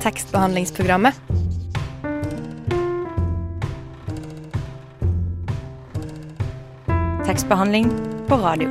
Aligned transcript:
tekstbehandlingsprogrammet. 0.00 1.14
Tekstbehandling 7.26 7.90
på 8.28 8.34
radio. 8.34 8.68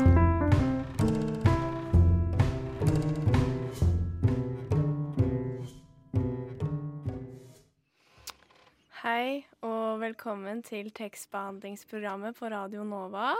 Hei 9.03 9.45
og 9.61 10.01
velkommen 10.01 10.63
til 10.65 10.89
tekstbehandlingsprogrammet 10.91 12.35
på 12.39 12.49
Radio 12.49 12.83
Nova. 12.83 13.35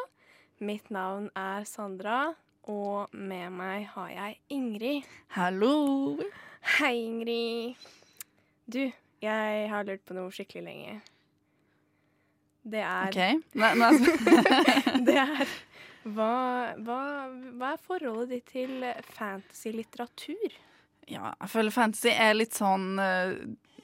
Mitt 0.59 0.91
navn 0.93 1.31
er 1.35 1.65
Sandra, 1.65 2.35
og 2.69 3.09
med 3.15 3.49
meg 3.49 3.89
har 3.95 4.13
jeg 4.13 4.37
Ingrid. 4.49 5.09
Hallo! 5.33 6.29
Hei, 6.61 6.95
Ingrid. 7.05 7.87
Du, 8.69 8.83
jeg 9.23 9.69
har 9.71 9.87
lurt 9.87 10.03
på 10.07 10.15
noe 10.17 10.31
skikkelig 10.33 10.65
lenge. 10.65 10.99
Det 12.69 12.81
er 12.83 13.09
OK. 13.09 13.47
Nei, 13.59 13.71
nå 13.79 13.89
er 13.89 15.03
Det 15.07 15.15
er 15.15 15.55
hva, 16.09 16.33
hva, 16.79 16.99
hva 17.59 17.71
er 17.73 17.81
forholdet 17.83 18.31
ditt 18.31 18.51
til 18.53 18.83
fantasy-litteratur? 19.15 20.53
Ja, 21.09 21.33
jeg 21.33 21.51
føler 21.51 21.75
fantasy 21.75 22.11
er 22.13 22.37
litt 22.37 22.55
sånn 22.55 23.01
uh, 23.01 23.33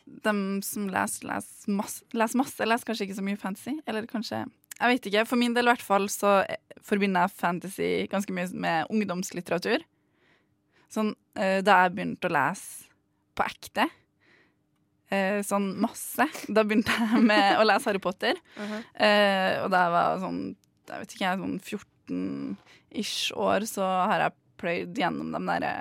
De 0.06 0.34
som 0.64 0.86
leser, 0.92 1.28
leser 1.28 1.74
masse, 1.76 2.06
leser 2.16 2.40
masse, 2.40 2.68
leser 2.68 2.88
kanskje 2.88 3.10
ikke 3.10 3.18
så 3.18 3.26
mye 3.26 3.42
fantasy. 3.42 3.76
Eller 3.90 4.08
kanskje 4.10 4.46
Jeg 4.46 4.94
vet 4.94 5.10
ikke. 5.10 5.26
For 5.28 5.42
min 5.42 5.58
del 5.58 5.68
i 5.68 5.74
hvert 5.74 5.86
fall 5.86 6.08
så 6.14 6.38
eh, 6.44 6.62
forbinder 6.86 7.26
jeg 7.26 7.36
fantasy 7.40 7.92
ganske 8.12 8.36
mye 8.36 8.52
med 8.54 8.94
ungdomslitteratur. 8.94 9.84
Sånn 10.92 11.14
uh, 11.14 11.60
da 11.66 11.84
jeg 11.84 11.96
begynte 11.96 12.30
å 12.30 12.36
lese 12.36 12.90
på 13.36 13.46
ekte, 13.46 13.86
uh, 15.12 15.40
sånn 15.44 15.74
masse 15.84 16.24
Da 16.48 16.64
begynte 16.64 16.94
jeg 16.96 17.24
med 17.26 17.60
å 17.60 17.66
lese 17.68 17.92
Harry 17.92 18.04
Potter. 18.04 18.40
Uh, 18.96 19.66
og 19.66 19.74
da 19.74 19.82
jeg 19.84 19.92
var 19.92 20.22
sånn 20.24 20.40
jeg 20.86 21.02
vet 21.02 21.14
ikke, 21.16 21.26
jeg, 21.26 21.42
sånn 21.42 21.58
14-ish 21.66 23.34
år, 23.42 23.66
så 23.70 23.86
har 24.12 24.22
jeg 24.22 24.38
pløyd 24.62 25.00
gjennom 25.00 25.32
de 25.34 25.42
derre 25.48 25.74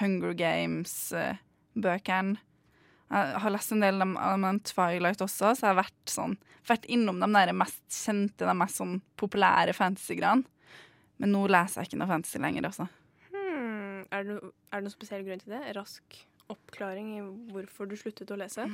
Hunger 0.00 0.32
Games-bøkene. 0.38 2.38
Jeg 3.12 3.40
har 3.44 3.52
lest 3.52 3.74
en 3.74 3.82
del 3.84 4.00
av 4.00 4.40
dem 4.40 4.60
Twilight 4.64 5.20
også, 5.20 5.50
så 5.52 5.66
jeg 5.66 5.68
har 5.68 5.82
vært, 5.82 6.04
sånn, 6.08 6.38
vært 6.68 6.86
innom 6.88 7.20
de 7.20 7.28
der 7.34 7.52
mest 7.56 7.82
kjente, 7.92 8.46
de 8.48 8.54
mest 8.56 8.80
sånn 8.80 9.00
populære 9.20 9.74
fantasy-greiene. 9.76 10.48
Men 11.20 11.34
nå 11.34 11.42
leser 11.52 11.82
jeg 11.82 11.90
ikke 11.90 12.00
noe 12.00 12.10
fantasy 12.10 12.40
lenger, 12.40 12.70
altså. 12.70 12.86
Er, 14.12 14.26
det, 14.28 14.38
er 14.70 14.80
det 14.80 14.86
noen 14.86 14.94
spesiell 14.94 15.24
grunn 15.26 15.40
til 15.42 15.54
det? 15.54 15.62
Rask 15.76 16.18
oppklaring 16.52 17.12
i 17.16 17.20
hvorfor 17.52 17.88
du 17.88 17.94
sluttet 17.96 18.32
å 18.34 18.38
lese? 18.38 18.66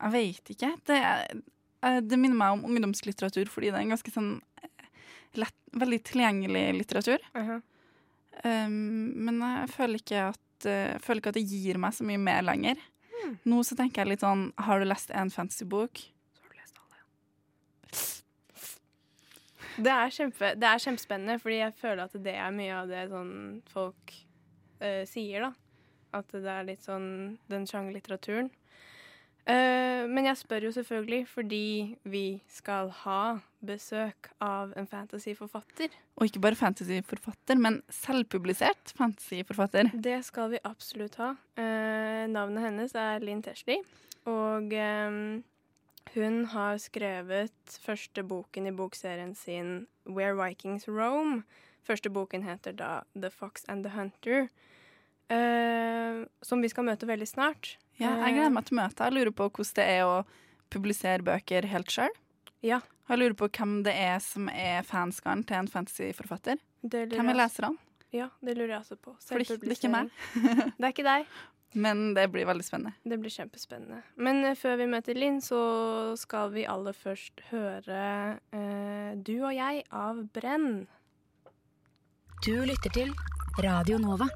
Jeg 0.00 0.14
veit 0.14 0.52
ikke. 0.54 0.70
Det, 0.88 1.00
eh, 1.00 1.98
det 2.04 2.18
minner 2.20 2.38
meg 2.38 2.54
om 2.54 2.68
ungdomslitteratur 2.70 3.50
fordi 3.50 3.72
det 3.72 3.80
er 3.80 3.86
en 3.86 3.96
ganske 3.96 4.14
sånn 4.14 4.30
eh, 4.62 4.86
lett, 5.42 5.58
veldig 5.76 6.00
tilgjengelig 6.12 6.64
litteratur. 6.78 7.26
Mhm. 7.34 7.66
Um, 8.40 9.12
men 9.20 9.40
jeg 9.42 9.68
føler 9.74 10.00
at 10.30 10.64
eh, 10.64 10.94
jeg 10.94 11.02
føler 11.04 11.20
ikke 11.20 11.32
at 11.34 11.36
det 11.36 11.50
gir 11.50 11.76
meg 11.82 11.92
så 11.92 12.06
mye 12.08 12.20
mer 12.22 12.46
lenger. 12.46 12.78
Mm. 13.10 13.34
Nå 13.52 13.58
så 13.66 13.76
tenker 13.76 14.00
jeg 14.00 14.14
litt 14.14 14.22
sånn 14.24 14.46
Har 14.64 14.80
du 14.80 14.86
lest 14.86 15.10
en 15.12 15.28
fantasybok? 15.34 16.00
Så 16.32 16.46
har 16.46 16.54
du 16.54 16.56
lest 16.56 16.78
alle. 16.80 17.02
Det 19.80 19.92
er, 19.92 20.12
kjempe, 20.14 20.54
det 20.60 20.68
er 20.68 20.82
kjempespennende, 20.84 21.38
fordi 21.40 21.60
jeg 21.62 21.76
føler 21.80 22.04
at 22.04 22.16
det 22.24 22.36
er 22.36 22.54
mye 22.54 22.76
av 22.76 22.90
det 22.90 23.06
sånn 23.10 23.34
folk 23.72 24.14
uh, 24.82 25.04
sier, 25.08 25.48
da. 25.48 25.52
At 26.20 26.32
det 26.34 26.50
er 26.50 26.66
litt 26.66 26.82
sånn 26.84 27.06
den 27.50 27.68
sjangerlitteraturen. 27.70 28.50
Uh, 29.48 30.04
men 30.10 30.26
jeg 30.28 30.36
spør 30.36 30.66
jo 30.68 30.72
selvfølgelig 30.74 31.22
fordi 31.30 31.64
vi 32.12 32.24
skal 32.52 32.90
ha 33.02 33.22
besøk 33.64 34.28
av 34.44 34.74
en 34.78 34.88
fantasyforfatter. 34.90 35.94
Og 36.20 36.28
ikke 36.28 36.42
bare 36.44 36.58
fantasyforfatter, 36.60 37.58
men 37.58 37.80
selvpublisert 37.94 38.92
fantasyforfatter. 38.98 39.94
Det 39.96 40.18
skal 40.28 40.52
vi 40.54 40.60
absolutt 40.68 41.16
ha. 41.22 41.32
Uh, 41.56 42.28
navnet 42.30 42.68
hennes 42.68 42.94
er 42.98 43.24
Linn 43.24 43.40
Tesley, 43.44 43.80
og 44.28 44.74
eh, 44.76 45.40
hun 46.14 46.44
har 46.52 46.78
skrevet 46.82 47.52
første 47.84 48.22
boken 48.26 48.66
i 48.66 48.72
bokserien 48.74 49.34
sin 49.38 49.86
Where 50.06 50.34
Vikings 50.38 50.88
Roam. 50.88 51.44
Første 51.86 52.10
boken 52.12 52.42
heter 52.44 52.72
da 52.76 53.02
The 53.14 53.30
Fox 53.30 53.64
and 53.68 53.84
the 53.86 53.94
Hunter, 53.96 54.48
Uh, 55.30 56.24
som 56.42 56.58
vi 56.58 56.66
skal 56.72 56.82
møte 56.88 57.06
veldig 57.06 57.26
snart. 57.30 57.76
Ja, 58.00 58.16
jeg 58.24 58.34
gleder 58.34 58.50
meg 58.50 58.64
til 58.66 58.80
møtet. 58.80 59.02
Jeg 59.04 59.14
lurer 59.14 59.30
på 59.38 59.46
hvordan 59.46 59.76
det 59.76 59.84
er 59.86 60.00
å 60.02 60.16
publisere 60.74 61.22
bøker 61.22 61.68
helt 61.70 61.92
sjøl. 61.94 62.16
Ja, 62.66 62.80
Jeg 63.10 63.18
lurer 63.18 63.36
på 63.38 63.46
hvem 63.46 63.76
det 63.86 63.94
er 63.94 64.18
som 64.22 64.48
er 64.50 64.82
fanskaren 64.86 65.44
til 65.46 65.56
en 65.60 65.68
fantasyforfatter. 65.70 66.58
Hvem 66.82 67.30
er 67.30 67.38
leserne? 67.38 67.78
Ja, 68.10 68.26
det 68.42 68.56
lurer 68.58 68.74
jeg 68.74 68.80
også 68.80 68.98
på. 68.98 69.14
Fordi 69.22 69.46
det 69.54 69.70
er 69.70 69.76
ikke 69.76 69.90
meg. 69.90 70.10
Det 70.78 70.84
er 70.88 70.92
ikke 70.94 71.06
deg. 71.06 71.26
Men 71.72 72.14
det 72.16 72.26
blir 72.32 72.48
veldig 72.48 72.64
spennende. 72.66 72.96
Det 73.06 73.18
blir 73.20 73.30
kjempespennende. 73.30 74.00
Men 74.18 74.42
eh, 74.44 74.56
før 74.58 74.80
vi 74.80 74.88
møter 74.90 75.18
Linn, 75.18 75.38
så 75.44 75.60
skal 76.18 76.50
vi 76.54 76.66
aller 76.66 76.96
først 76.96 77.44
høre 77.52 78.00
eh, 78.50 79.12
Du 79.14 79.36
og 79.38 79.54
jeg 79.54 79.84
av 79.94 80.24
Brenn. 80.34 80.88
Du 82.42 82.54
lytter 82.66 82.94
til 82.94 83.14
Radio 83.62 84.00
Nova. 84.02 84.26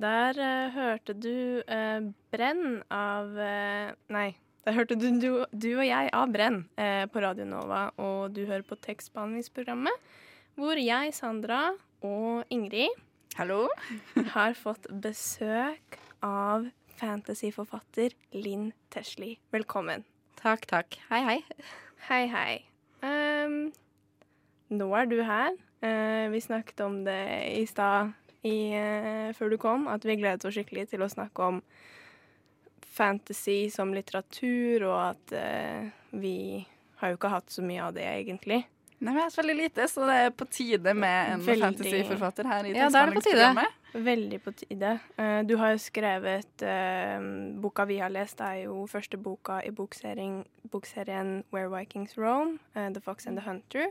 Der 0.00 0.38
eh, 0.40 0.74
hørte 0.74 1.14
du 1.14 1.60
eh, 1.62 2.00
Brenn 2.32 2.80
av 2.90 3.36
eh, 3.38 3.92
Nei, 4.10 4.30
der 4.66 4.78
hørte 4.78 4.96
du, 4.98 5.10
du 5.20 5.44
Du 5.52 5.68
og 5.76 5.84
jeg 5.84 6.10
av 6.16 6.32
Brenn 6.32 6.64
eh, 6.80 7.04
på 7.12 7.22
Radio 7.22 7.46
Nova, 7.46 7.90
og 8.00 8.34
du 8.34 8.46
hører 8.48 8.64
på 8.66 8.80
tekstbehandlingsprogrammet, 8.80 10.10
hvor 10.58 10.80
jeg, 10.80 11.14
Sandra 11.14 11.68
og 12.00 12.48
Ingrid 12.50 12.96
Hallo? 13.38 13.68
har 14.34 14.54
fått 14.58 14.88
besøk 14.90 15.98
av 16.26 16.66
fantasyforfatter 16.98 18.16
Linn 18.34 18.72
Tesli. 18.90 19.36
Velkommen. 19.54 20.02
Takk, 20.40 20.66
takk. 20.66 20.96
Hei, 21.10 21.20
hei. 21.24 21.36
Hei, 22.08 22.24
hei. 22.32 22.54
Um, 23.06 23.70
nå 24.74 24.88
er 24.98 25.06
du 25.08 25.20
her. 25.22 25.54
Uh, 25.80 26.26
vi 26.34 26.42
snakket 26.42 26.82
om 26.84 26.98
det 27.06 27.22
i 27.54 27.62
stad 27.70 28.10
i, 28.42 28.72
eh, 28.72 29.30
før 29.36 29.52
du 29.52 29.58
kom, 29.60 29.86
at 29.92 30.04
vi 30.08 30.16
gledet 30.16 30.46
oss 30.48 30.56
skikkelig 30.56 30.86
til 30.90 31.04
å 31.04 31.10
snakke 31.12 31.44
om 31.44 31.58
fantasy 32.90 33.68
som 33.72 33.92
litteratur, 33.94 34.88
og 34.88 34.96
at 35.12 35.34
uh, 35.36 35.90
vi 36.16 36.64
har 37.00 37.12
jo 37.12 37.20
ikke 37.20 37.32
hatt 37.36 37.52
så 37.52 37.64
mye 37.64 37.84
av 37.84 37.94
det, 37.96 38.08
egentlig. 38.08 38.64
Nei, 39.00 39.14
men 39.14 39.22
Jeg 39.22 39.30
har 39.30 39.36
veldig 39.42 39.56
lite, 39.56 39.86
så 39.88 40.06
det 40.08 40.16
er 40.26 40.32
på 40.36 40.44
tide 40.52 40.92
med 40.94 41.30
en 41.32 41.44
Veldig. 41.44 41.62
fantasyforfatter 41.64 42.48
her 42.50 42.66
i 42.68 42.72
Ja, 42.76 42.88
da 42.92 43.00
er 43.00 43.06
det 43.06 43.14
på 43.16 43.22
tide. 43.24 43.66
Veldig 43.94 44.40
på 44.44 44.52
tide. 44.52 44.90
Eh, 45.16 45.42
du 45.48 45.56
har 45.56 45.72
jo 45.72 45.78
skrevet 45.80 46.62
eh, 46.62 47.16
Boka 47.62 47.86
vi 47.88 47.96
har 47.98 48.12
lest, 48.12 48.40
er 48.44 48.66
jo 48.66 48.84
første 48.86 49.16
boka 49.16 49.62
i 49.64 49.70
bokserien, 49.70 50.44
bokserien 50.70 51.42
Where 51.50 51.72
Vikings 51.72 52.18
Roam, 52.18 52.58
eh, 52.76 52.90
The 52.92 53.00
Fox 53.00 53.26
and 53.26 53.40
the 53.40 53.46
Hunter. 53.48 53.88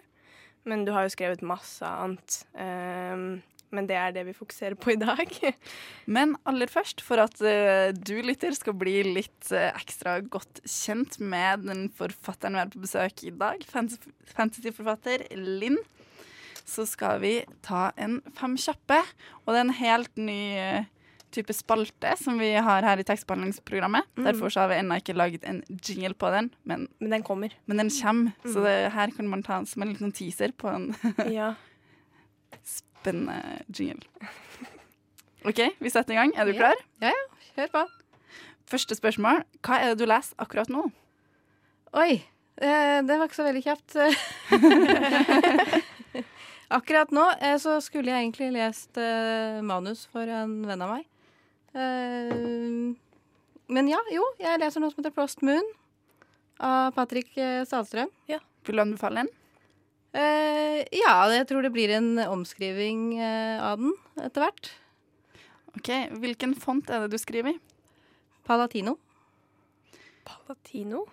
Men 0.63 0.85
du 0.85 0.91
har 0.91 1.07
jo 1.07 1.09
skrevet 1.15 1.41
masse 1.41 1.85
annet. 1.85 2.43
Men 3.75 3.87
det 3.89 3.97
er 3.99 4.13
det 4.15 4.25
vi 4.27 4.35
fokuserer 4.37 4.77
på 4.79 4.93
i 4.95 4.99
dag. 4.99 5.33
Men 6.17 6.35
aller 6.49 6.71
først, 6.71 7.03
for 7.05 7.21
at 7.21 7.37
uh, 7.43 7.89
du 7.93 8.17
lytter 8.25 8.55
skal 8.57 8.77
bli 8.79 8.97
litt 9.05 9.51
uh, 9.53 9.69
ekstra 9.71 10.19
godt 10.25 10.63
kjent 10.65 11.19
med 11.21 11.67
den 11.69 11.87
forfatteren 11.95 12.57
vi 12.57 12.63
har 12.63 12.73
på 12.73 12.83
besøk 12.83 13.25
i 13.27 13.33
dag, 13.35 13.65
fantasyforfatter 13.69 15.27
Linn, 15.37 15.77
så 16.69 16.85
skal 16.85 17.21
vi 17.23 17.33
ta 17.65 17.89
en 17.97 18.19
fem 18.37 18.57
kjappe. 18.59 19.01
Og 19.43 19.53
det 19.53 19.59
er 19.59 19.67
en 19.67 19.77
helt 19.81 20.21
ny 20.21 20.41
uh, 20.57 20.89
type 21.33 21.53
spalte 21.53 22.15
som 22.19 22.39
vi 22.41 22.51
har 22.57 22.85
her 22.85 23.01
i 23.01 23.05
tekstbehandlingsprogrammet. 23.05 24.07
Mm. 24.17 24.25
Derfor 24.25 24.53
så 24.53 24.63
har 24.63 24.73
vi 24.73 24.79
ennå 24.81 24.97
ikke 25.01 25.17
laget 25.17 25.45
en 25.47 25.61
jingle 25.77 26.15
på 26.17 26.31
den, 26.33 26.51
men, 26.63 26.87
Men 26.99 27.17
den 27.17 27.23
kommer. 27.25 27.53
men 27.65 27.83
den 27.83 27.89
kommer. 27.93 28.31
Mm. 28.43 28.53
Så 28.53 28.65
det, 28.65 28.77
her 28.93 29.13
kan 29.15 29.29
man 29.29 29.43
ta 29.43 29.61
som 29.65 29.85
en 29.85 29.93
liten 29.93 30.11
teaser 30.11 30.51
på 30.57 30.69
en 30.73 30.93
Ja. 31.29 31.53
spennende 32.99 33.63
jingle. 33.73 34.05
OK, 35.47 35.63
vi 35.79 35.91
setter 35.91 36.13
i 36.13 36.19
gang. 36.19 36.33
Er 36.35 36.49
du 36.49 36.53
klar? 36.57 36.77
Ja. 37.01 37.13
ja. 37.13 37.21
Hør 37.59 37.71
på. 37.73 37.85
Første 38.69 38.95
spørsmål. 38.95 39.43
Hva 39.65 39.79
er 39.81 39.93
det 39.93 40.03
du 40.03 40.09
leser 40.09 40.35
akkurat 40.37 40.69
nå? 40.69 40.83
Oi, 41.97 42.21
eh, 42.61 42.99
det 43.01 43.15
var 43.15 43.25
ikke 43.25 43.39
så 43.39 43.47
veldig 43.47 43.63
kjapt. 43.65 43.97
Akkurat 46.69 47.09
nå 47.09 47.23
eh, 47.41 47.57
så 47.57 47.79
skulle 47.81 48.13
jeg 48.13 48.27
egentlig 48.27 48.51
lest 48.53 48.97
eh, 49.01 49.57
manus 49.65 50.05
for 50.11 50.29
en 50.29 50.59
venn 50.69 50.83
av 50.85 50.93
meg. 50.93 51.07
Eh, 51.73 52.93
men 53.73 53.89
ja, 53.89 53.97
jo, 54.13 54.27
jeg 54.41 54.61
leser 54.61 54.83
noe 54.83 54.93
som 54.93 55.01
heter 55.01 55.15
Prost 55.15 55.41
Moon 55.45 55.65
av 56.61 56.93
Patrick 56.93 57.33
Salstrøm. 57.33 58.13
Salstrøm. 58.29 58.45
Vil 58.67 58.77
du 58.77 58.83
anbefale 58.83 59.23
den? 59.23 59.31
Eh, 60.09 60.81
ja, 60.97 61.13
jeg 61.29 61.45
tror 61.49 61.61
det 61.61 61.69
blir 61.73 61.91
en 61.93 62.17
omskriving 62.23 63.19
uh, 63.21 63.61
av 63.61 63.81
den 63.81 63.93
etter 64.25 64.41
hvert. 64.41 64.69
OK, 65.77 65.89
hvilken 66.23 66.55
font 66.57 66.89
er 66.89 67.03
det 67.05 67.13
du 67.13 67.21
skriver 67.21 67.53
i? 67.53 67.59
Palatino. 68.47 68.95
Palatino? 70.25 71.03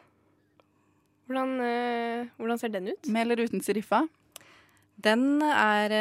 Hvordan, 1.28 1.52
uh, 1.60 2.30
hvordan 2.40 2.62
ser 2.62 2.72
den 2.72 2.88
ut? 2.94 3.10
Med 3.12 3.26
eller 3.26 3.44
uten 3.44 3.60
seriffa? 3.60 4.06
Den 4.96 5.42
er 5.44 5.92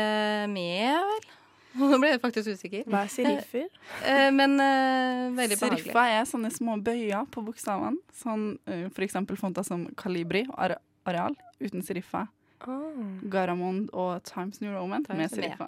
med, 0.47 1.09
vel? 1.09 1.27
Nå 1.75 1.97
ble 1.99 2.13
jeg 2.13 2.21
faktisk 2.23 2.53
usikker. 2.55 2.85
Hva 2.87 3.03
er 3.03 3.11
seriffer? 3.11 3.67
Eh, 4.07 4.29
men 4.31 4.55
veldig 4.55 5.57
behagelig. 5.59 5.81
Seriffa 5.83 6.05
er 6.13 6.23
sånne 6.29 6.47
små 6.53 6.77
bøyer 6.79 7.27
på 7.33 7.43
bokstavene. 7.43 7.99
Sånn 8.15 8.53
for 8.63 9.03
eksempel 9.03 9.35
fonter 9.39 9.67
som 9.67 9.83
Calibri 9.99 10.45
og 10.47 10.77
Areal 11.09 11.35
uten 11.59 11.83
seriffa. 11.83 12.23
Ah, 12.59 12.81
Garamond 13.29 13.89
og 13.93 14.23
Times 14.23 14.61
New 14.61 14.71
Roman 14.73 15.05
med 15.09 15.29
Serifa. 15.31 15.67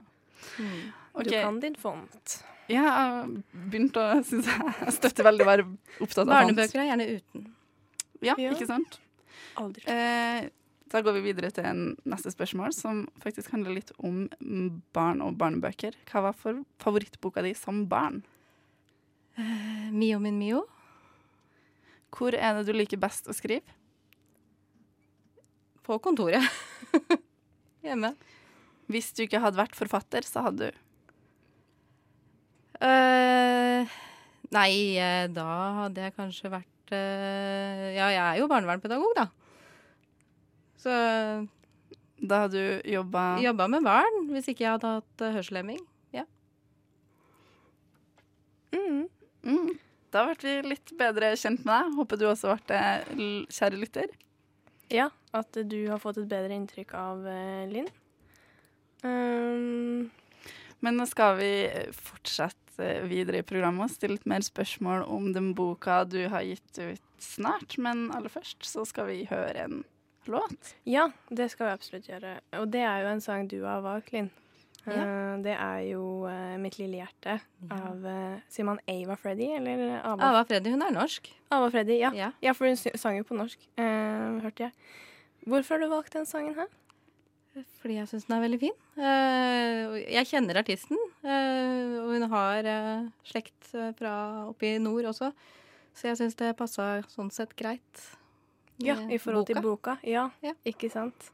Mm. 0.60 0.94
Okay. 1.13 1.24
Du 1.24 1.31
kan 1.42 1.60
din 1.60 1.75
font. 1.75 2.44
Ja, 2.68 2.84
jeg 2.84 2.84
har 2.84 3.28
begynt 3.72 3.98
å 3.98 4.06
synes 4.28 4.48
jeg, 4.51 4.94
støtter 4.98 5.28
veldig 5.28 5.45
å 5.45 5.50
være 5.50 5.66
opptatt 6.04 6.24
av 6.24 6.31
font. 6.31 6.36
Barnebøker 6.36 6.84
er 6.84 6.89
gjerne 6.92 7.10
uten. 7.18 7.48
Ja, 8.22 8.36
Ja. 8.38 8.51
ikke 8.54 8.68
sant? 8.69 9.00
Aldri. 9.57 9.84
Eh, 9.89 10.50
da 10.92 11.01
går 11.04 11.18
vi 11.18 11.22
videre 11.34 11.51
til 11.51 11.66
en 11.68 11.81
neste 12.07 12.31
spørsmål, 12.31 12.74
som 12.74 13.07
faktisk 13.24 13.51
handler 13.51 13.75
litt 13.75 13.92
om 14.00 14.28
barn 14.95 15.22
og 15.22 15.38
barnebøker. 15.38 15.98
Hva 16.12 16.22
var 16.30 16.33
for 16.38 16.63
favorittboka 16.80 17.44
di 17.44 17.54
som 17.57 17.86
barn? 17.90 18.24
Uh, 19.38 19.90
Mio 19.92 20.19
min 20.19 20.40
Mio. 20.40 20.63
Hvor 22.10 22.33
er 22.33 22.57
det 22.57 22.66
du 22.66 22.74
liker 22.74 22.98
best 22.98 23.28
å 23.28 23.36
skrive? 23.36 23.62
På 25.83 26.00
kontoret. 26.04 26.42
Hjemme. 27.86 28.13
Hvis 28.92 29.12
du 29.16 29.25
ikke 29.25 29.42
hadde 29.44 29.60
vært 29.60 29.75
forfatter, 29.78 30.25
så 30.28 30.45
hadde 30.45 30.69
du 30.72 30.84
uh, 32.84 33.98
nei, 34.54 34.72
eh, 35.01 35.25
da 35.34 35.48
hadde 35.84 36.07
jeg 36.07 36.16
kanskje 36.16 36.51
vært 36.54 36.94
uh, 36.94 37.88
Ja, 37.95 38.07
jeg 38.13 38.22
er 38.24 38.39
jo 38.42 38.50
barnevernspedagog, 38.51 39.16
da. 39.18 39.28
Så 40.78 40.94
Da 42.18 42.44
hadde 42.45 42.62
du 42.62 42.92
jobba 42.94 43.25
jobba 43.42 43.68
med 43.72 43.86
barn 43.86 44.30
hvis 44.31 44.48
ikke 44.51 44.66
jeg 44.66 44.78
hadde 44.78 44.94
hatt 45.00 45.25
uh, 45.25 45.74
Ja. 46.16 46.24
Mm. 48.78 49.07
mm, 49.44 49.74
Da 50.13 50.24
ble 50.30 50.38
vi 50.42 50.56
litt 50.75 50.94
bedre 50.98 51.33
kjent 51.36 51.66
med 51.66 51.74
deg. 51.74 51.98
Håper 51.98 52.22
du 52.22 52.25
også 52.30 52.54
ble 52.56 52.72
det, 52.72 53.28
kjære 53.51 53.81
lytter. 53.81 54.16
Ja, 54.94 55.10
at 55.36 55.57
du 55.68 55.80
har 55.89 56.00
fått 56.00 56.19
et 56.22 56.30
bedre 56.30 56.56
inntrykk 56.56 56.94
av 56.98 57.25
eh, 57.28 57.66
Linn. 57.72 57.89
Um, 59.04 60.10
Men 60.80 60.98
nå 60.98 61.06
skal 61.10 61.38
vi 61.39 61.51
fortsette 61.94 63.01
videre 63.10 63.42
i 63.42 63.45
programmet 63.45 63.88
og 63.88 63.94
stille 63.94 64.18
litt 64.18 64.30
mer 64.30 64.45
spørsmål 64.45 65.04
om 65.10 65.31
den 65.34 65.51
boka 65.57 66.04
du 66.06 66.22
har 66.30 66.45
gitt 66.45 66.78
ut 66.80 67.04
snart. 67.22 67.78
Men 67.81 68.07
aller 68.16 68.31
først 68.31 68.66
så 68.66 68.86
skal 68.86 69.10
vi 69.10 69.24
høre 69.30 69.66
en 69.66 69.84
låt. 70.28 70.75
ja, 70.84 71.10
det 71.30 71.50
skal 71.54 71.69
vi 71.69 71.78
absolutt 71.78 72.10
gjøre. 72.10 72.38
Og 72.60 72.68
det 72.72 72.83
er 72.83 73.04
jo 73.04 73.13
en 73.13 73.24
sang 73.24 73.48
du 73.50 73.62
har 73.63 73.81
valgt, 73.86 74.12
Linn. 74.13 74.30
Ja. 74.88 75.04
Eh, 75.04 75.38
det 75.44 75.54
er 75.57 75.80
jo 75.92 76.04
eh, 76.30 76.56
'Mitt 76.57 76.78
lille 76.80 77.01
hjerte' 77.04 77.39
av 77.72 78.06
eh, 78.06 78.39
Sier 78.50 78.66
man 78.66 78.80
Ava 78.88 79.16
Freddy, 79.19 79.50
eller 79.57 80.00
Ava? 80.00 80.30
Ava 80.31 80.44
Freddy, 80.48 80.72
hun 80.72 80.81
er 80.81 80.92
norsk. 80.95 81.28
Ava 81.51 81.69
Freddy, 81.74 82.00
ja. 82.00 82.12
Ja. 82.16 82.31
ja. 82.42 82.54
for 82.54 82.68
hun 82.68 82.75
sang 82.78 83.18
jo 83.18 83.24
på 83.28 83.36
norsk, 83.38 83.60
eh, 83.78 84.39
hørte 84.44 84.68
jeg. 84.68 84.72
Hvorfor 85.48 85.75
har 85.75 85.80
du 85.86 85.89
valgt 85.89 86.13
den 86.13 86.25
sangen 86.25 86.56
her? 86.56 86.68
Fordi 87.81 87.95
jeg 87.98 88.07
syns 88.07 88.28
den 88.28 88.36
er 88.38 88.42
veldig 88.44 88.60
fin. 88.62 88.75
Jeg 88.98 90.28
kjenner 90.30 90.60
artisten, 90.60 90.98
og 91.24 92.12
hun 92.13 92.25
har 92.30 92.68
slekt 93.25 93.72
fra 93.98 94.12
oppe 94.50 94.75
i 94.75 94.78
nord 94.78 95.07
også. 95.10 95.31
Så 95.98 96.12
jeg 96.12 96.19
syns 96.19 96.36
det 96.38 96.51
passa 96.60 97.01
sånn 97.10 97.31
sett 97.33 97.56
greit. 97.57 98.04
Ja, 98.78 98.94
i 99.10 99.18
forhold 99.18 99.48
til 99.50 99.57
boka. 99.63 99.98
Ja, 100.06 100.30
Ja. 100.45 100.54
ikke 100.63 100.92
sant. 100.92 101.31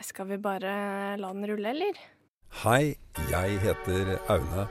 Skal 0.00 0.26
vi 0.30 0.38
bare 0.38 1.18
la 1.18 1.32
den 1.34 1.44
rulle, 1.50 1.74
eller? 1.74 1.98
Hei, 2.48 2.96
jeg 3.30 3.58
heter 3.60 4.16
Aune, 4.32 4.64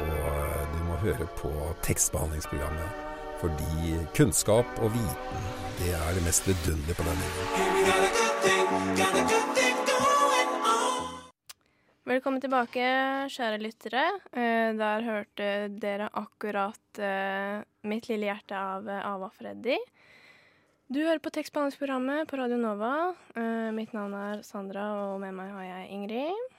og 0.00 0.72
du 0.72 0.78
må 0.88 0.96
høre 1.02 1.26
på 1.38 1.50
tekstbehandlingsprogrammet. 1.84 2.90
Fordi 3.42 4.00
kunnskap 4.16 4.66
og 4.80 4.90
viten, 4.94 5.44
det 5.78 5.92
er 5.94 6.16
det 6.16 6.24
mest 6.24 6.48
vidunderlige 6.48 6.96
på 6.98 7.04
denne 7.06 7.24
jorden. 7.28 7.60
Velkommen 12.10 12.42
tilbake, 12.42 12.84
kjære 13.30 13.62
lyttere. 13.62 14.04
Eh, 14.32 14.72
der 14.80 15.06
hørte 15.06 15.68
dere 15.78 16.08
akkurat 16.10 16.98
eh, 16.98 17.62
'Mitt 17.84 18.08
lille 18.08 18.26
hjerte' 18.32 18.56
av 18.58 18.88
Ava 18.88 19.28
Freddy. 19.30 19.76
Du 20.90 20.98
hører 21.04 21.22
på 21.22 21.30
tekstbehandlingsprogrammet 21.30 22.26
på 22.26 22.40
Radio 22.40 22.56
Nova. 22.58 23.14
Eh, 23.36 23.70
mitt 23.70 23.92
navn 23.94 24.14
er 24.18 24.42
Sandra, 24.42 25.12
og 25.12 25.20
med 25.22 25.36
meg 25.36 25.52
har 25.54 25.68
jeg 25.68 25.92
Ingrid. 25.94 26.56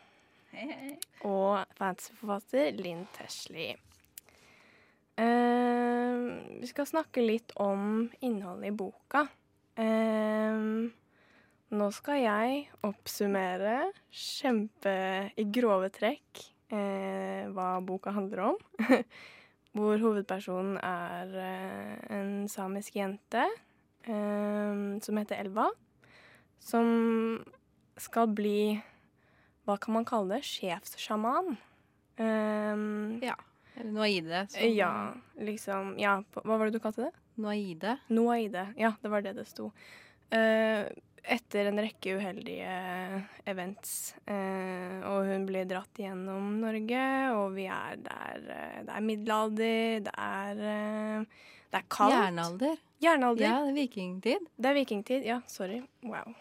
Og 1.28 1.76
fantasyforfatter 1.78 2.76
Linn 2.80 3.06
Tesley. 3.16 3.76
Uh, 5.22 6.40
vi 6.62 6.70
skal 6.70 6.88
snakke 6.90 7.24
litt 7.24 7.54
om 7.62 8.08
innholdet 8.26 8.72
i 8.72 8.76
boka. 8.76 9.26
Uh, 9.80 10.90
nå 11.72 11.92
skal 11.96 12.20
jeg 12.20 12.64
oppsummere 12.84 13.92
kjempe 14.12 14.96
i 15.40 15.46
grove 15.48 15.92
trekk 15.96 16.42
uh, 16.74 17.48
hva 17.54 17.76
boka 17.86 18.16
handler 18.16 18.52
om. 18.52 18.60
Hvor 19.72 19.96
hovedpersonen 20.04 20.76
er 20.84 21.30
eh, 21.40 21.92
en 22.12 22.32
samisk 22.52 22.98
jente 22.98 23.46
eh, 24.04 24.82
som 25.00 25.20
heter 25.20 25.40
Elva. 25.40 25.70
Som 26.60 26.90
skal 27.96 28.34
bli 28.36 28.76
Hva 29.68 29.78
kan 29.80 29.94
man 29.94 30.06
kalle 30.06 30.38
det? 30.40 30.44
Sjefssjaman. 30.48 31.58
Um, 32.18 33.20
Ja. 33.24 33.36
Eller 33.78 33.92
Noaide. 33.92 34.48
som- 34.50 34.76
ja, 34.76 35.14
liksom 35.40 35.96
Ja, 36.00 36.24
hva 36.34 36.58
var 36.58 36.66
det 36.66 36.74
du 36.74 36.80
kalte 36.80 37.06
det? 37.06 37.12
Noaide. 37.38 37.98
Noaide. 38.10 38.74
Ja, 38.78 38.94
det 39.02 39.10
var 39.10 39.22
det 39.22 39.36
det 39.36 39.48
sto. 39.48 39.72
Uh, 40.34 40.86
etter 41.24 41.68
en 41.68 41.78
rekke 41.78 42.18
uheldige 42.18 43.24
events. 43.46 44.16
Eh, 44.26 45.02
og 45.06 45.26
hun 45.28 45.46
blir 45.46 45.66
dratt 45.70 45.94
gjennom 45.94 46.60
Norge, 46.60 47.32
og 47.38 47.54
vi 47.54 47.68
er 47.68 47.96
der 48.02 48.42
eh, 48.50 48.80
Det 48.84 48.90
er 48.96 49.02
middelalder, 49.06 50.00
det 50.02 50.14
er 50.18 50.52
eh, 50.58 51.26
Det 51.72 51.78
er 51.78 51.86
kaldt. 51.88 52.16
Jernalder. 52.16 52.78
Jernalder. 53.02 53.42
Ja, 53.46 53.60
det 53.62 53.70
er 53.70 53.78
vikingtid. 53.88 54.48
Det 54.60 54.66
er 54.72 54.74
vikingtid. 54.74 55.24
Ja, 55.26 55.42
sorry. 55.46 55.84
Wow. 56.04 56.34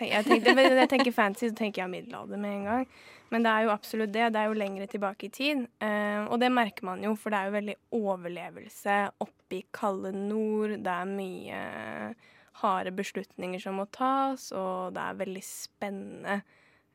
Jeg, 0.00 0.24
tenkte, 0.26 0.54
jeg 0.54 0.90
tenker 0.90 1.14
fancy, 1.14 1.48
så 1.50 1.56
tenker 1.58 1.84
jeg 1.84 1.92
middelalder 1.92 2.40
med 2.40 2.58
en 2.58 2.68
gang. 2.68 2.86
Men 3.32 3.44
det 3.44 3.50
er 3.50 3.64
jo 3.64 3.72
absolutt 3.74 4.12
det. 4.14 4.28
Det 4.34 4.40
er 4.40 4.50
jo 4.50 4.58
lengre 4.58 4.86
tilbake 4.90 5.26
i 5.26 5.32
tid. 5.34 5.64
Eh, 5.82 6.22
og 6.28 6.38
det 6.42 6.52
merker 6.54 6.86
man 6.86 7.02
jo, 7.04 7.14
for 7.18 7.34
det 7.34 7.40
er 7.40 7.48
jo 7.48 7.56
veldig 7.56 7.76
overlevelse 7.98 8.98
oppe 9.24 9.58
i 9.58 9.64
kalde 9.74 10.12
nord. 10.14 10.76
Det 10.84 10.94
er 10.94 11.10
mye 11.10 11.62
harde 12.62 12.92
beslutninger 12.94 13.62
som 13.62 13.80
må 13.80 13.88
tas, 13.94 14.50
og 14.54 14.94
det 14.94 15.02
er 15.02 15.18
veldig 15.24 15.42
spennende 15.46 16.36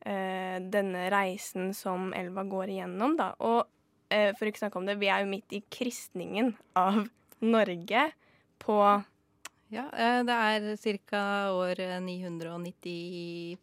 eh, 0.00 0.56
denne 0.72 1.08
reisen 1.12 1.74
som 1.76 2.14
elva 2.16 2.46
går 2.48 2.72
igjennom, 2.76 3.18
da. 3.20 3.32
Og 3.44 3.66
eh, 4.08 4.30
for 4.38 4.48
ikke 4.48 4.62
å 4.62 4.64
snakke 4.64 4.80
om 4.80 4.88
det, 4.88 4.96
vi 5.02 5.10
er 5.12 5.24
jo 5.24 5.32
midt 5.32 5.56
i 5.56 5.62
kristningen 5.68 6.54
av 6.80 7.04
Norge 7.44 8.08
på 8.60 8.80
Ja, 9.70 9.84
eh, 9.94 10.24
det 10.26 10.34
er 10.34 10.76
ca. 11.06 11.50
år 11.54 11.78
998. 12.02 13.58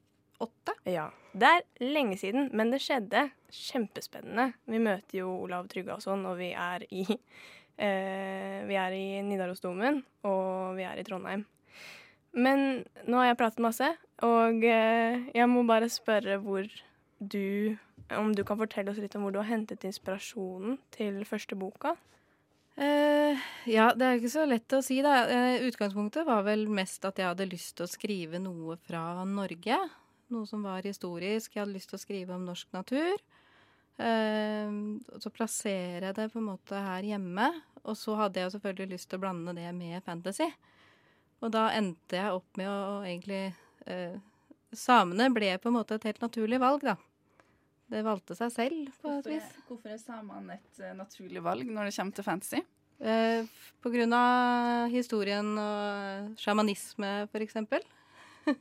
Ja. 0.87 1.09
Det 1.35 1.43
er 1.43 1.61
lenge 1.83 2.17
siden, 2.17 2.49
men 2.55 2.71
det 2.71 2.79
skjedde. 2.79 3.29
Kjempespennende. 3.51 4.53
Vi 4.65 4.79
møter 4.79 5.17
jo 5.19 5.43
Olav 5.43 5.67
Tryggvason, 5.67 6.25
og 6.25 6.37
vi 6.39 6.53
er 6.55 6.85
i 6.87 7.03
eh, 7.83 8.63
Vi 8.69 8.75
er 8.79 8.91
i 8.95 9.21
Nidarosdomen, 9.27 10.03
og 10.23 10.75
vi 10.79 10.83
er 10.87 10.95
i 10.95 11.03
Trondheim. 11.03 11.45
Men 12.37 12.85
nå 13.07 13.17
har 13.19 13.25
jeg 13.31 13.39
pratet 13.41 13.59
masse, 13.65 13.91
og 14.23 14.63
eh, 14.63 15.27
jeg 15.35 15.49
må 15.51 15.63
bare 15.67 15.89
spørre 15.91 16.39
hvor 16.39 16.63
du 17.19 17.75
Om 18.13 18.35
du 18.35 18.43
kan 18.47 18.57
fortelle 18.57 18.91
oss 18.91 18.99
litt 19.03 19.15
om 19.17 19.21
hvor 19.25 19.33
du 19.35 19.41
har 19.41 19.49
hentet 19.49 19.83
inspirasjonen 19.83 20.77
til 20.95 21.25
første 21.27 21.55
boka? 21.59 21.97
Eh, 22.77 23.45
ja, 23.65 23.87
det 23.97 24.05
er 24.05 24.19
ikke 24.19 24.29
så 24.29 24.43
lett 24.45 24.73
å 24.77 24.83
si, 24.85 24.99
da. 25.01 25.23
Uh, 25.25 25.65
utgangspunktet 25.65 26.27
var 26.27 26.43
vel 26.45 26.67
mest 26.69 27.05
at 27.09 27.17
jeg 27.17 27.25
hadde 27.25 27.49
lyst 27.49 27.73
til 27.79 27.87
å 27.87 27.89
skrive 27.89 28.41
noe 28.41 28.77
fra 28.85 29.23
Norge. 29.25 29.79
Noe 30.33 30.45
som 30.49 30.61
var 30.67 30.85
historisk. 30.85 31.55
Jeg 31.55 31.63
hadde 31.63 31.73
lyst 31.73 31.89
til 31.89 31.97
å 31.97 32.03
skrive 32.03 32.37
om 32.37 32.45
norsk 32.45 32.69
natur. 32.77 33.17
Uh, 33.97 35.01
og 35.09 35.23
så 35.23 35.33
plassere 35.33 36.13
det 36.13 36.29
på 36.29 36.37
en 36.37 36.51
måte 36.51 36.85
her 36.91 37.07
hjemme. 37.15 37.49
Og 37.87 37.97
så 37.97 38.13
hadde 38.19 38.43
jeg 38.43 38.53
selvfølgelig 38.53 38.93
lyst 38.93 39.09
til 39.09 39.17
å 39.17 39.25
blande 39.25 39.57
det 39.57 39.71
med 39.73 40.05
fantasy. 40.05 40.51
Og 41.41 41.53
da 41.53 41.69
endte 41.77 42.19
jeg 42.19 42.33
opp 42.33 42.57
med 42.59 42.69
å 42.69 43.03
egentlig 43.05 43.43
eh, 43.85 44.17
Samene 44.75 45.29
ble 45.31 45.53
på 45.61 45.69
en 45.69 45.77
måte 45.77 45.95
et 45.95 46.07
helt 46.09 46.19
naturlig 46.19 46.57
valg, 46.59 46.81
da. 46.83 46.97
Det 47.91 48.03
valgte 48.03 48.35
seg 48.35 48.51
selv, 48.51 48.89
på 49.01 49.11
et 49.19 49.29
vis. 49.31 49.45
er, 49.45 49.63
hvorfor 49.69 49.93
er 49.93 50.01
samene 50.01 50.57
et 50.57 50.81
eh, 50.83 50.95
naturlig 50.97 51.43
valg 51.45 51.69
når 51.71 51.89
det 51.89 51.95
kommer 51.95 52.17
til 52.17 52.27
fantasy? 52.27 52.61
Eh, 52.97 53.47
på 53.83 53.91
grunn 53.93 54.15
av 54.17 54.87
historien 54.91 55.53
og 55.61 56.37
sjamanisme, 56.41 57.11
for 57.31 57.45
eksempel. 57.45 57.85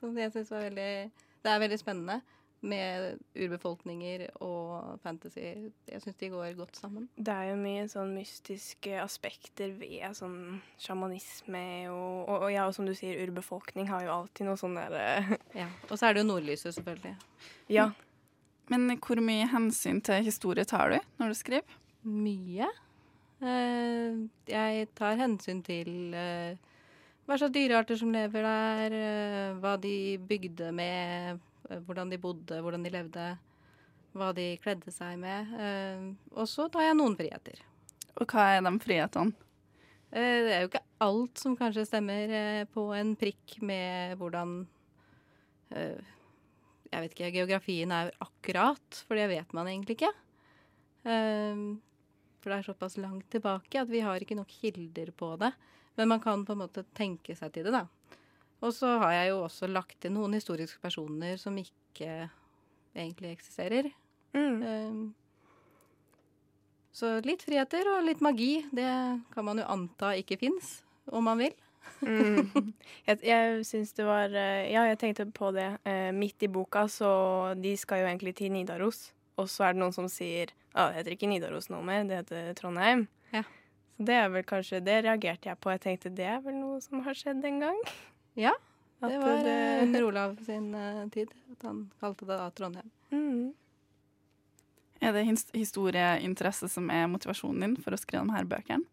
Som 0.00 0.16
jeg 0.16 0.32
syns 0.32 0.52
var 0.52 0.68
veldig 0.68 0.92
Det 1.40 1.50
er 1.50 1.60
veldig 1.60 1.78
spennende 1.80 2.20
med 2.60 3.16
urbefolkninger 3.32 4.26
og 4.44 4.98
fantasy. 5.00 5.40
Jeg 5.88 6.02
syns 6.02 6.18
de 6.20 6.28
går 6.32 6.58
godt 6.58 6.76
sammen. 6.76 7.06
Det 7.16 7.32
er 7.32 7.50
jo 7.50 7.60
mye 7.60 7.86
sånn 7.88 8.12
mystiske 8.12 8.98
aspekter 9.00 9.72
ved 9.80 10.16
sånn 10.16 10.60
sjamanisme 10.80 11.64
og, 11.88 12.28
og, 12.28 12.36
og 12.36 12.52
ja, 12.52 12.66
og 12.68 12.76
som 12.76 12.88
du 12.88 12.92
sier, 12.96 13.16
urbefolkning 13.24 13.88
har 13.88 14.04
jo 14.04 14.12
alltid 14.18 14.50
noe 14.50 14.60
sånn 14.60 14.76
der 14.76 14.98
eh, 15.00 15.34
Ja. 15.62 15.70
Og 15.88 15.96
så 15.96 16.10
er 16.10 16.16
det 16.16 16.24
jo 16.24 16.30
nordlyset, 16.34 16.76
selvfølgelig. 16.76 17.16
Ja. 17.72 17.90
Men 18.70 18.86
hvor 19.02 19.18
mye 19.24 19.48
hensyn 19.50 19.98
til 20.06 20.22
historie 20.22 20.64
tar 20.68 20.92
du 20.92 20.98
når 21.18 21.32
du 21.32 21.38
skriver? 21.38 21.78
Mye. 22.06 22.68
Eh, 23.40 24.18
jeg 24.48 24.88
tar 24.98 25.16
hensyn 25.18 25.62
til 25.64 26.14
eh, 26.16 26.58
hva 27.26 27.38
slags 27.40 27.54
dyrearter 27.54 27.98
som 27.98 28.12
lever 28.14 28.44
der, 28.44 28.96
eh, 28.96 29.54
hva 29.60 29.74
de 29.80 29.94
bygde 30.28 30.70
med, 30.76 31.40
hvordan 31.86 32.12
de 32.12 32.18
bodde, 32.20 32.60
hvordan 32.60 32.84
de 32.84 32.92
levde, 32.92 33.26
hva 34.14 34.30
de 34.36 34.52
kledde 34.62 34.92
seg 34.92 35.18
med. 35.22 35.52
Og 36.34 36.48
så 36.50 36.66
tar 36.72 36.88
jeg 36.88 36.98
noen 36.98 37.14
friheter. 37.18 37.60
Og 38.18 38.26
hva 38.26 38.48
er 38.56 38.64
de 38.66 38.72
frihetene? 38.82 39.48
Det 40.10 40.50
er 40.50 40.64
jo 40.64 40.70
ikke 40.72 40.82
alt 41.06 41.38
som 41.38 41.54
kanskje 41.54 41.84
stemmer 41.86 42.32
på 42.74 42.88
en 42.98 43.12
prikk 43.14 43.60
med 43.62 44.16
hvordan 44.18 44.56
Jeg 46.90 47.04
vet 47.04 47.14
ikke, 47.14 47.30
geografien 47.38 47.92
er 47.94 48.10
akkurat, 48.18 49.02
for 49.06 49.18
det 49.18 49.28
vet 49.30 49.52
man 49.54 49.68
egentlig 49.70 49.94
ikke. 49.98 50.10
Um, 51.06 51.78
for 52.40 52.50
det 52.50 52.58
er 52.58 52.66
såpass 52.66 52.96
langt 53.00 53.28
tilbake 53.32 53.78
at 53.78 53.90
vi 53.90 54.02
har 54.02 54.20
ikke 54.20 54.38
nok 54.38 54.50
kilder 54.50 55.12
på 55.14 55.34
det. 55.40 55.52
Men 55.98 56.10
man 56.10 56.22
kan 56.22 56.42
på 56.46 56.56
en 56.56 56.62
måte 56.64 56.84
tenke 56.96 57.36
seg 57.38 57.52
til 57.54 57.68
det, 57.68 57.74
da. 57.76 57.86
Og 58.60 58.74
så 58.76 58.96
har 59.00 59.14
jeg 59.14 59.30
jo 59.30 59.38
også 59.44 59.70
lagt 59.70 60.00
til 60.02 60.12
noen 60.12 60.34
historiske 60.36 60.82
personer 60.82 61.38
som 61.40 61.56
ikke 61.56 62.28
egentlig 62.96 63.32
eksisterer. 63.36 63.90
Mm. 64.34 64.60
Um, 64.62 65.00
Så 66.92 67.20
litt 67.22 67.44
friheter 67.46 67.86
og 67.86 68.02
litt 68.04 68.20
magi, 68.20 68.66
det 68.74 68.90
kan 69.30 69.46
man 69.46 69.62
jo 69.62 69.68
anta 69.70 70.10
ikke 70.18 70.40
fins, 70.40 70.80
om 71.06 71.22
man 71.24 71.38
vil. 71.38 71.54
Mm. 72.00 72.72
Jeg, 73.04 73.18
jeg 73.26 73.64
syns 73.68 73.92
det 73.96 74.04
var 74.08 74.32
eh, 74.32 74.70
Ja, 74.72 74.86
jeg 74.88 74.98
tenkte 75.00 75.26
på 75.36 75.50
det. 75.56 75.68
Eh, 75.88 76.10
midt 76.16 76.42
i 76.42 76.48
boka, 76.48 76.86
så 76.88 77.10
De 77.60 77.74
skal 77.76 78.02
jo 78.02 78.08
egentlig 78.08 78.34
til 78.38 78.52
Nidaros. 78.54 79.10
Og 79.40 79.48
så 79.48 79.66
er 79.66 79.76
det 79.76 79.82
noen 79.82 79.94
som 79.96 80.08
sier 80.12 80.52
ah, 80.74 80.90
det 80.90 81.00
heter 81.00 81.16
ikke 81.16 81.30
Nidaros 81.30 81.70
nå 81.72 81.80
mer, 81.84 82.04
det 82.08 82.22
heter 82.22 82.52
Trondheim. 82.58 83.06
Ja. 83.34 83.44
Så 83.96 84.06
det 84.08 84.16
er 84.16 84.28
vel 84.32 84.44
kanskje 84.48 84.82
Det 84.84 85.00
reagerte 85.06 85.50
jeg 85.50 85.60
på. 85.60 85.72
Jeg 85.74 85.84
tenkte 85.86 86.12
det 86.16 86.28
er 86.28 86.42
vel 86.44 86.58
noe 86.58 86.80
som 86.84 87.02
har 87.06 87.16
skjedd 87.16 87.44
en 87.48 87.62
gang. 87.64 87.80
Ja, 88.38 88.54
At 89.00 89.10
Det 89.10 89.18
var 89.22 89.48
eh, 89.48 89.82
under 89.86 90.04
Olav 90.04 90.36
sin 90.44 90.74
uh, 90.74 91.08
tid 91.08 91.32
at 91.52 91.64
han 91.64 91.88
kalte 92.00 92.28
det 92.28 92.36
da 92.36 92.50
Trondheim. 92.52 92.90
mm. 93.10 93.50
Er 95.00 95.14
det 95.16 95.22
historieinteresse 95.56 96.68
som 96.68 96.90
er 96.92 97.06
motivasjonen 97.08 97.62
din 97.64 97.76
for 97.80 97.96
å 97.96 97.98
skrive 98.00 98.26
de 98.28 98.34
her 98.36 98.44
bøkene? 98.44 98.84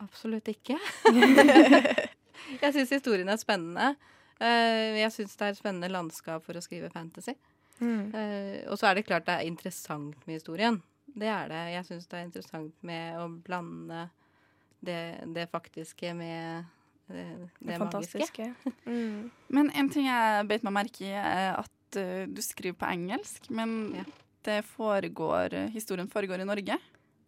Absolutt 0.00 0.48
ikke. 0.52 0.76
jeg 2.62 2.72
syns 2.74 2.92
historien 2.94 3.28
er 3.32 3.40
spennende. 3.40 3.92
Eh, 4.38 4.98
Jeg 5.02 5.10
syns 5.14 5.34
det 5.36 5.46
er 5.48 5.54
et 5.54 5.58
spennende 5.60 5.90
landskap 5.90 6.44
for 6.46 6.58
å 6.58 6.62
skrive 6.64 6.90
fantasy. 6.94 7.34
Mm. 7.80 8.14
Eh, 8.14 8.60
og 8.70 8.78
så 8.78 8.88
er 8.90 8.98
det 8.98 9.06
klart 9.08 9.26
det 9.28 9.34
er 9.40 9.48
interessant 9.48 10.18
med 10.26 10.38
historien. 10.38 10.80
Det 11.18 11.28
er 11.30 11.50
det. 11.50 11.62
Jeg 11.74 11.86
syns 11.88 12.06
det 12.10 12.18
er 12.20 12.26
interessant 12.28 12.74
med 12.86 13.18
å 13.18 13.26
blande 13.42 14.04
det, 14.84 14.98
det 15.34 15.48
faktiske 15.50 16.12
med 16.14 16.64
det, 17.08 17.24
det, 17.24 17.48
Det 17.72 17.78
magiske. 17.80 18.22
fantastiske. 18.22 18.50
Mm. 18.88 19.30
Men 19.52 19.70
en 19.76 19.88
ting 19.92 20.06
jeg 20.08 20.46
beit 20.48 20.62
meg 20.64 20.74
merke 20.78 21.04
i, 21.08 21.12
er 21.12 21.56
at 21.58 21.98
eh, 22.00 22.26
du 22.30 22.38
skriver 22.44 22.78
på 22.80 22.88
engelsk, 22.92 23.50
men 23.50 23.74
Ja. 23.98 24.04
det 24.46 24.60
foregår, 24.64 25.56
historien 25.74 26.08
foregår 26.08 26.40
i 26.44 26.46
Norge. 26.48 26.78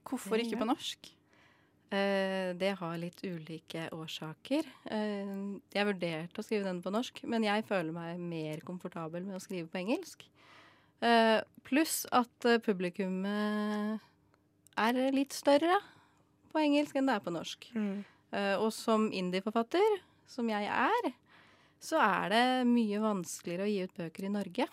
Hvorfor 0.07 0.41
ikke 0.41 0.59
på 0.61 0.67
norsk? 0.71 1.11
Eh, 1.91 2.51
det 2.55 2.75
har 2.79 2.99
litt 3.03 3.23
ulike 3.27 3.89
årsaker. 3.95 4.67
Eh, 4.95 5.33
jeg 5.75 5.89
vurderte 5.89 6.43
å 6.43 6.47
skrive 6.47 6.69
den 6.69 6.83
på 6.85 6.93
norsk, 6.95 7.25
men 7.27 7.47
jeg 7.47 7.67
føler 7.67 7.95
meg 7.95 8.21
mer 8.23 8.63
komfortabel 8.67 9.27
med 9.27 9.39
å 9.39 9.43
skrive 9.43 9.67
på 9.71 9.81
engelsk. 9.83 10.23
Eh, 11.03 11.41
pluss 11.67 12.05
at 12.13 12.47
publikummet 12.63 14.05
er 14.79 15.01
litt 15.15 15.35
større 15.35 15.81
på 16.53 16.63
engelsk 16.63 16.97
enn 16.99 17.11
det 17.11 17.17
er 17.17 17.25
på 17.25 17.35
norsk. 17.35 17.67
Mm. 17.75 18.05
Eh, 18.31 18.55
og 18.61 18.71
som 18.75 19.09
indie-forfatter, 19.11 19.99
som 20.31 20.49
jeg 20.51 20.71
er, 20.71 21.11
så 21.83 21.99
er 22.05 22.31
det 22.31 22.45
mye 22.69 23.01
vanskeligere 23.03 23.67
å 23.67 23.71
gi 23.71 23.85
ut 23.89 23.97
bøker 23.97 24.27
i 24.29 24.33
Norge 24.33 24.67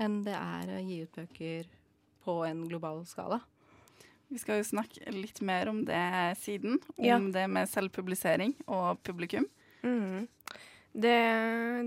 enn 0.00 0.20
det 0.26 0.36
er 0.36 0.74
å 0.76 0.82
gi 0.84 1.00
ut 1.02 1.16
bøker 1.16 1.70
på 2.24 2.36
en 2.46 2.66
global 2.68 3.02
skala. 3.08 3.40
Vi 4.30 4.38
skal 4.38 4.60
jo 4.60 4.66
snakke 4.68 5.10
litt 5.14 5.40
mer 5.42 5.68
om 5.72 5.80
det 5.84 6.02
siden, 6.38 6.78
om 6.96 7.04
Ja. 7.04 7.18
det 7.18 7.48
med 7.50 7.68
selvpublisering 7.68 8.54
og 8.68 9.00
publikum. 9.02 9.46
Mm. 9.82 10.28
Det, 10.92 11.16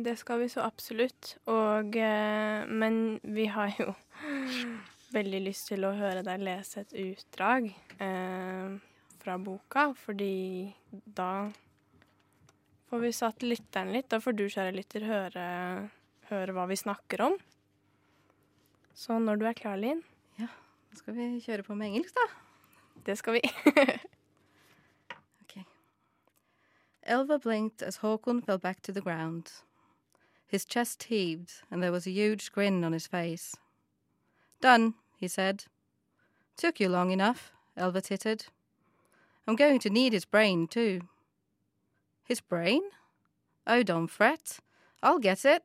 det 0.03 0.17
skal 0.19 0.39
vi 0.43 0.49
så 0.51 0.63
absolutt. 0.65 1.37
Og 1.47 1.95
eh, 1.95 2.65
Men 2.67 3.19
vi 3.23 3.45
har 3.51 3.71
jo 3.79 3.93
veldig 5.15 5.41
lyst 5.47 5.67
til 5.71 5.85
å 5.87 5.93
høre 5.95 6.23
deg 6.25 6.41
lese 6.43 6.81
et 6.83 6.93
utdrag 6.99 7.67
eh, 7.99 8.75
fra 9.23 9.37
boka, 9.39 9.93
fordi 9.95 10.73
da 10.91 11.49
får 12.89 12.99
vi 13.05 13.11
satt 13.15 13.43
lytteren 13.47 13.93
litt. 13.95 14.09
Da 14.11 14.19
får 14.19 14.35
du, 14.35 14.47
kjære 14.51 14.75
lytter, 14.75 15.05
høre, 15.07 15.45
høre 16.29 16.53
hva 16.55 16.67
vi 16.69 16.75
snakker 16.79 17.23
om. 17.29 17.37
Så 18.93 19.15
når 19.19 19.39
du 19.41 19.45
er 19.49 19.55
klar, 19.57 19.79
Linn, 19.79 20.03
Nå 20.93 20.97
skal 20.97 21.15
vi 21.15 21.39
kjøre 21.41 21.63
på 21.65 21.73
med 21.73 21.87
engelsk, 21.87 22.13
da. 22.13 22.25
det 23.05 23.17
skal 23.17 23.33
vi. 23.33 23.41
Okay. 25.41 25.63
Elva 27.03 27.39
blinked 27.39 27.81
as 27.81 27.97
Håkon 27.97 28.43
fell 28.45 28.59
back 28.59 28.81
to 28.83 28.91
the 28.91 29.01
ground. 29.01 29.51
His 30.45 30.65
chest 30.65 31.03
heaved, 31.03 31.63
and 31.71 31.81
there 31.81 31.91
was 31.91 32.05
a 32.05 32.11
huge 32.11 32.51
grin 32.51 32.83
on 32.83 32.93
his 32.93 33.07
face. 33.07 33.55
Done, 34.61 34.93
he 35.17 35.27
said. 35.27 35.65
Took 36.57 36.79
you 36.79 36.89
long 36.89 37.09
enough, 37.09 37.51
Elva 37.75 38.01
tittered. 38.01 38.45
I'm 39.47 39.55
going 39.55 39.79
to 39.79 39.89
need 39.89 40.13
his 40.13 40.25
brain, 40.25 40.67
too. 40.67 41.01
His 42.23 42.39
brain? 42.39 42.83
Oh, 43.65 43.81
don't 43.81 44.11
fret. 44.11 44.59
I'll 45.01 45.19
get 45.19 45.43
it. 45.43 45.63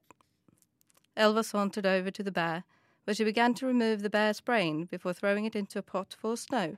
Elva 1.19 1.45
sauntered 1.45 1.85
over 1.85 2.11
to 2.11 2.23
the 2.23 2.33
bear, 2.33 2.65
where 3.09 3.15
she 3.15 3.25
began 3.25 3.55
to 3.55 3.67
remove 3.67 4.03
the 4.03 4.11
bear's 4.11 4.39
brain 4.39 4.85
before 4.85 5.15
throwing 5.15 5.47
it 5.47 5.57
into 5.57 5.79
a 5.79 5.83
pot 5.83 6.15
full 6.21 6.33
of 6.33 6.39
snow. 6.39 6.77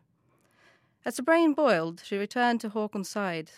As 1.04 1.16
the 1.16 1.25
brain 1.25 1.54
boiled, 1.54 2.02
she 2.04 2.16
returned 2.16 2.60
to 2.60 2.70
Hawkon's 2.70 3.08
side. 3.08 3.50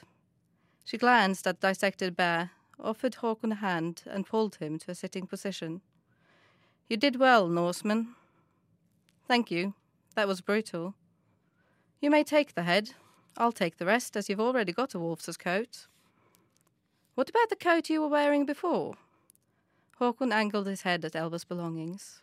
She 0.83 0.97
glanced 0.97 1.47
at 1.47 1.61
the 1.61 1.69
dissected 1.69 2.17
bear, 2.17 2.53
offered 2.83 3.17
Hawkon 3.17 3.53
a 3.53 3.57
hand, 3.57 4.05
and 4.07 4.25
pulled 4.25 4.55
him 4.55 4.79
to 4.79 4.91
a 4.91 4.95
sitting 4.95 5.27
position. 5.27 5.83
You 6.89 6.97
did 6.97 7.17
well, 7.17 7.47
Norseman. 7.47 8.15
Thank 9.29 9.51
you. 9.51 9.75
That 10.15 10.27
was 10.27 10.41
brutal. 10.41 10.95
You 12.01 12.09
may 12.09 12.25
take 12.25 12.55
the 12.55 12.63
head. 12.63 12.95
I'll 13.37 13.53
take 13.53 13.77
the 13.77 13.85
rest, 13.85 14.17
as 14.17 14.31
you've 14.31 14.41
already 14.41 14.73
got 14.73 14.95
a 14.95 14.99
wolf's 14.99 15.37
coat. 15.37 15.89
What 17.17 17.29
about 17.29 17.51
the 17.51 17.57
coat 17.57 17.91
you 17.91 18.01
were 18.01 18.09
wearing 18.09 18.47
before? 18.47 18.95
Hawkon 20.01 20.33
angled 20.33 20.67
his 20.67 20.81
head 20.81 21.05
at 21.05 21.15
Elva's 21.15 21.45
belongings. 21.45 22.23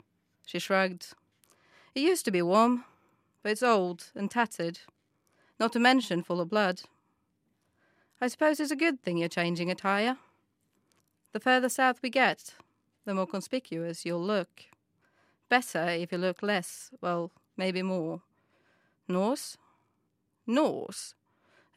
She 0.49 0.57
shrugged. 0.57 1.13
It 1.93 1.99
used 1.99 2.25
to 2.25 2.31
be 2.31 2.41
warm, 2.41 2.83
but 3.43 3.51
it's 3.51 3.61
old 3.61 4.11
and 4.15 4.31
tattered 4.31 4.79
not 5.59 5.71
to 5.73 5.79
mention 5.79 6.23
full 6.23 6.41
of 6.41 6.49
blood. 6.49 6.81
I 8.19 8.29
suppose 8.29 8.59
it's 8.59 8.71
a 8.71 8.75
good 8.75 8.99
thing 8.99 9.19
you're 9.19 9.29
changing 9.29 9.69
attire. 9.69 10.17
The 11.33 11.39
further 11.39 11.69
south 11.69 11.99
we 12.01 12.09
get, 12.09 12.55
the 13.05 13.13
more 13.13 13.27
conspicuous 13.27 14.07
you'll 14.07 14.23
look. 14.23 14.63
Better 15.49 15.87
if 15.89 16.11
you 16.11 16.17
look 16.17 16.41
less, 16.41 16.89
well, 16.99 17.29
maybe 17.55 17.83
more. 17.83 18.23
Norse? 19.07 19.55
Norse? 20.47 21.13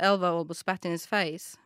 Elva 0.01 0.29
almost 0.29 0.61
spat 0.61 0.87
in 0.87 0.93
his 0.93 1.05
face. 1.05 1.59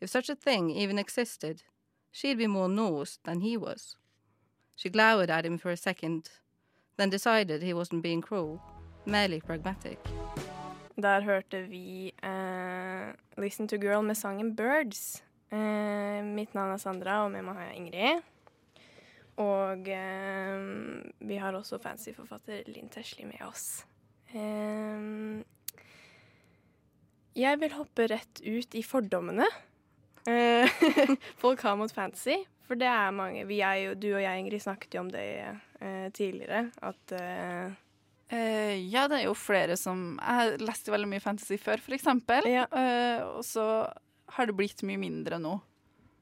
If 0.00 0.10
such 0.10 0.28
a 0.28 0.34
thing 0.34 0.70
even 0.70 0.98
existed, 0.98 1.62
she'd 2.10 2.38
be 2.38 2.48
more 2.48 2.68
Norse 2.68 3.20
than 3.22 3.42
he 3.42 3.56
was. 3.56 3.94
She 4.74 4.88
glowered 4.88 5.30
at 5.30 5.46
him 5.46 5.56
for 5.56 5.70
a 5.70 5.76
second, 5.76 6.30
then 6.98 7.10
decided 7.10 7.62
he 7.62 7.72
wasn't 7.72 8.02
being 8.02 8.22
cruel, 8.22 8.60
merely 9.06 9.40
pragmatic. 9.40 9.98
Der 11.02 11.20
hørte 11.20 11.62
vi 11.62 12.12
uh, 12.22 13.14
'Listen 13.38 13.68
to 13.68 13.76
Girl' 13.76 14.02
med 14.02 14.14
sangen 14.14 14.58
'Birds'. 14.60 15.22
Uh, 15.52 16.24
mitt 16.24 16.54
navn 16.54 16.72
er 16.72 16.76
Sandra, 16.76 17.24
og 17.24 17.30
med 17.30 17.42
meg 17.42 17.54
har 17.54 17.62
jeg 17.62 17.76
Ingrid. 17.76 18.20
Og 19.36 19.78
uh, 19.78 20.58
vi 21.28 21.36
har 21.36 21.52
også 21.52 21.78
fancy-forfatter 21.78 22.66
Linn 22.66 22.88
Tesli 22.88 23.24
med 23.24 23.46
oss. 23.46 23.86
Jeg 27.36 27.60
vil 27.60 27.72
hoppe 27.72 28.06
rett 28.10 28.42
ut 28.44 28.74
i 28.74 28.82
fordommene 28.82 29.46
folk 31.42 31.62
har 31.64 31.76
mot 31.80 31.92
fantasy. 31.92 32.36
For 32.66 32.76
det 32.76 32.86
er 32.86 33.10
mange. 33.10 33.46
Er 33.48 33.74
jo, 33.74 33.94
du 33.94 34.10
og 34.14 34.22
jeg, 34.22 34.38
Ingrid, 34.38 34.60
snakket 34.60 34.94
jo 34.94 35.00
om 35.00 35.10
det 35.10 35.24
eh, 35.80 36.08
tidligere. 36.14 36.66
At 36.82 37.12
eh, 37.18 37.76
Eh, 38.28 38.88
ja, 38.92 39.06
det 39.08 39.22
er 39.22 39.24
jo 39.24 39.32
flere 39.32 39.76
som 39.80 40.18
Jeg 40.20 40.58
leste 40.60 40.92
veldig 40.92 41.08
mye 41.08 41.22
fantasy 41.24 41.56
før, 41.60 41.80
eksempel. 41.96 42.44
Ja. 42.50 42.66
Eh, 42.68 43.22
og 43.24 43.40
så 43.46 43.64
har 44.36 44.48
det 44.48 44.56
blitt 44.58 44.84
mye 44.84 45.00
mindre 45.00 45.38
nå. 45.40 45.54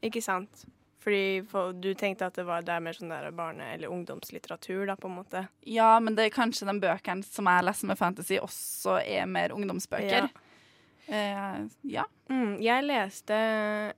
Ikke 0.07 0.23
sant? 0.23 0.67
Fordi 1.03 1.43
for, 1.51 1.75
du 1.75 1.93
tenkte 1.99 2.27
at 2.27 2.39
det 2.39 2.45
var 2.47 2.65
det 2.67 2.75
er 2.75 2.83
mer 2.83 2.95
sånn 2.95 3.11
der 3.11 3.31
barne- 3.35 3.73
eller 3.75 3.91
ungdomslitteratur, 3.95 4.87
da, 4.87 4.97
på 4.99 5.11
en 5.11 5.19
måte. 5.19 5.43
Ja, 5.63 5.99
men 6.03 6.17
det 6.19 6.27
er 6.27 6.35
kanskje 6.35 6.67
de 6.67 6.81
bøkene 6.83 7.27
som 7.27 7.47
jeg 7.51 7.67
leser 7.67 7.91
med 7.91 7.99
fantasy, 7.99 8.39
også 8.43 8.99
er 9.03 9.27
mer 9.31 9.55
ungdomsbøker. 9.55 10.27
Ja. 10.27 10.46
Eh, 11.07 11.59
ja. 11.83 12.05
Mm, 12.29 12.57
jeg 12.63 12.83
leste 12.83 13.37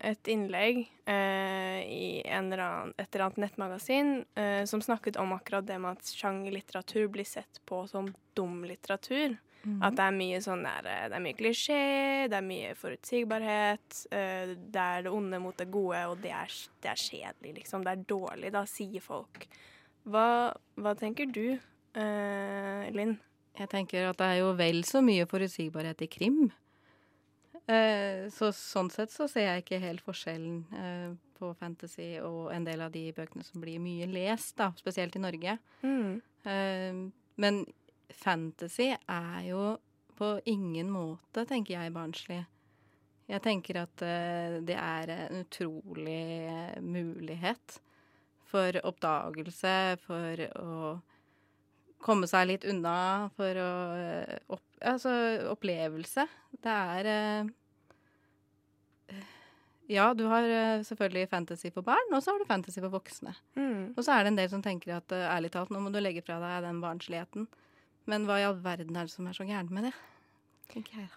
et 0.04 0.28
innlegg 0.28 0.82
eh, 1.08 1.80
i 1.88 2.08
en 2.28 2.50
eller 2.52 2.62
annen, 2.64 2.94
et 3.00 3.08
eller 3.08 3.26
annet 3.26 3.42
nettmagasin 3.46 4.10
eh, 4.36 4.64
som 4.68 4.82
snakket 4.84 5.16
om 5.16 5.32
akkurat 5.32 5.66
det 5.66 5.78
med 5.80 5.96
at 5.96 6.10
sjangerlitteratur 6.12 7.08
blir 7.12 7.24
sett 7.28 7.62
på 7.64 7.86
som 7.88 8.10
dum 8.36 8.64
litteratur. 8.68 9.38
At 9.84 9.96
det 9.98 10.04
er 10.04 10.14
mye 10.14 10.38
sånn 10.40 10.62
der, 10.64 10.86
Det 11.10 11.16
er 11.18 11.20
mye 11.20 11.36
klisjé, 11.36 11.78
det 12.30 12.36
er 12.38 12.44
mye 12.46 12.74
forutsigbarhet. 12.78 13.96
eh, 14.14 14.54
det 14.54 14.84
er 14.84 15.02
det 15.02 15.10
onde 15.12 15.40
mot 15.42 15.56
det 15.58 15.66
gode, 15.70 15.98
og 16.08 16.22
det 16.22 16.30
er, 16.32 16.54
det 16.80 16.88
er 16.92 17.02
kjedelig, 17.02 17.54
liksom. 17.58 17.84
Det 17.84 17.92
er 17.92 18.04
dårlig, 18.08 18.52
da, 18.54 18.62
sier 18.64 19.02
folk. 19.04 19.48
Hva, 20.08 20.54
hva 20.78 20.94
tenker 20.96 21.26
du, 21.26 21.58
eh, 21.94 22.86
Linn? 22.94 23.18
Jeg 23.58 23.68
tenker 23.68 24.08
at 24.08 24.16
det 24.16 24.30
er 24.30 24.38
jo 24.38 24.54
vel 24.56 24.84
så 24.84 25.02
mye 25.04 25.26
forutsigbarhet 25.26 26.06
i 26.06 26.06
krim. 26.06 26.40
Eh, 27.68 28.28
så 28.32 28.48
sånn 28.56 28.88
sett 28.88 29.12
så 29.12 29.26
ser 29.28 29.44
jeg 29.44 29.64
ikke 29.64 29.80
helt 29.82 30.04
forskjellen 30.06 30.60
eh, 30.72 31.08
på 31.36 31.50
fantasy 31.58 32.14
og 32.24 32.48
en 32.54 32.64
del 32.64 32.80
av 32.80 32.94
de 32.94 33.10
bøkene 33.12 33.44
som 33.44 33.60
blir 33.60 33.82
mye 33.82 34.08
lest, 34.08 34.54
da, 34.56 34.70
spesielt 34.80 35.18
i 35.18 35.22
Norge. 35.22 35.58
Mm. 35.84 36.14
Eh, 36.48 37.02
men 37.44 37.60
fantasy 38.16 38.94
er 38.96 39.42
jo 39.50 39.74
på 40.18 40.30
ingen 40.48 40.88
måte, 40.90 41.44
tenker 41.44 41.76
jeg, 41.76 41.92
barnslig. 41.94 42.40
Jeg 43.28 43.44
tenker 43.44 43.82
at 43.82 44.00
det 44.64 44.74
er 44.80 45.10
en 45.12 45.42
utrolig 45.42 46.48
mulighet 46.80 47.76
for 48.48 48.78
oppdagelse, 48.88 49.74
for 50.00 50.42
å 50.56 50.94
komme 52.00 52.26
seg 52.30 52.48
litt 52.48 52.64
unna, 52.72 53.28
for 53.36 53.60
å 53.60 53.70
opp, 54.56 54.64
Altså 54.80 55.12
opplevelse. 55.52 56.24
Det 56.62 56.72
er 56.72 57.08
Ja, 59.88 60.10
du 60.14 60.26
har 60.28 60.44
eh, 60.44 60.82
selvfølgelig 60.84 61.28
fantasy 61.30 61.70
for 61.72 61.86
barn, 61.86 62.10
og 62.12 62.20
så 62.22 62.34
har 62.34 62.42
du 62.42 62.48
fantasy 62.48 62.80
for 62.82 62.92
voksne. 62.92 63.32
Mm. 63.56 63.94
Og 63.96 64.02
så 64.04 64.12
er 64.18 64.26
det 64.26 64.32
en 64.34 64.40
del 64.42 64.50
som 64.52 64.64
tenker 64.64 64.98
at 64.98 65.14
eh, 65.16 65.24
ærlig 65.32 65.50
talt, 65.54 65.72
nå 65.72 65.80
må 65.80 65.92
du 65.94 66.00
legge 66.02 66.20
fra 66.26 66.36
deg 66.42 66.66
den 66.66 66.82
barnsligheten. 66.84 67.46
Men 68.08 68.26
hva 68.28 68.36
i 68.40 68.44
all 68.48 68.58
verden 68.64 68.96
er 68.96 69.08
det 69.08 69.14
som 69.14 69.26
er 69.28 69.36
så 69.36 69.46
gærent 69.48 69.72
med 69.72 69.88
det? 69.88 69.94
Tenker 70.72 71.00
jeg. 71.02 71.08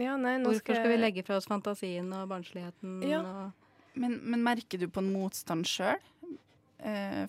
Ja, 0.00 0.16
nei, 0.16 0.38
nå 0.40 0.48
Hvorfor 0.54 0.72
skal 0.78 0.88
vi 0.88 0.96
legge 1.02 1.24
fra 1.26 1.36
oss 1.36 1.48
fantasien 1.50 2.08
og 2.16 2.30
barnsligheten 2.30 3.02
Ja. 3.04 3.20
og 3.20 3.98
Men, 4.00 4.18
men 4.24 4.40
merker 4.44 4.80
du 4.80 4.86
på 4.88 5.02
en 5.04 5.12
motstand 5.12 5.68
sjøl? 5.68 6.00
Eh, 6.80 7.26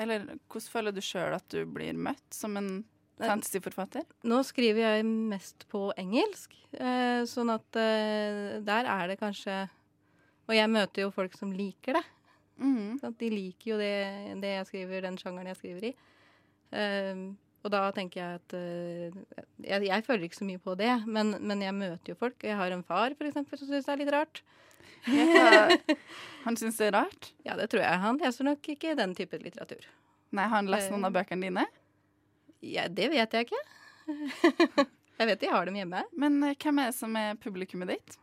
eller 0.00 0.24
hvordan 0.48 0.72
føler 0.72 0.96
du 0.96 1.02
sjøl 1.04 1.36
at 1.36 1.44
du 1.52 1.60
blir 1.68 1.92
møtt 1.96 2.24
som 2.32 2.56
en 2.56 2.70
fantasyforfatter? 3.20 4.04
Nå 4.28 4.42
skriver 4.46 4.84
jeg 4.84 5.06
mest 5.06 5.66
på 5.72 5.88
engelsk, 5.98 6.54
eh, 6.78 7.24
sånn 7.28 7.52
at 7.54 7.78
eh, 7.80 8.58
der 8.64 8.88
er 8.88 9.10
det 9.12 9.18
kanskje 9.20 9.66
Og 10.48 10.54
jeg 10.56 10.70
møter 10.72 11.04
jo 11.04 11.10
folk 11.12 11.34
som 11.36 11.50
liker 11.52 11.98
det. 11.98 12.04
Mm. 12.56 12.96
Sant? 13.02 13.18
De 13.20 13.28
liker 13.28 13.74
jo 13.74 13.76
det, 13.76 14.38
det 14.40 14.54
jeg 14.54 14.68
skriver, 14.70 15.02
den 15.04 15.18
sjangeren 15.20 15.50
jeg 15.50 15.58
skriver 15.58 15.90
i. 15.90 15.92
Eh, 16.72 17.20
og 17.66 17.72
da 17.74 17.82
tenker 17.92 18.22
jeg 18.22 18.38
at 18.38 18.54
jeg, 19.60 19.82
jeg 19.90 20.04
føler 20.06 20.24
ikke 20.24 20.38
så 20.38 20.46
mye 20.48 20.62
på 20.62 20.76
det, 20.78 20.92
men, 21.04 21.34
men 21.42 21.60
jeg 21.60 21.74
møter 21.76 22.14
jo 22.14 22.16
folk. 22.16 22.38
Jeg 22.40 22.56
har 22.56 22.72
en 22.72 22.86
far 22.86 23.12
for 23.18 23.28
eksempel, 23.28 23.60
som 23.60 23.68
syns 23.68 23.84
det 23.84 23.92
er 23.92 24.00
litt 24.00 24.14
rart. 24.14 24.40
Han 26.46 26.56
syns 26.56 26.78
det 26.78 26.88
er 26.88 26.96
rart? 26.96 27.32
Ja, 27.44 27.56
det 27.58 27.68
tror 27.72 27.82
jeg. 27.82 28.00
Han 28.02 28.20
leser 28.22 28.46
nok 28.48 28.70
ikke 28.72 28.96
den 28.98 29.14
type 29.18 29.40
litteratur. 29.42 29.84
Nei, 30.30 30.44
har 30.44 30.60
han 30.60 30.68
lest 30.68 30.90
noen 30.92 31.08
av 31.08 31.14
bøkene 31.16 31.48
dine? 31.48 31.64
Ja, 32.64 32.88
det 32.90 33.10
vet 33.12 33.34
jeg 33.34 33.46
ikke. 33.46 33.60
jeg 35.20 35.28
vet 35.30 35.42
de 35.42 35.50
har 35.52 35.68
dem 35.68 35.76
hjemme. 35.78 36.02
Men 36.18 36.40
eh, 36.42 36.56
hvem 36.58 36.80
er 36.82 36.90
det 36.90 36.98
som 36.98 37.14
er 37.18 37.38
publikummet 37.38 37.92
ditt? 37.94 38.16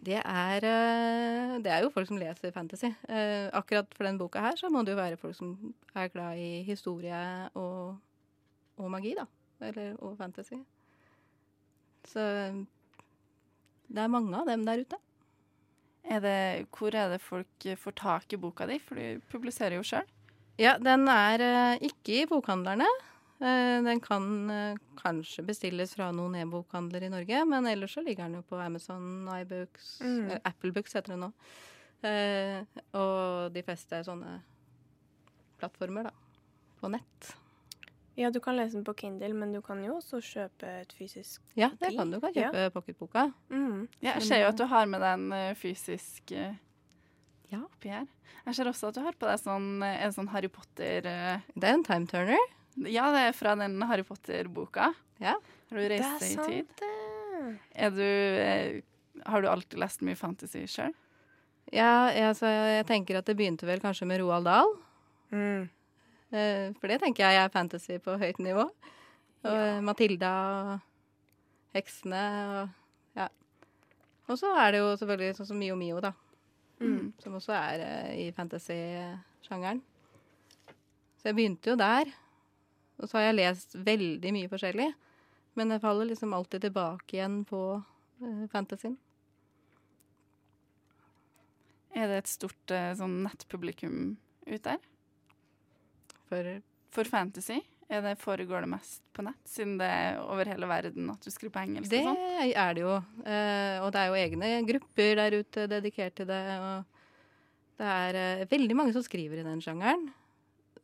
Det 0.00 0.16
er, 0.16 0.64
eh, 0.64 1.58
det 1.60 1.72
er 1.74 1.84
jo 1.84 1.92
folk 1.92 2.08
som 2.08 2.20
leser 2.20 2.54
fantasy. 2.54 2.88
Eh, 3.04 3.50
akkurat 3.52 3.90
for 3.96 4.08
den 4.08 4.20
boka 4.20 4.40
her 4.40 4.56
så 4.56 4.70
må 4.72 4.84
det 4.84 4.94
jo 4.94 5.00
være 5.02 5.20
folk 5.20 5.36
som 5.36 5.52
er 5.92 6.08
glad 6.12 6.40
i 6.40 6.62
historie 6.64 7.20
og, 7.52 7.98
og 8.80 8.92
magi, 8.92 9.12
da. 9.18 9.28
Eller, 9.60 9.92
og 10.00 10.16
fantasy. 10.16 10.56
Så 12.08 12.24
det 13.90 14.00
er 14.00 14.12
mange 14.12 14.32
av 14.38 14.48
dem 14.48 14.64
der 14.64 14.86
ute. 14.86 14.96
Er 16.10 16.22
det, 16.24 16.38
hvor 16.72 16.94
er 16.96 17.12
det 17.12 17.20
folk 17.20 17.66
får 17.76 17.94
tak 18.00 18.32
i 18.32 18.40
boka 18.40 18.64
di? 18.70 18.78
For 18.80 18.96
du 18.96 19.20
publiserer 19.28 19.76
jo 19.76 19.84
sjøl. 19.84 20.08
Ja, 20.60 20.74
den 20.82 21.06
er 21.08 21.40
eh, 21.40 21.78
ikke 21.88 22.18
i 22.22 22.26
bokhandlerne. 22.28 22.86
Eh, 23.40 23.78
den 23.86 24.00
kan 24.04 24.24
eh, 24.52 24.76
kanskje 25.00 25.44
bestilles 25.48 25.94
fra 25.96 26.10
noen 26.12 26.34
e-bokhandler 26.42 27.06
i 27.06 27.12
Norge, 27.12 27.38
men 27.48 27.68
ellers 27.70 27.94
så 27.96 28.02
ligger 28.04 28.26
den 28.28 28.40
jo 28.42 28.46
på 28.50 28.58
Amazon, 28.60 29.24
iBooks, 29.40 29.94
Mm. 30.04 30.34
Apple 30.44 30.72
Books 30.76 30.94
heter 30.98 31.14
det 31.14 31.20
nå. 31.22 31.30
Eh, 32.04 32.82
og 32.96 33.50
de 33.56 33.62
fleste 33.64 34.02
sånne 34.04 34.38
plattformer, 35.60 36.10
da. 36.10 36.12
På 36.80 36.88
nett. 36.92 37.32
Ja, 38.20 38.28
du 38.32 38.40
kan 38.44 38.56
lese 38.56 38.76
den 38.76 38.84
på 38.84 38.92
Kindle, 39.00 39.32
men 39.36 39.52
du 39.52 39.60
kan 39.64 39.80
jo 39.84 39.94
også 39.98 40.18
kjøpe 40.24 40.68
et 40.82 40.92
fysisk 40.92 41.40
Ja, 41.56 41.70
det 41.80 41.94
kan 41.96 42.10
du. 42.12 42.18
Du 42.18 42.24
kan 42.26 42.34
kjøpe 42.36 42.70
pocketboka. 42.74 43.30
mm. 43.48 43.86
Ja, 44.02 44.14
jeg 44.18 44.22
ser 44.28 44.42
jo 44.42 44.48
at 44.52 44.58
du 44.60 44.64
har 44.68 44.86
med 44.90 45.00
deg 45.00 45.12
en 45.24 45.56
fysisk 45.56 46.32
eh, 46.36 46.56
Ja. 47.50 47.60
oppi 47.64 47.90
her. 47.92 48.06
Jeg 48.46 48.56
ser 48.56 48.70
også 48.70 48.90
at 48.90 48.96
du 48.96 49.02
har 49.04 49.16
på 49.18 49.28
deg 49.28 49.40
sånn, 49.42 49.82
eh, 49.84 50.04
en 50.06 50.14
sånn 50.14 50.30
Harry 50.32 50.48
Potter 50.52 51.06
eh, 51.06 51.42
Det 51.54 51.68
er 51.68 51.76
en 51.76 51.84
time 51.86 52.08
turner. 52.10 52.44
Ja, 52.86 53.10
det 53.12 53.24
er 53.26 53.34
fra 53.36 53.56
den 53.58 53.80
Harry 53.82 54.04
Potter-boka. 54.06 54.92
Ja. 55.20 55.34
Har 55.70 55.76
du 55.78 55.88
reist 55.90 56.22
deg 56.22 56.30
i 56.30 56.36
sant, 56.38 56.48
tid? 56.48 56.70
det. 56.80 56.92
Er 57.74 57.90
sant, 57.90 57.98
det. 57.98 58.84
Har 59.26 59.42
du 59.42 59.50
alltid 59.50 59.78
lest 59.82 60.04
mye 60.06 60.16
fantasy 60.16 60.64
sjøl? 60.70 60.94
Ja, 61.70 62.10
jeg, 62.10 62.30
altså, 62.32 62.48
jeg 62.48 62.86
tenker 62.88 63.18
at 63.20 63.28
det 63.28 63.36
begynte 63.38 63.66
vel 63.68 63.82
kanskje 63.82 64.08
med 64.08 64.22
Roald 64.22 64.48
Dahl. 64.48 64.72
Mm. 65.30 65.68
Eh, 66.30 66.70
for 66.78 66.90
det 66.90 67.00
tenker 67.02 67.26
jeg 67.26 67.42
er 67.42 67.52
fantasy 67.52 67.98
på 68.02 68.16
høyt 68.18 68.40
nivå. 68.42 68.64
Og 69.46 69.58
ja. 69.58 69.76
Matilda 69.84 70.32
og 70.62 70.72
heksene 71.76 72.24
og 72.54 73.18
ja. 73.18 73.28
Og 74.30 74.38
så 74.38 74.50
er 74.62 74.74
det 74.74 74.82
jo 74.82 74.90
selvfølgelig 75.00 75.38
sånn 75.38 75.50
som 75.52 75.60
Mio 75.60 75.78
Mio, 75.78 76.00
da. 76.02 76.12
Mm. 76.80 77.12
Som 77.20 77.36
også 77.36 77.52
er 77.56 77.84
uh, 77.84 78.10
i 78.16 78.30
fantasy-sjangeren. 78.36 79.82
Så 81.20 81.28
jeg 81.28 81.36
begynte 81.36 81.72
jo 81.72 81.76
der. 81.80 82.08
Og 83.00 83.08
så 83.08 83.18
har 83.18 83.28
jeg 83.28 83.38
lest 83.38 83.76
veldig 83.76 84.32
mye 84.36 84.50
forskjellig. 84.52 84.88
Men 85.58 85.74
jeg 85.74 85.82
faller 85.82 86.08
liksom 86.08 86.34
alltid 86.36 86.64
tilbake 86.64 87.16
igjen 87.16 87.42
på 87.48 87.62
uh, 87.80 88.44
fantasyen. 88.52 88.96
Er 91.90 92.06
det 92.08 92.22
et 92.22 92.30
stort 92.30 92.72
uh, 92.72 92.92
sånn 92.96 93.20
nettpublikum 93.26 94.16
ute 94.46 94.62
der? 94.72 94.88
For 96.30 96.56
For 96.94 97.06
fantasy? 97.06 97.60
Er 97.90 98.04
det, 98.04 98.12
foregår 98.22 98.62
det 98.62 98.70
mest 98.70 99.00
på 99.16 99.24
nett, 99.26 99.40
siden 99.50 99.74
det 99.80 99.88
er 99.90 100.20
over 100.22 100.46
hele 100.46 100.68
verden 100.70 101.08
at 101.10 101.24
du 101.26 101.32
skriver 101.32 101.56
på 101.56 101.62
engelsk? 101.64 101.90
Det 101.90 102.04
og 102.04 102.12
sånn? 102.12 102.52
er 102.62 102.76
det 102.76 102.84
jo. 102.84 102.94
Eh, 103.24 103.76
og 103.82 103.90
det 103.90 104.02
er 104.04 104.12
jo 104.12 104.20
egne 104.20 104.50
grupper 104.68 105.12
der 105.18 105.36
ute 105.40 105.66
dedikert 105.72 106.14
til 106.20 106.28
det. 106.30 106.40
Og 106.62 107.82
det 107.82 107.90
er 107.96 108.18
eh, 108.20 108.46
veldig 108.52 108.76
mange 108.78 108.94
som 108.94 109.02
skriver 109.02 109.42
i 109.42 109.46
den 109.46 109.62
sjangeren. 109.64 110.06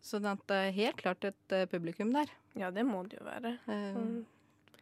Så 0.07 0.19
det 0.23 0.35
er 0.55 0.75
helt 0.75 0.99
klart 1.01 1.25
et 1.27 1.55
uh, 1.55 1.65
publikum 1.71 2.13
der. 2.15 2.31
Ja, 2.55 2.71
det 2.71 2.85
må 2.87 3.03
det 3.07 3.21
jo 3.21 3.27
være. 3.27 3.59
Eh, 3.67 3.93
Mm. 3.97 4.25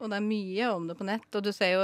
Og 0.02 0.10
det 0.10 0.16
er 0.18 0.24
mye 0.26 0.68
om 0.74 0.88
det 0.88 0.96
på 0.98 1.06
nett. 1.06 1.28
Og 1.38 1.42
du 1.44 1.52
ser 1.54 1.76
jo 1.76 1.82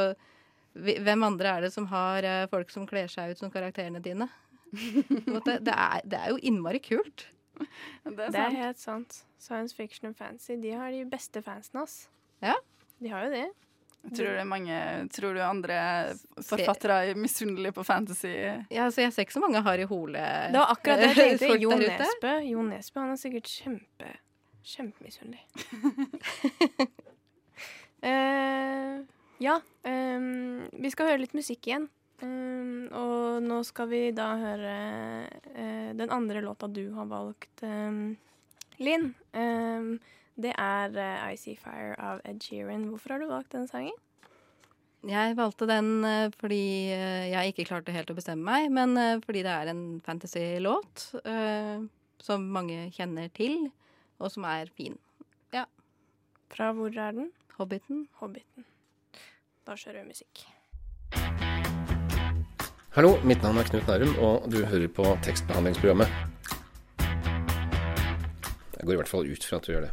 Hvem 0.74 1.24
andre 1.26 1.50
er 1.50 1.64
det 1.64 1.72
som 1.74 1.86
har 1.90 2.22
eh, 2.22 2.46
folk 2.50 2.68
som 2.70 2.84
kler 2.86 3.08
seg 3.10 3.32
ut 3.32 3.40
som 3.40 3.50
karakterene 3.50 3.98
dine? 4.02 4.28
På 5.26 5.40
det, 5.42 5.56
er, 5.66 6.02
det 6.06 6.18
er 6.18 6.28
jo 6.30 6.38
innmari 6.46 6.78
kult. 6.78 7.24
Det 8.04 8.26
er 8.26 8.34
Det 8.34 8.42
er 8.44 8.56
helt 8.58 8.80
sant. 8.80 9.22
Science 9.40 9.76
fiction 9.76 10.10
og 10.10 10.16
fantasy, 10.18 10.56
de 10.60 10.72
har 10.76 10.92
de 10.92 11.04
beste 11.08 11.42
fansene, 11.44 11.82
ass. 11.86 12.08
Ja. 12.44 12.54
De 13.00 13.12
har 13.12 13.26
jo 13.26 13.32
det. 13.34 13.48
Tror 14.16 14.32
du, 14.32 14.44
mange, 14.48 14.76
tror 15.12 15.34
du 15.36 15.42
andre 15.44 15.76
forfattere 16.40 16.94
er 17.10 17.18
misunnelige 17.20 17.74
på 17.76 17.84
fantasy? 17.84 18.30
Ja, 18.72 18.86
altså, 18.86 19.02
jeg 19.04 19.12
ser 19.12 19.26
ikke 19.26 19.36
så 19.36 19.42
mange 19.44 19.60
Harry 19.66 19.84
Hole 19.84 20.22
Det 20.48 20.56
var 20.56 20.72
akkurat 20.72 21.02
det 21.02 21.10
jeg 21.10 21.38
tenkte. 21.42 21.58
Jo. 21.60 21.76
Nesbø. 21.76 22.32
Jo 22.48 22.64
Nesbø 22.64 23.02
han 23.04 23.12
er 23.12 23.20
sikkert 23.20 23.52
kjempe 23.52 24.14
kjempemisunnelig. 24.70 25.44
uh, 28.04 29.04
ja, 29.46 29.60
Um, 29.80 30.66
vi 30.76 30.90
skal 30.92 31.08
høre 31.08 31.22
litt 31.22 31.32
musikk 31.36 31.64
igjen. 31.70 31.86
Ehm, 32.24 32.88
og 32.96 33.40
nå 33.44 33.60
skal 33.64 33.88
vi 33.90 34.00
da 34.16 34.28
høre 34.40 34.74
uh, 35.54 35.90
den 35.96 36.12
andre 36.12 36.42
låta 36.44 36.68
du 36.68 36.90
har 36.96 37.08
valgt, 37.08 37.64
um, 37.64 38.16
Linn. 38.80 39.10
Um, 39.32 39.94
det 40.40 40.52
er 40.56 40.92
uh, 40.96 41.32
I 41.32 41.38
See 41.40 41.56
Fire 41.60 41.96
av 41.96 42.20
Ed 42.28 42.42
Sheeran. 42.44 42.88
Hvorfor 42.92 43.14
har 43.14 43.22
du 43.22 43.28
valgt 43.30 43.56
den 43.56 43.68
sangen? 43.70 43.96
Jeg 45.08 45.36
valgte 45.38 45.64
den 45.68 46.04
uh, 46.04 46.28
fordi 46.36 46.92
jeg 46.92 47.54
ikke 47.54 47.68
klarte 47.70 47.94
helt 47.96 48.12
å 48.12 48.18
bestemme 48.18 48.44
meg, 48.44 48.68
men 48.72 49.22
fordi 49.24 49.44
det 49.46 49.54
er 49.54 49.72
en 49.72 49.84
fantasy-låt 50.04 51.06
som 52.20 52.44
mange 52.52 52.90
kjenner 52.92 53.32
til, 53.32 53.70
og 54.20 54.28
som 54.34 54.44
er 54.44 54.68
fin. 54.76 54.98
Ja. 55.56 55.64
Fra 56.52 56.68
hvor 56.76 56.92
er 56.92 57.16
den? 57.16 57.32
Hobbiten. 57.56 58.08
Hobbiten. 58.20 58.68
Da 59.64 59.76
kjører 59.80 60.02
vi 60.02 60.12
musikk. 60.12 60.48
Hallo, 62.90 63.12
mitt 63.22 63.38
navn 63.38 63.54
er 63.60 63.68
Knut 63.68 63.86
Nærum, 63.86 64.16
og 64.18 64.48
du 64.50 64.64
hører 64.66 64.88
på 64.90 65.04
tekstbehandlingsprogrammet. 65.22 66.08
Jeg 68.74 68.82
går 68.82 68.92
i 68.92 68.96
hvert 68.98 69.10
fall 69.12 69.28
ut 69.30 69.44
fra 69.46 69.60
at 69.60 69.66
du 69.68 69.70
gjør 69.70 69.84
det. 69.84 69.90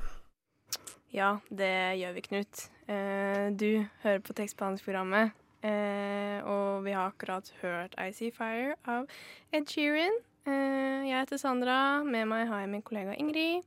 Ja, 1.14 1.28
det 1.60 1.76
gjør 2.00 2.16
vi, 2.16 2.24
Knut. 2.26 2.62
Eh, 2.90 3.54
du 3.54 3.86
hører 4.02 4.24
på 4.26 4.34
tekstbehandlingsprogrammet, 4.34 5.30
eh, 5.62 6.42
og 6.42 6.88
vi 6.88 6.96
har 6.98 7.12
akkurat 7.12 7.52
hørt 7.62 7.94
I 8.02 8.10
See 8.18 8.32
Fire 8.34 8.74
av 8.90 9.06
Ed 9.54 9.70
Sheeran. 9.70 10.18
Eh, 10.50 11.06
jeg 11.06 11.20
heter 11.20 11.38
Sandra, 11.38 12.02
med 12.04 12.26
meg 12.32 12.48
har 12.50 12.64
jeg 12.64 12.72
min 12.72 12.82
kollega 12.82 13.14
Ingrid. 13.14 13.62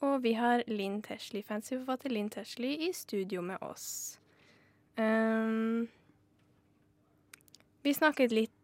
Og 0.00 0.22
vi 0.24 0.32
har 0.40 0.64
Linn 0.72 1.02
Tesli, 1.04 1.42
fantasyforfatter 1.44 2.08
Linn 2.08 2.32
Tesli, 2.32 2.78
i 2.88 2.94
studio 2.96 3.44
med 3.44 3.60
oss. 3.60 4.16
Um, 4.96 5.84
vi 7.84 7.92
snakket 7.92 8.32
litt 8.32 8.56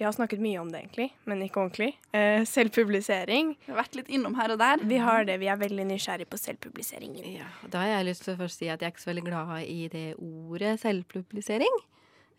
Vi 0.00 0.06
har 0.06 0.14
snakket 0.16 0.40
mye 0.40 0.56
om 0.62 0.70
det, 0.72 0.78
egentlig, 0.80 1.10
men 1.28 1.42
ikke 1.44 1.60
ordentlig. 1.60 1.90
Eh, 2.16 2.40
selvpublisering. 2.48 3.50
Vi 3.66 3.68
har 3.68 3.82
vært 3.82 3.98
litt 3.98 4.06
innom 4.08 4.32
her 4.38 4.54
og 4.54 4.62
der. 4.62 4.80
Vi 4.88 4.96
har 4.96 5.26
det. 5.28 5.34
Vi 5.42 5.50
er 5.52 5.58
veldig 5.60 5.84
nysgjerrig 5.90 6.24
på 6.32 6.38
selvpubliseringen. 6.40 7.26
Ja, 7.34 7.50
da 7.68 7.82
har 7.82 7.90
jeg 7.98 8.06
lyst 8.08 8.24
til 8.24 8.32
å 8.32 8.38
først 8.38 8.62
si 8.62 8.70
at 8.72 8.80
jeg 8.80 8.88
er 8.88 8.94
ikke 8.94 9.02
så 9.02 9.10
veldig 9.10 9.26
glad 9.26 9.50
i 9.60 9.90
det 9.92 10.06
ordet 10.16 10.78
selvpublisering. 10.80 11.76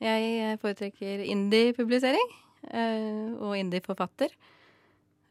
Jeg 0.01 0.31
eh, 0.41 0.55
foretrekker 0.63 1.21
indie-publisering 1.21 2.33
eh, 2.73 3.29
og 3.37 3.53
indie-forfatter. 3.59 4.33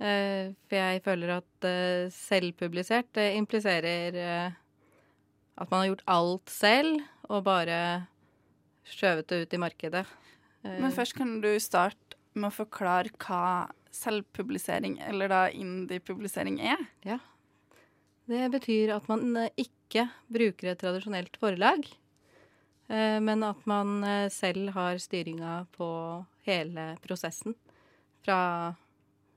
Eh, 0.01 0.55
for 0.71 0.79
jeg 0.79 1.03
føler 1.05 1.33
at 1.35 1.67
eh, 1.69 2.13
selvpublisert 2.15 3.11
det 3.19 3.27
impliserer 3.37 4.17
eh, 4.17 4.55
at 5.61 5.67
man 5.67 5.83
har 5.83 5.91
gjort 5.91 6.07
alt 6.15 6.55
selv 6.55 7.03
og 7.27 7.43
bare 7.51 7.81
skjøvet 8.89 9.29
det 9.29 9.43
ut 9.43 9.59
i 9.59 9.61
markedet. 9.67 10.05
Men 10.63 10.93
først 10.93 11.15
kan 11.17 11.39
du 11.41 11.51
starte 11.61 12.10
med 12.37 12.51
å 12.51 12.55
forklare 12.55 13.13
hva 13.19 13.71
selvpublisering, 13.95 14.99
eller 15.03 15.31
da 15.31 15.41
indie-publisering, 15.51 16.61
er. 16.63 16.83
Ja. 17.07 17.19
Det 18.31 18.45
betyr 18.53 18.93
at 18.95 19.09
man 19.11 19.35
eh, 19.39 19.51
ikke 19.59 20.07
bruker 20.31 20.71
et 20.71 20.83
tradisjonelt 20.83 21.35
forlag, 21.43 21.89
eh, 22.89 23.19
men 23.23 23.43
at 23.47 23.65
man 23.71 23.99
eh, 24.07 24.29
selv 24.31 24.71
har 24.77 25.01
styringa 25.03 25.65
på 25.75 25.91
hele 26.47 26.93
prosessen. 27.03 27.57
Fra 28.21 28.39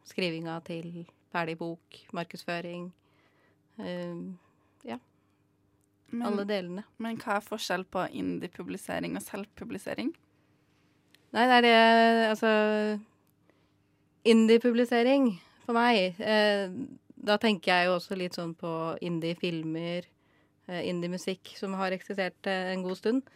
skrivinga 0.06 0.60
til 0.68 1.06
ferdig 1.34 1.56
bok, 1.58 2.02
markedsføring. 2.14 2.90
Ja. 4.84 4.98
Men, 6.12 6.26
Alle 6.28 6.44
delene. 6.46 6.84
men 7.02 7.16
hva 7.18 7.38
er 7.40 7.46
forskjell 7.46 7.86
på 7.90 8.04
indie-publisering 8.20 9.16
og 9.18 9.24
selvpublisering? 9.24 10.12
Nei, 11.34 11.46
det 11.50 11.56
er 11.58 11.66
det 11.66 11.78
Altså 12.30 12.50
Indie-publisering 14.30 15.32
for 15.66 15.76
meg 15.76 16.20
eh, 16.22 16.70
Da 17.18 17.38
tenker 17.42 17.72
jeg 17.74 17.88
jo 17.90 17.96
også 17.98 18.18
litt 18.20 18.38
sånn 18.38 18.54
på 18.60 18.72
indie-filmer, 19.04 20.06
eh, 20.68 20.82
indie-musikk, 20.92 21.56
som 21.60 21.76
har 21.80 21.96
eksistert 21.96 22.50
eh, 22.52 22.74
en 22.74 22.84
god 22.84 23.00
stund. 23.00 23.30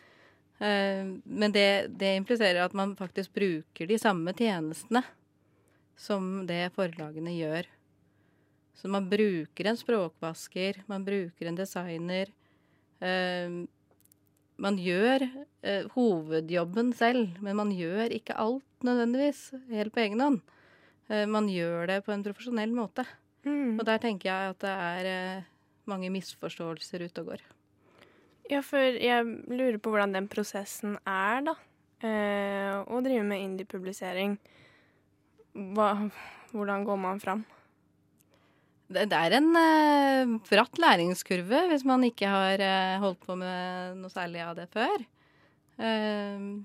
Eh, 0.59 1.07
men 1.23 1.55
det, 1.55 1.95
det 1.95 2.13
impliserer 2.19 2.59
at 2.65 2.75
man 2.75 2.97
faktisk 2.99 3.31
bruker 3.37 3.87
de 3.87 3.99
samme 4.01 4.33
tjenestene 4.35 5.05
som 5.95 6.43
det 6.49 6.65
forlagene 6.75 7.31
gjør. 7.37 7.71
Så 8.75 8.91
man 8.91 9.07
bruker 9.09 9.71
en 9.71 9.79
språkvasker, 9.79 10.83
man 10.91 11.07
bruker 11.07 11.47
en 11.47 11.57
designer. 11.57 12.29
Eh, 12.99 13.63
man 14.61 14.77
gjør 14.81 15.25
eh, 15.61 15.85
hovedjobben 15.93 16.91
selv, 16.97 17.37
men 17.43 17.57
man 17.59 17.71
gjør 17.73 18.13
ikke 18.15 18.37
alt 18.41 18.85
nødvendigvis 18.85 19.51
helt 19.73 19.93
på 19.93 20.03
egen 20.05 20.23
hånd. 20.23 20.39
Eh, 21.09 21.25
man 21.29 21.49
gjør 21.51 21.87
det 21.91 22.01
på 22.05 22.13
en 22.13 22.25
profesjonell 22.25 22.73
måte. 22.75 23.05
Mm. 23.47 23.77
Og 23.77 23.85
der 23.87 24.01
tenker 24.03 24.29
jeg 24.31 24.55
at 24.55 24.63
det 24.63 24.73
er 24.73 25.11
eh, 25.11 25.47
mange 25.87 26.09
misforståelser 26.13 27.05
ute 27.05 27.23
og 27.23 27.33
går. 27.33 27.45
Ja, 28.47 28.61
for 28.63 28.79
jeg 28.79 29.25
lurer 29.51 29.79
på 29.79 29.91
hvordan 29.91 30.15
den 30.15 30.29
prosessen 30.31 30.95
er, 31.03 31.43
da. 31.49 31.57
Eh, 32.05 32.73
å 32.77 33.01
drive 33.03 33.25
med 33.27 33.43
indie-publisering. 33.43 34.37
Hvordan 35.57 36.85
går 36.87 36.99
man 37.01 37.21
fram? 37.23 37.45
Det, 38.87 39.03
det 39.11 39.19
er 39.19 39.35
en 39.35 39.49
uh, 39.51 40.37
bratt 40.47 40.79
læringskurve 40.79 41.65
hvis 41.71 41.83
man 41.87 42.05
ikke 42.07 42.29
har 42.31 42.63
uh, 42.63 42.99
holdt 43.03 43.19
på 43.25 43.35
med 43.39 43.97
noe 43.99 44.11
særlig 44.13 44.43
av 44.45 44.55
det 44.59 44.67
før. 44.71 45.03
Uh, 45.77 46.63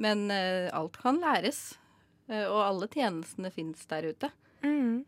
men 0.00 0.30
alt 0.30 0.96
kan 1.00 1.18
læres. 1.20 1.74
Og 2.30 2.60
alle 2.62 2.86
tjenestene 2.92 3.50
fins 3.50 3.80
der 3.90 4.06
ute. 4.12 4.28
Mm. 4.62 5.02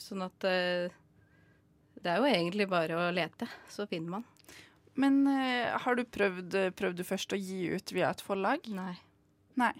Sånn 0.00 0.22
at 0.24 0.38
det 0.40 2.08
er 2.08 2.22
jo 2.22 2.30
egentlig 2.30 2.66
bare 2.70 2.96
å 2.96 3.10
lete, 3.12 3.44
så 3.68 3.84
finner 3.90 4.14
man. 4.14 4.24
Men 4.96 5.26
har 5.28 5.98
du 5.98 6.06
prøvd, 6.08 6.56
prøvd 6.78 7.02
du 7.02 7.04
først 7.04 7.36
å 7.36 7.40
gi 7.42 7.66
ut 7.74 7.92
via 7.92 8.14
et 8.14 8.24
forlag? 8.24 8.64
Nei. 8.72 8.94
Nei. 9.60 9.74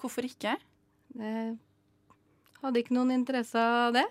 Hvorfor 0.00 0.24
ikke? 0.30 0.56
Jeg 1.20 1.58
hadde 2.62 2.80
ikke 2.82 2.94
noen 2.96 3.12
interesse 3.14 3.58
av 3.58 3.92
det. 3.96 4.06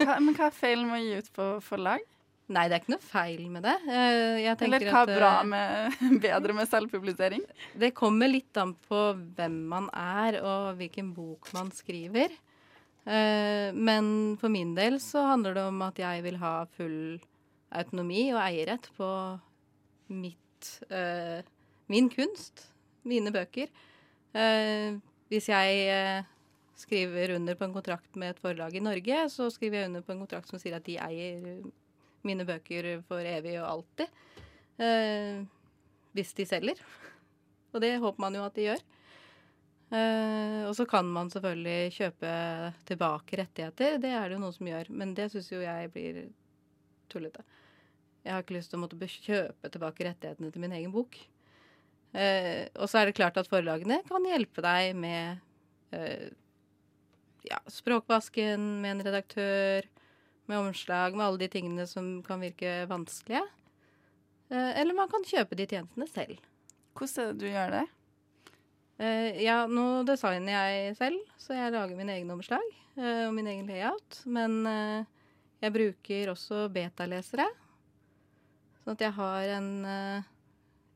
Hva, 0.00 0.18
men 0.20 0.34
hva 0.36 0.48
er 0.50 0.56
feilen 0.56 0.88
med 0.90 1.00
å 1.00 1.04
gi 1.04 1.18
ut 1.22 1.30
på 1.36 1.48
forlag? 1.64 2.04
Nei, 2.52 2.66
det 2.68 2.76
er 2.76 2.82
ikke 2.82 2.92
noe 2.92 3.00
feil 3.06 3.44
med 3.48 3.64
det. 3.64 3.72
Eh, 3.88 4.38
Jeg 4.44 4.56
Eller 4.66 4.82
hva 4.90 5.02
er 5.06 5.12
bra 5.16 5.30
eh, 5.40 5.46
med, 5.48 6.18
bedre 6.26 6.56
med 6.58 6.68
selvpublisering? 6.68 7.44
Det 7.80 7.94
kommer 7.96 8.28
litt 8.28 8.56
an 8.60 8.74
på 8.88 8.98
hvem 9.38 9.56
man 9.70 9.86
er 9.96 10.36
og 10.42 10.74
hvilken 10.80 11.14
bok 11.16 11.48
man 11.56 11.70
skriver. 11.72 12.34
Eh, 13.08 13.70
Men 13.72 14.36
for 14.40 14.52
min 14.52 14.74
del 14.76 14.98
så 15.00 15.24
handler 15.30 15.56
det 15.56 15.64
om 15.70 15.80
at 15.88 16.02
jeg 16.04 16.24
vil 16.26 16.36
ha 16.42 16.52
full 16.76 16.98
autonomi 17.74 18.26
og 18.34 18.42
eierrett 18.44 18.90
på 18.96 19.08
mitt 20.12 20.40
Min 21.92 22.06
kunst, 22.08 22.62
mine 23.04 23.28
bøker. 23.28 23.68
Hvis 25.28 25.48
jeg 25.50 26.24
skriver 26.78 27.34
under 27.36 27.56
på 27.58 27.66
en 27.66 27.74
kontrakt 27.74 28.16
med 28.18 28.34
et 28.34 28.42
forlag 28.42 28.74
i 28.74 28.82
Norge, 28.82 29.18
så 29.30 29.48
skriver 29.52 29.80
jeg 29.80 29.90
under 29.90 30.04
på 30.04 30.14
en 30.14 30.22
kontrakt 30.24 30.50
som 30.50 30.60
sier 30.60 30.76
at 30.78 30.86
de 30.86 30.98
eier 31.02 31.62
mine 32.24 32.46
bøker 32.48 32.88
for 33.08 33.24
evig 33.28 33.58
og 33.60 33.68
alltid. 33.68 34.22
Eh, 34.82 35.44
hvis 36.14 36.34
de 36.38 36.46
selger. 36.48 36.80
Og 37.74 37.82
det 37.82 37.96
håper 38.02 38.22
man 38.22 38.36
jo 38.38 38.44
at 38.46 38.56
de 38.56 38.68
gjør. 38.68 38.84
Eh, 39.94 40.62
og 40.64 40.72
så 40.78 40.86
kan 40.88 41.06
man 41.10 41.28
selvfølgelig 41.30 41.92
kjøpe 41.94 42.30
tilbake 42.88 43.38
rettigheter. 43.42 43.98
Det 44.02 44.10
er 44.10 44.28
det 44.28 44.38
jo 44.38 44.42
noen 44.42 44.54
som 44.56 44.70
gjør, 44.70 44.90
men 44.94 45.12
det 45.14 45.28
syns 45.30 45.50
jo 45.52 45.60
jeg 45.62 45.90
blir 45.94 46.20
tullete. 47.12 47.44
Jeg 48.24 48.32
har 48.32 48.42
ikke 48.42 48.56
lyst 48.56 48.72
til 48.72 48.80
å 48.80 48.82
måtte 48.86 49.10
kjøpe 49.10 49.70
tilbake 49.70 50.06
rettighetene 50.08 50.50
til 50.50 50.64
min 50.64 50.74
egen 50.78 50.94
bok. 50.94 51.18
Eh, 52.14 52.70
og 52.78 52.88
så 52.88 53.00
er 53.00 53.10
det 53.10 53.18
klart 53.18 53.38
at 53.38 53.50
forlagene 53.50 54.00
kan 54.08 54.26
hjelpe 54.30 54.62
deg 54.64 54.94
med 54.96 55.42
eh, 55.94 56.30
ja, 57.44 57.60
språkvasken, 57.68 58.64
med 58.82 58.96
en 58.96 59.04
redaktør, 59.06 59.86
med 60.46 60.60
omslag, 60.60 61.16
med 61.16 61.26
alle 61.26 61.44
de 61.44 61.50
tingene 61.52 61.86
som 61.88 62.18
kan 62.24 62.42
virke 62.42 62.84
vanskelige. 62.90 63.44
Eh, 64.52 64.80
eller 64.80 64.96
man 64.96 65.10
kan 65.12 65.24
kjøpe 65.26 65.56
de 65.58 65.66
tjenestene 65.68 66.08
selv. 66.10 66.40
Hvordan 66.94 67.20
er 67.20 67.32
det 67.32 67.40
du 67.40 67.46
gjør 67.50 67.74
det? 67.74 67.84
Eh, 69.02 69.42
ja, 69.42 69.58
nå 69.66 70.04
designer 70.06 70.54
jeg 70.54 70.96
selv, 71.00 71.20
så 71.40 71.56
jeg 71.56 71.74
lager 71.74 71.98
mine 71.98 72.14
egne 72.14 72.36
omslag 72.36 72.64
eh, 72.96 73.24
og 73.26 73.34
min 73.36 73.48
egen 73.50 73.68
layout. 73.70 74.20
Men 74.24 74.60
jeg 75.64 75.74
bruker 75.74 76.34
også 76.34 76.66
betalesere. 76.72 77.48
Sånn 78.84 78.98
at 78.98 79.06
jeg 79.06 79.16
har 79.16 79.54
en 79.56 79.70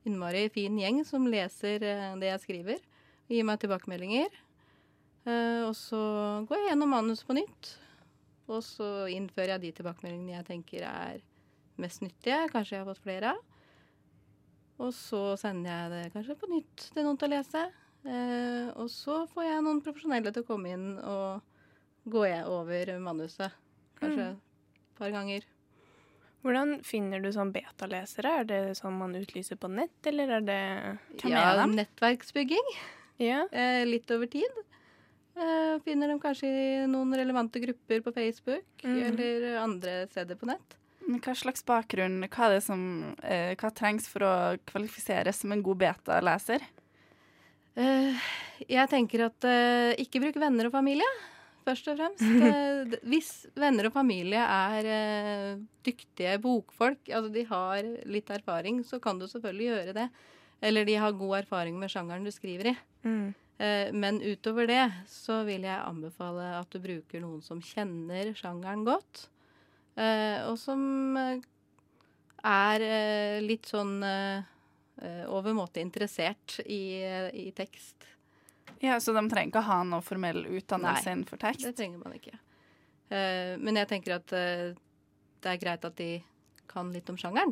innmari 0.05 0.45
fin 0.53 0.77
gjeng 0.77 1.01
som 1.07 1.25
leser 1.27 1.81
det 1.81 2.29
jeg 2.29 2.43
skriver. 2.43 2.85
Og 3.25 3.33
gir 3.33 3.47
meg 3.49 3.59
tilbakemeldinger. 3.61 4.29
Eh, 5.27 5.61
og 5.65 5.75
så 5.77 5.99
går 6.47 6.61
jeg 6.61 6.71
gjennom 6.71 6.93
manus 6.95 7.25
på 7.27 7.35
nytt. 7.37 7.73
Og 8.49 8.63
så 8.65 9.07
innfører 9.13 9.55
jeg 9.55 9.65
de 9.65 9.75
tilbakemeldingene 9.79 10.37
jeg 10.39 10.47
tenker 10.47 10.85
er 10.89 11.21
mest 11.79 12.03
nyttige. 12.03 12.47
Kanskje 12.53 12.77
jeg 12.77 12.83
har 12.83 12.89
fått 12.89 13.03
flere 13.03 13.35
av. 13.35 13.43
Og 14.79 14.93
så 14.95 15.35
sender 15.39 15.73
jeg 15.73 15.91
det 15.93 16.03
kanskje 16.15 16.39
på 16.39 16.49
nytt 16.53 16.89
til 16.93 17.05
noen 17.05 17.19
til 17.19 17.29
å 17.29 17.35
lese. 17.35 17.65
Eh, 18.07 18.67
og 18.79 18.87
så 18.91 19.21
får 19.29 19.49
jeg 19.49 19.63
noen 19.65 19.81
profesjonelle 19.83 20.31
til 20.33 20.45
å 20.45 20.47
komme 20.47 20.71
inn 20.71 20.89
og 21.03 22.09
gå 22.09 22.25
jeg 22.29 22.45
over 22.47 22.93
manuset. 23.03 23.55
Kanskje 23.99 24.31
et 24.31 24.99
par 24.99 25.11
ganger. 25.13 25.43
Hvordan 26.39 26.77
finner 26.87 27.19
du 27.19 27.27
sånn 27.35 27.51
betalesere? 27.51 28.37
Er 28.41 28.47
det 28.47 28.61
sånn 28.79 28.95
man 28.95 29.17
utlyser 29.19 29.59
på 29.59 29.67
nett, 29.71 29.97
eller 30.07 30.37
er 30.37 30.45
det 30.47 30.61
Hvem 31.19 31.35
ja, 31.35 31.43
er 31.51 31.73
nettverksbygging. 31.73 32.71
Ja. 33.19 33.43
Eh, 33.51 33.83
litt 33.83 34.07
over 34.15 34.29
tid. 34.31 34.61
Eh, 35.39 35.79
finner 35.85 36.11
dem 36.11 36.19
kanskje 36.19 36.49
i 36.49 36.87
noen 36.89 37.15
relevante 37.15 37.61
grupper 37.63 38.01
på 38.03 38.11
Facebook 38.11 38.83
mm. 38.83 38.97
eller 39.05 39.45
andre 39.61 39.93
steder 40.11 40.35
på 40.35 40.49
nett. 40.49 40.75
Hva 41.23 41.33
slags 41.37 41.63
bakgrunn, 41.65 42.19
hva, 42.25 42.49
er 42.49 42.57
det 42.57 42.65
som, 42.65 42.81
eh, 43.23 43.53
hva 43.57 43.71
trengs 43.73 44.09
for 44.11 44.27
å 44.27 44.33
kvalifiseres 44.69 45.39
som 45.39 45.55
en 45.55 45.63
god 45.63 45.79
beta-leser? 45.85 46.65
Eh, 47.79 48.29
jeg 48.67 48.91
tenker 48.91 49.29
at 49.29 49.49
ikke 50.03 50.21
bruk 50.25 50.41
venner 50.43 50.67
og 50.67 50.75
familie, 50.75 51.07
først 51.63 51.87
og 51.93 52.01
fremst. 52.01 52.25
Hvis 53.09 53.31
venner 53.55 53.87
og 53.87 53.95
familie 53.95 54.43
er 54.43 55.63
dyktige 55.87 56.35
bokfolk, 56.43 56.99
altså 57.07 57.31
de 57.31 57.47
har 57.47 57.93
litt 58.11 58.29
erfaring, 58.35 58.83
så 58.83 58.99
kan 58.99 59.21
du 59.21 59.29
selvfølgelig 59.31 59.71
gjøre 59.71 59.99
det. 60.01 60.09
Eller 60.67 60.83
de 60.83 60.99
har 60.99 61.15
god 61.15 61.45
erfaring 61.45 61.79
med 61.79 61.93
sjangeren 61.93 62.27
du 62.27 62.33
skriver 62.35 62.73
i. 62.73 62.81
Mm. 63.07 63.29
Eh, 63.59 63.93
men 63.93 64.21
utover 64.21 64.67
det 64.67 64.85
så 65.11 65.41
vil 65.43 65.65
jeg 65.67 65.83
anbefale 65.83 66.45
at 66.61 66.71
du 66.71 66.79
bruker 66.79 67.19
noen 67.19 67.41
som 67.43 67.59
kjenner 67.59 68.31
sjangeren 68.37 68.85
godt. 68.87 69.25
eh, 69.99 70.39
og 70.47 70.55
som 70.57 71.17
eh, 71.19 71.41
er 72.39 72.85
litt 73.43 73.67
sånn 73.67 73.99
overmåte 75.27 75.81
interessert 75.83 76.61
i, 76.63 77.03
i 77.35 77.49
tekst. 77.55 78.05
Ja, 78.79 78.95
Så 78.99 79.11
de 79.11 79.23
trenger 79.27 79.51
ikke 79.51 79.63
ha 79.67 79.81
noe 79.83 80.03
formell 80.03 80.45
utdannelse 80.45 81.03
Nei, 81.03 81.15
innenfor 81.17 81.39
tekst? 81.39 81.65
Det 81.67 81.75
trenger 81.75 81.99
man 81.99 82.15
ikke. 82.15 82.39
Men 83.59 83.79
jeg 83.79 83.89
tenker 83.91 84.15
at 84.15 84.31
det 84.31 85.51
er 85.51 85.59
greit 85.59 85.87
at 85.87 85.99
de 85.99 86.09
kan 86.71 86.91
litt 86.95 87.11
om 87.11 87.19
sjangeren. 87.19 87.51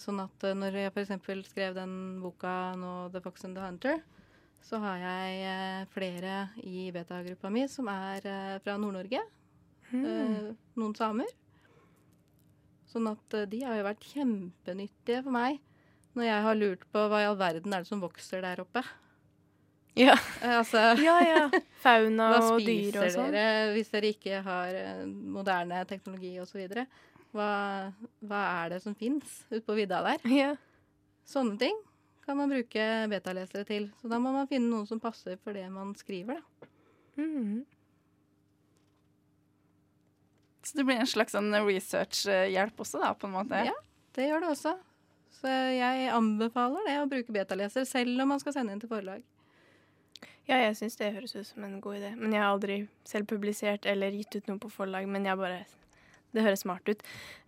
Sånn 0.00 0.24
at 0.24 0.48
når 0.56 0.80
jeg 0.80 0.94
f.eks. 0.96 1.12
skrev 1.50 1.76
den 1.76 1.94
boka 2.24 2.72
nå, 2.80 2.92
'The 3.12 3.24
Fox 3.24 3.44
and 3.48 3.56
the 3.60 3.68
Hunter', 3.68 4.00
så 4.62 4.78
har 4.82 5.00
jeg 5.02 5.38
eh, 5.50 5.84
flere 5.92 6.36
i 6.62 6.88
beta-gruppa 6.94 7.50
mi 7.52 7.64
som 7.70 7.88
er 7.90 8.24
eh, 8.28 8.58
fra 8.62 8.78
Nord-Norge. 8.80 9.20
Mm. 9.92 10.54
Noen 10.78 10.94
samer. 10.96 11.28
Sånn 12.88 13.08
at 13.10 13.36
de 13.50 13.60
har 13.64 13.78
jo 13.78 13.86
vært 13.88 14.08
kjempenyttige 14.12 15.22
for 15.24 15.34
meg 15.34 15.60
når 16.16 16.26
jeg 16.28 16.40
har 16.46 16.58
lurt 16.58 16.82
på 16.92 17.04
hva 17.08 17.22
i 17.22 17.28
all 17.28 17.38
verden 17.40 17.72
er 17.72 17.84
det 17.84 17.88
som 17.88 18.02
vokser 18.02 18.44
der 18.44 18.60
oppe. 18.64 18.82
Ja. 19.98 20.16
Altså 20.44 20.80
ja, 21.06 21.16
ja. 21.24 21.44
Fauna 21.82 22.32
og 22.40 22.60
dyr 22.60 23.00
og 23.00 23.12
sånn. 23.12 23.32
Hva 23.32 23.32
spiser 23.32 23.32
dere 23.32 23.70
hvis 23.76 23.92
dere 23.92 24.12
ikke 24.12 24.42
har 24.44 24.82
moderne 25.08 25.84
teknologi 25.88 26.34
osv.? 26.40 26.66
Hva, 27.32 27.52
hva 28.28 28.42
er 28.62 28.74
det 28.74 28.82
som 28.84 28.96
fins 28.96 29.40
ute 29.50 29.64
på 29.64 29.76
vidda 29.76 30.02
der? 30.04 30.28
Ja. 30.28 30.52
Sånne 31.28 31.56
ting 31.60 31.76
kan 32.24 32.38
man 32.38 32.52
bruke 32.52 32.88
betalesere 33.10 33.66
til. 33.68 33.90
Så 34.00 34.10
da 34.10 34.18
må 34.22 34.32
man 34.34 34.48
finne 34.50 34.70
noen 34.70 34.88
som 34.88 35.00
passer 35.02 35.38
for 35.42 35.56
det 35.56 35.66
man 35.72 35.94
skriver, 35.98 36.38
da. 36.38 36.68
Mm. 37.18 37.64
Så 40.62 40.78
det 40.78 40.84
blir 40.86 41.02
en 41.02 41.10
slags 41.10 41.34
sånn 41.34 41.50
research-hjelp 41.66 42.78
også, 42.84 43.02
da, 43.02 43.10
på 43.18 43.28
en 43.28 43.34
måte? 43.34 43.66
Ja. 43.66 43.74
Det 44.14 44.28
gjør 44.28 44.44
det 44.44 44.50
også. 44.52 44.76
Så 45.40 45.50
jeg 45.74 46.08
anbefaler 46.14 46.86
det 46.86 46.96
å 47.00 47.08
bruke 47.10 47.34
betaleser, 47.34 47.86
selv 47.88 48.22
om 48.22 48.30
man 48.34 48.42
skal 48.42 48.54
sende 48.54 48.74
inn 48.74 48.82
til 48.82 48.92
forlag. 48.92 49.24
Ja, 50.46 50.58
jeg 50.58 50.76
syns 50.78 50.98
det 50.98 51.12
høres 51.14 51.34
ut 51.36 51.46
som 51.46 51.64
en 51.66 51.80
god 51.82 52.00
idé. 52.00 52.12
Men 52.18 52.34
jeg 52.34 52.42
har 52.42 52.52
aldri 52.52 52.76
selv 53.08 53.28
publisert 53.30 53.86
eller 53.90 54.14
gitt 54.14 54.36
ut 54.36 54.50
noe 54.50 54.62
på 54.62 54.70
forlag, 54.70 55.06
men 55.10 55.26
jeg 55.26 55.38
bare 55.38 55.62
Det 56.32 56.42
høres 56.42 56.62
smart 56.64 56.88
ut. 56.88 57.02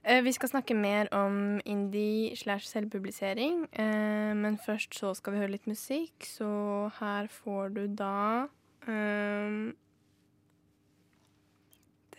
Eh, 0.04 0.20
vi 0.24 0.32
skal 0.32 0.50
snakke 0.50 0.74
mer 0.76 1.08
om 1.16 1.60
indie 1.64 2.36
slash 2.36 2.68
selvpublisering, 2.68 3.64
eh, 3.72 4.34
men 4.36 4.58
først 4.66 4.94
så 4.98 5.14
skal 5.16 5.32
vi 5.32 5.40
høre 5.40 5.54
litt 5.54 5.66
musikk, 5.66 6.26
så 6.28 6.90
her 7.00 7.30
får 7.32 7.72
du 7.78 7.86
da 7.96 8.46
um, 8.86 9.72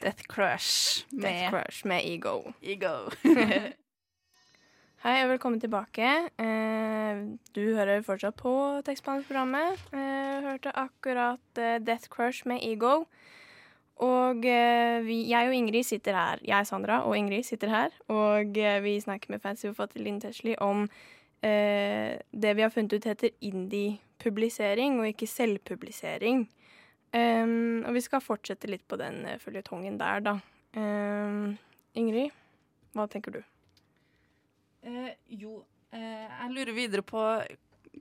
Death 0.01 0.25
Crush 0.27 1.05
Death 1.11 1.21
med 1.21 1.49
Crush 1.53 1.87
med 1.87 2.01
Ego. 2.03 2.53
Ego. 2.61 2.95
Hei 5.05 5.19
og 5.21 5.29
velkommen 5.35 5.61
tilbake. 5.61 6.09
Eh, 6.41 7.21
du 7.53 7.61
hører 7.77 8.01
fortsatt 8.01 8.41
på 8.41 8.81
tekstbehandlingsprogrammet. 8.87 9.85
Eh, 9.93 10.41
hørte 10.49 10.73
akkurat 10.73 11.61
Death 11.85 12.09
Crush 12.09 12.47
med 12.49 12.65
Ego. 12.65 13.03
Og 14.03 14.45
eh, 14.49 14.99
vi, 15.05 15.21
jeg 15.29 15.47
og 15.47 15.55
Ingrid 15.55 15.87
sitter 15.87 16.17
her. 16.17 16.41
Jeg, 16.43 16.67
Sandra, 16.67 17.03
og 17.07 17.15
Ingrid 17.17 17.45
sitter 17.47 17.71
her. 17.71 17.95
Og 18.11 18.57
eh, 18.59 18.81
vi 18.83 18.97
snakker 18.99 19.31
med 19.31 19.43
fancy 19.43 19.69
forfatter 19.69 20.03
Linn 20.03 20.19
Tesli 20.23 20.57
om 20.63 20.83
eh, 21.45 22.19
det 22.31 22.55
vi 22.57 22.65
har 22.65 22.73
funnet 22.73 22.97
ut 22.97 23.07
heter 23.07 23.31
indie-publisering, 23.39 24.99
og 24.99 25.07
ikke 25.13 25.31
selvpublisering. 25.31 26.45
Um, 27.15 27.85
og 27.87 27.95
vi 27.95 28.01
skal 28.03 28.19
fortsette 28.19 28.67
litt 28.67 28.83
på 28.91 28.97
den 28.99 29.21
uh, 29.23 29.37
føljetongen 29.39 29.95
der, 30.01 30.19
da. 30.25 30.33
Um, 30.75 31.53
Ingrid, 31.95 32.33
hva 32.91 33.05
tenker 33.07 33.37
du? 33.37 33.43
Eh, 34.85 35.13
jo, 35.41 35.63
eh, 35.95 36.25
jeg 36.29 36.51
lurer 36.53 36.75
videre 36.77 37.01
på 37.01 37.21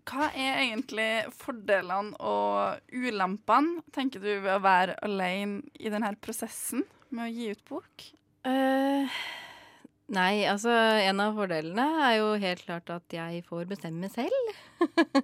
hva 0.08 0.28
er 0.32 0.60
egentlig 0.64 1.08
fordelene 1.38 2.16
og 2.22 2.80
ulempene, 2.92 3.82
tenker 3.94 4.22
du, 4.22 4.30
ved 4.44 4.52
å 4.56 4.62
være 4.64 4.96
alene 5.06 5.62
i 5.78 5.92
denne 5.92 6.12
prosessen 6.22 6.84
med 7.14 7.26
å 7.26 7.32
gi 7.32 7.50
ut 7.54 7.64
bok? 7.68 8.06
Uh, 8.44 9.06
nei, 10.12 10.44
altså 10.50 10.72
en 11.04 11.22
av 11.24 11.38
fordelene 11.38 11.86
er 12.08 12.16
jo 12.18 12.32
helt 12.42 12.64
klart 12.66 12.92
at 12.92 13.16
jeg 13.16 13.44
får 13.48 13.68
bestemme 13.70 14.10
selv. 14.12 14.50
uh, 14.82 15.14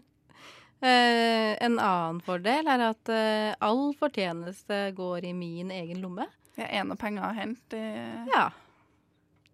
en 1.66 1.76
annen 1.76 2.22
fordel 2.24 2.70
er 2.70 2.87
at 2.92 3.12
uh, 3.12 3.50
all 3.66 3.90
fortjeneste 3.98 4.87
går 4.96 5.28
i 5.33 5.35
min 5.37 5.74
egen 5.74 6.00
lomme. 6.04 6.28
Det 6.56 6.68
er 6.68 6.85
av 6.85 6.96
penger 7.00 7.28
å 7.28 7.37
hente. 7.37 7.85
Ja, 8.33 8.50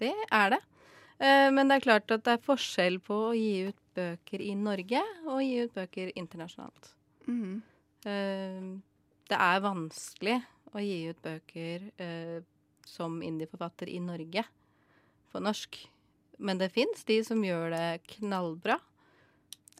det 0.03 0.15
er 0.35 0.57
det. 0.57 0.63
Men 1.17 1.71
det 1.71 1.79
er 1.79 1.85
klart 1.85 2.13
at 2.13 2.27
det 2.27 2.33
er 2.35 2.43
forskjell 2.45 2.99
på 3.01 3.17
å 3.31 3.37
gi 3.37 3.71
ut 3.71 3.79
bøker 3.97 4.45
i 4.45 4.53
Norge 4.59 5.01
og 5.27 5.41
gi 5.43 5.65
ut 5.65 5.75
bøker 5.75 6.13
internasjonalt. 6.15 6.93
Mm. 7.27 7.63
Det 9.27 9.39
er 9.43 9.65
vanskelig 9.65 10.37
å 10.77 10.83
gi 10.83 10.99
ut 11.11 11.23
bøker 11.25 11.89
eh, 12.03 12.39
som 12.87 13.19
indie-forfatter 13.25 13.91
i 13.91 13.99
Norge 14.03 14.45
på 15.33 15.43
norsk. 15.43 15.79
Men 16.39 16.61
det 16.61 16.71
fins 16.75 17.05
de 17.09 17.19
som 17.27 17.43
gjør 17.45 17.73
det 17.75 17.89
knallbra. 18.17 18.79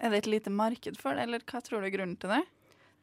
Er 0.01 0.13
det 0.13 0.25
et 0.25 0.31
lite 0.35 0.53
marked 0.53 0.99
for 1.01 1.17
det, 1.17 1.27
eller 1.27 1.45
hva 1.47 1.63
tror 1.65 1.81
du 1.81 1.89
er 1.89 1.95
grunnen 1.95 2.19
til 2.21 2.33
det? 2.33 2.43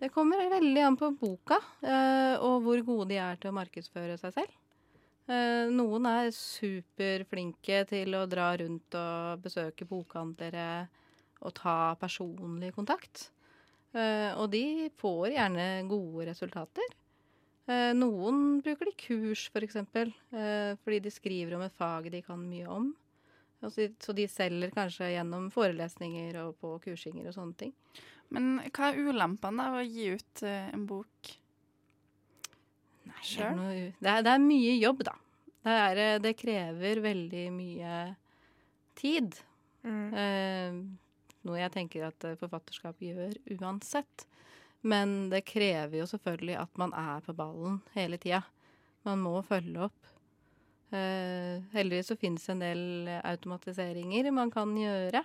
Det 0.04 0.12
kommer 0.12 0.42
veldig 0.52 0.84
an 0.84 0.98
på 1.00 1.14
boka 1.16 1.60
eh, 1.86 2.36
og 2.44 2.66
hvor 2.66 2.82
gode 2.84 3.14
de 3.14 3.22
er 3.24 3.40
til 3.40 3.54
å 3.54 3.56
markedsføre 3.56 4.18
seg 4.20 4.36
selv. 4.36 4.58
Eh, 5.32 5.70
noen 5.72 6.10
er 6.10 6.34
superflinke 6.36 7.86
til 7.88 8.18
å 8.20 8.26
dra 8.28 8.50
rundt 8.60 8.98
og 9.00 9.46
besøke 9.46 9.88
bokhandlere 9.88 10.90
og 11.44 11.54
ta 11.58 11.94
personlig 12.00 12.74
kontakt. 12.76 13.30
Eh, 13.94 14.32
og 14.40 14.50
de 14.54 14.90
får 15.00 15.36
gjerne 15.36 15.68
gode 15.90 16.28
resultater. 16.32 16.96
Eh, 17.70 17.92
noen 17.96 18.60
bruker 18.64 18.90
de 18.90 18.96
kurs, 18.98 19.46
f.eks., 19.46 19.54
for 19.54 19.68
eksempel, 19.68 20.14
eh, 20.34 20.74
fordi 20.84 21.04
de 21.06 21.14
skriver 21.14 21.56
om 21.58 21.64
et 21.66 21.78
fag 21.78 22.10
de 22.14 22.24
kan 22.26 22.42
mye 22.42 22.68
om. 22.68 22.90
Altså, 23.64 23.88
så 24.04 24.16
de 24.16 24.26
selger 24.28 24.74
kanskje 24.76 25.14
gjennom 25.14 25.48
forelesninger 25.54 26.36
og 26.42 26.58
på 26.60 26.74
kursinger 26.84 27.30
og 27.30 27.38
sånne 27.38 27.60
ting. 27.62 27.72
Men 28.34 28.58
hva 28.74 28.90
er 28.90 29.00
ulempene 29.08 29.70
av 29.70 29.78
å 29.80 29.86
gi 29.86 30.10
ut 30.18 30.44
en 30.50 30.84
bok? 30.90 31.38
sjøl? 33.24 33.60
det, 34.02 34.18
det, 34.26 34.32
er, 34.34 34.42
mye 34.42 34.74
jobb, 34.82 35.04
da. 35.08 35.16
Det, 35.64 35.78
er, 35.78 36.02
det 36.24 36.34
krever 36.40 37.02
veldig 37.04 37.46
mye 37.56 38.02
tid. 39.00 39.38
Eh, 39.84 40.80
noe 41.48 41.60
jeg 41.60 41.74
tenker 41.74 42.08
at 42.08 42.28
eh, 42.28 42.38
forfatterskap 42.40 43.02
gjør 43.04 43.36
uansett. 43.60 44.28
Men 44.84 45.30
det 45.32 45.46
krever 45.48 46.02
jo 46.02 46.08
selvfølgelig 46.10 46.58
at 46.60 46.80
man 46.80 46.92
er 46.98 47.24
på 47.24 47.36
ballen 47.38 47.80
hele 47.96 48.20
tida. 48.20 48.42
Man 49.08 49.24
må 49.24 49.38
følge 49.48 49.88
opp. 49.88 50.10
Uh, 50.94 51.64
heldigvis 51.74 52.12
så 52.12 52.16
finnes 52.20 52.44
en 52.52 52.60
del 52.62 53.08
automatiseringer 53.24 54.28
man 54.36 54.52
kan 54.54 54.76
gjøre. 54.78 55.24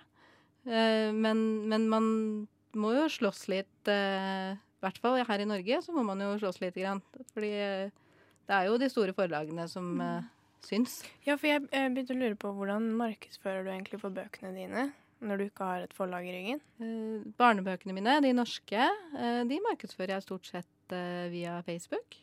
Uh, 0.65 1.11
men, 1.13 1.43
men 1.69 1.85
man 1.91 2.07
må 2.77 2.93
jo 2.95 3.05
slåss 3.09 3.47
litt 3.51 3.89
eh, 3.89 4.53
I 4.53 4.83
hvert 4.83 4.99
fall 5.01 5.17
her 5.25 5.41
i 5.41 5.47
Norge 5.49 5.81
så 5.85 5.95
må 5.95 6.03
man 6.07 6.21
jo 6.23 6.35
slåss 6.41 6.61
litt. 6.63 6.77
Grann, 6.77 7.01
fordi 7.33 7.51
det 8.49 8.55
er 8.55 8.67
jo 8.69 8.79
de 8.81 8.89
store 8.91 9.15
forlagene 9.17 9.65
som 9.71 9.91
eh, 10.03 10.29
syns. 10.65 11.01
Ja, 11.25 11.37
for 11.37 11.49
jeg 11.49 11.65
begynte 11.69 12.15
å 12.15 12.19
lure 12.19 12.39
på 12.39 12.53
hvordan 12.55 12.91
markedsfører 12.99 13.65
du 13.65 13.73
egentlig 13.73 14.01
for 14.01 14.13
bøkene 14.13 14.53
dine 14.55 14.89
når 15.19 15.39
du 15.39 15.45
ikke 15.49 15.67
har 15.67 15.83
et 15.83 15.95
forlag 15.95 16.27
i 16.27 16.33
ryggen? 16.33 16.61
Eh, 16.79 17.27
barnebøkene 17.39 17.95
mine, 17.95 18.19
de 18.23 18.31
norske, 18.35 18.87
eh, 19.19 19.43
de 19.49 19.59
markedsfører 19.65 20.15
jeg 20.15 20.25
stort 20.25 20.49
sett 20.49 20.95
eh, 20.95 21.27
via 21.33 21.59
Facebook. 21.67 22.19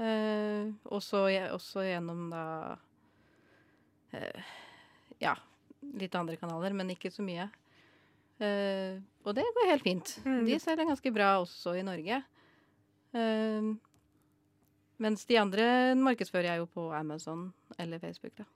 Eh, 0.00 0.70
også, 0.88 1.26
også 1.52 1.84
gjennom 1.84 2.30
da 2.32 2.44
eh, 4.16 4.56
Ja, 5.20 5.34
litt 6.00 6.14
andre 6.16 6.38
kanaler, 6.40 6.72
men 6.76 6.94
ikke 6.94 7.12
så 7.12 7.24
mye. 7.24 7.50
Eh, 8.40 8.96
og 9.26 9.36
det 9.36 9.44
går 9.44 9.72
helt 9.74 9.84
fint. 9.84 10.14
Mm. 10.24 10.46
De 10.48 10.56
selger 10.62 10.88
ganske 10.88 11.12
bra 11.12 11.34
også 11.42 11.76
i 11.76 11.84
Norge. 11.84 12.22
Mens 15.00 15.24
de 15.26 15.36
andre 15.40 15.64
markedsfører 15.98 16.52
jeg 16.52 16.60
jo 16.62 16.68
på 16.70 16.84
Amazon 16.94 17.48
eller 17.82 17.98
Facebook, 17.98 18.36
da. 18.38 18.46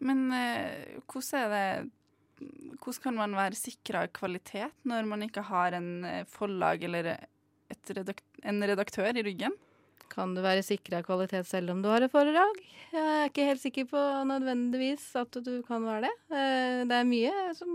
Men 0.00 0.22
hvordan 0.32 1.42
er 1.42 1.52
det 1.52 1.90
Hvordan 2.38 3.02
kan 3.04 3.16
man 3.18 3.34
være 3.36 3.56
sikra 3.58 4.06
kvalitet 4.14 4.72
når 4.88 5.06
man 5.10 5.24
ikke 5.26 5.42
har 5.44 5.74
en 5.76 6.04
eh, 6.08 6.24
forlag 6.30 6.84
eller 6.86 7.10
et 7.68 7.90
redak 7.96 8.22
en 8.48 8.62
redaktør 8.62 9.10
i 9.18 9.24
ryggen? 9.26 9.56
Kan 10.08 10.32
du 10.34 10.40
være 10.40 10.62
sikra 10.64 11.02
kvalitet 11.04 11.46
selv 11.46 11.74
om 11.74 11.82
du 11.84 11.88
har 11.92 12.06
et 12.06 12.12
forlag? 12.12 12.60
Jeg 12.94 13.02
er 13.04 13.28
ikke 13.28 13.48
helt 13.50 13.60
sikker 13.62 13.88
på 13.90 14.02
nødvendigvis 14.30 15.10
at 15.20 15.36
du 15.44 15.58
kan 15.66 15.84
være 15.84 16.06
det. 16.06 16.14
Eh, 16.32 16.84
Det 16.88 16.96
er 17.00 17.10
mye 17.10 17.34
som, 17.58 17.74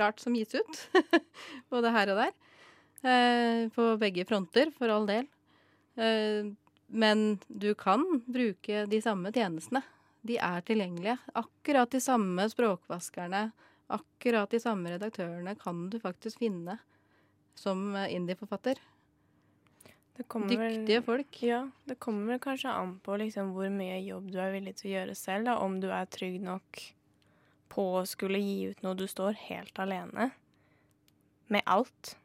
rart 0.00 0.20
som 0.20 0.34
gis 0.34 0.56
ut, 0.58 0.80
både 1.70 1.92
her 1.94 2.10
og 2.14 2.24
der. 2.24 2.34
Eh, 3.04 3.68
På 3.76 3.92
begge 4.00 4.26
fronter, 4.28 4.72
for 4.76 4.90
all 4.90 5.06
del. 5.06 5.28
Men 6.90 7.38
du 7.46 7.74
kan 7.78 8.02
bruke 8.26 8.86
de 8.90 9.00
samme 9.04 9.30
tjenestene. 9.34 9.82
De 10.26 10.36
er 10.40 10.62
tilgjengelige. 10.66 11.18
Akkurat 11.38 11.90
de 11.92 12.00
samme 12.02 12.46
språkvaskerne, 12.50 13.50
akkurat 13.90 14.50
de 14.52 14.60
samme 14.62 14.92
redaktørene 14.94 15.56
kan 15.58 15.88
du 15.90 15.98
faktisk 16.02 16.38
finne 16.42 16.78
som 17.58 17.90
indieforfatter. 17.96 18.78
indie-forfatter. 18.78 18.86
Kommer 20.28 20.56
vel- 20.56 20.74
Dyktige 20.86 21.02
folk. 21.04 21.42
Ja, 21.42 21.70
det 21.88 21.98
kommer 21.98 22.26
vel 22.26 22.38
kanskje 22.38 22.68
an 22.70 22.98
på 23.00 23.16
liksom 23.18 23.52
hvor 23.54 23.70
mye 23.72 23.98
jobb 24.04 24.30
du 24.30 24.38
er 24.38 24.52
villig 24.52 24.74
til 24.76 24.90
å 24.90 24.94
gjøre 24.98 25.16
selv. 25.16 25.44
Da. 25.46 25.58
Om 25.58 25.80
du 25.80 25.88
er 25.90 26.04
trygg 26.06 26.40
nok 26.42 26.80
på 27.70 27.84
å 28.00 28.06
skulle 28.06 28.38
gi 28.38 28.70
ut 28.70 28.82
noe 28.82 28.94
du 28.98 29.06
står 29.06 29.34
helt 29.48 29.78
alene 29.78 30.30
med 31.48 31.62
alt. 31.66 32.16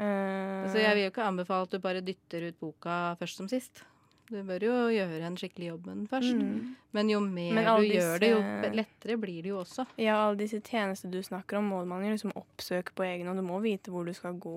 Uh, 0.00 0.64
Altså, 0.64 0.78
jeg 0.82 0.94
vil 0.94 1.04
jo 1.04 1.10
ikke 1.10 1.26
anbefale 1.26 1.62
at 1.62 1.70
du 1.70 1.78
bare 1.78 2.00
dytter 2.04 2.48
ut 2.48 2.58
boka 2.60 3.16
først 3.20 3.36
som 3.36 3.48
sist. 3.48 3.82
Du 4.28 4.42
bør 4.44 4.60
jo 4.66 4.72
gjøre 4.92 5.22
en 5.24 5.36
skikkelig 5.40 5.70
jobb 5.70 5.86
med 5.88 5.94
den 5.96 6.08
først. 6.10 6.34
mm. 6.36 6.74
Men 6.92 7.08
jo 7.08 7.20
mer 7.24 7.54
Men 7.54 7.64
du 7.64 7.86
disse, 7.86 7.96
gjør 8.02 8.18
det, 8.20 8.28
jo 8.34 8.72
lettere 8.76 9.16
blir 9.20 9.42
det 9.42 9.48
jo 9.54 9.60
også. 9.62 9.86
Ja, 9.96 10.16
alle 10.26 10.36
disse 10.42 10.60
tjenester 10.60 11.08
du 11.12 11.22
snakker 11.24 11.58
om, 11.58 11.68
må 11.72 11.78
man 11.88 12.04
jo 12.04 12.10
liksom 12.12 12.32
oppsøke 12.36 12.92
på 12.94 13.04
egen 13.08 13.26
hånd. 13.26 13.40
Du 13.40 13.46
må 13.46 13.60
vite 13.64 13.90
hvor 13.90 14.04
du 14.04 14.12
skal 14.12 14.34
gå 14.36 14.54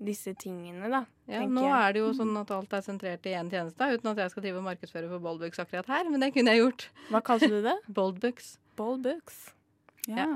disse 0.00 0.32
tingene, 0.40 0.88
da. 0.92 1.02
Ja, 1.28 1.42
nå 1.46 1.60
jeg. 1.64 1.72
er 1.76 1.92
det 1.96 2.00
jo 2.00 2.12
sånn 2.16 2.32
at 2.40 2.50
alt 2.56 2.72
er 2.72 2.84
sentrert 2.84 3.26
i 3.28 3.34
én 3.36 3.50
tjeneste, 3.52 3.88
uten 3.96 4.10
at 4.14 4.16
jeg 4.24 4.32
skal 4.32 4.42
drive 4.46 4.60
og 4.62 4.64
markedsføre 4.68 5.08
for 5.12 5.20
Boldbooks 5.24 5.60
akkurat 5.60 5.90
her, 5.92 6.08
men 6.10 6.20
det 6.24 6.30
kunne 6.34 6.54
jeg 6.54 6.62
gjort. 6.64 6.86
Hva 7.10 7.20
kalte 7.24 7.48
du 7.52 7.58
det? 7.64 7.76
Boldbooks. 7.98 8.54
Boldbooks. 8.80 9.40
Ja. 10.08 10.16
Ja. 10.24 10.28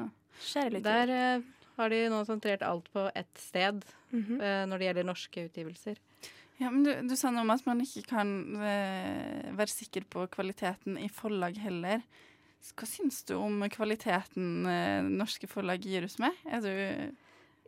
Kjærlighet. 0.45 0.85
Der 0.85 1.13
eh, 1.17 1.41
har 1.79 1.89
de 1.95 2.03
nå 2.13 2.25
sentrert 2.29 2.63
alt 2.67 2.89
på 2.93 3.09
ett 3.15 3.33
sted 3.41 3.85
Mhm. 4.15 4.37
eh, 4.41 4.65
når 4.71 4.79
det 4.79 4.87
gjelder 4.87 5.07
norske 5.09 5.49
utgivelser. 5.49 5.97
Ja, 6.63 6.71
men 6.71 6.85
du, 6.87 6.93
du 7.09 7.17
sa 7.19 7.33
noe 7.35 7.43
om 7.43 7.51
at 7.51 7.65
man 7.67 7.83
ikke 7.83 8.05
kan 8.13 8.31
eh, 8.63 9.51
være 9.59 9.73
sikker 9.73 10.07
på 10.11 10.27
kvaliteten 10.31 10.99
i 11.03 11.09
forlag 11.11 11.59
heller. 11.59 12.05
Hva 12.73 12.87
syns 12.89 13.21
du 13.29 13.35
om 13.37 13.65
kvaliteten 13.73 14.69
eh, 14.71 15.03
norske 15.05 15.51
forlag 15.51 15.85
gir 15.85 16.07
oss 16.07 16.17
med? 16.23 16.37
Er 16.47 16.63
du 16.65 16.75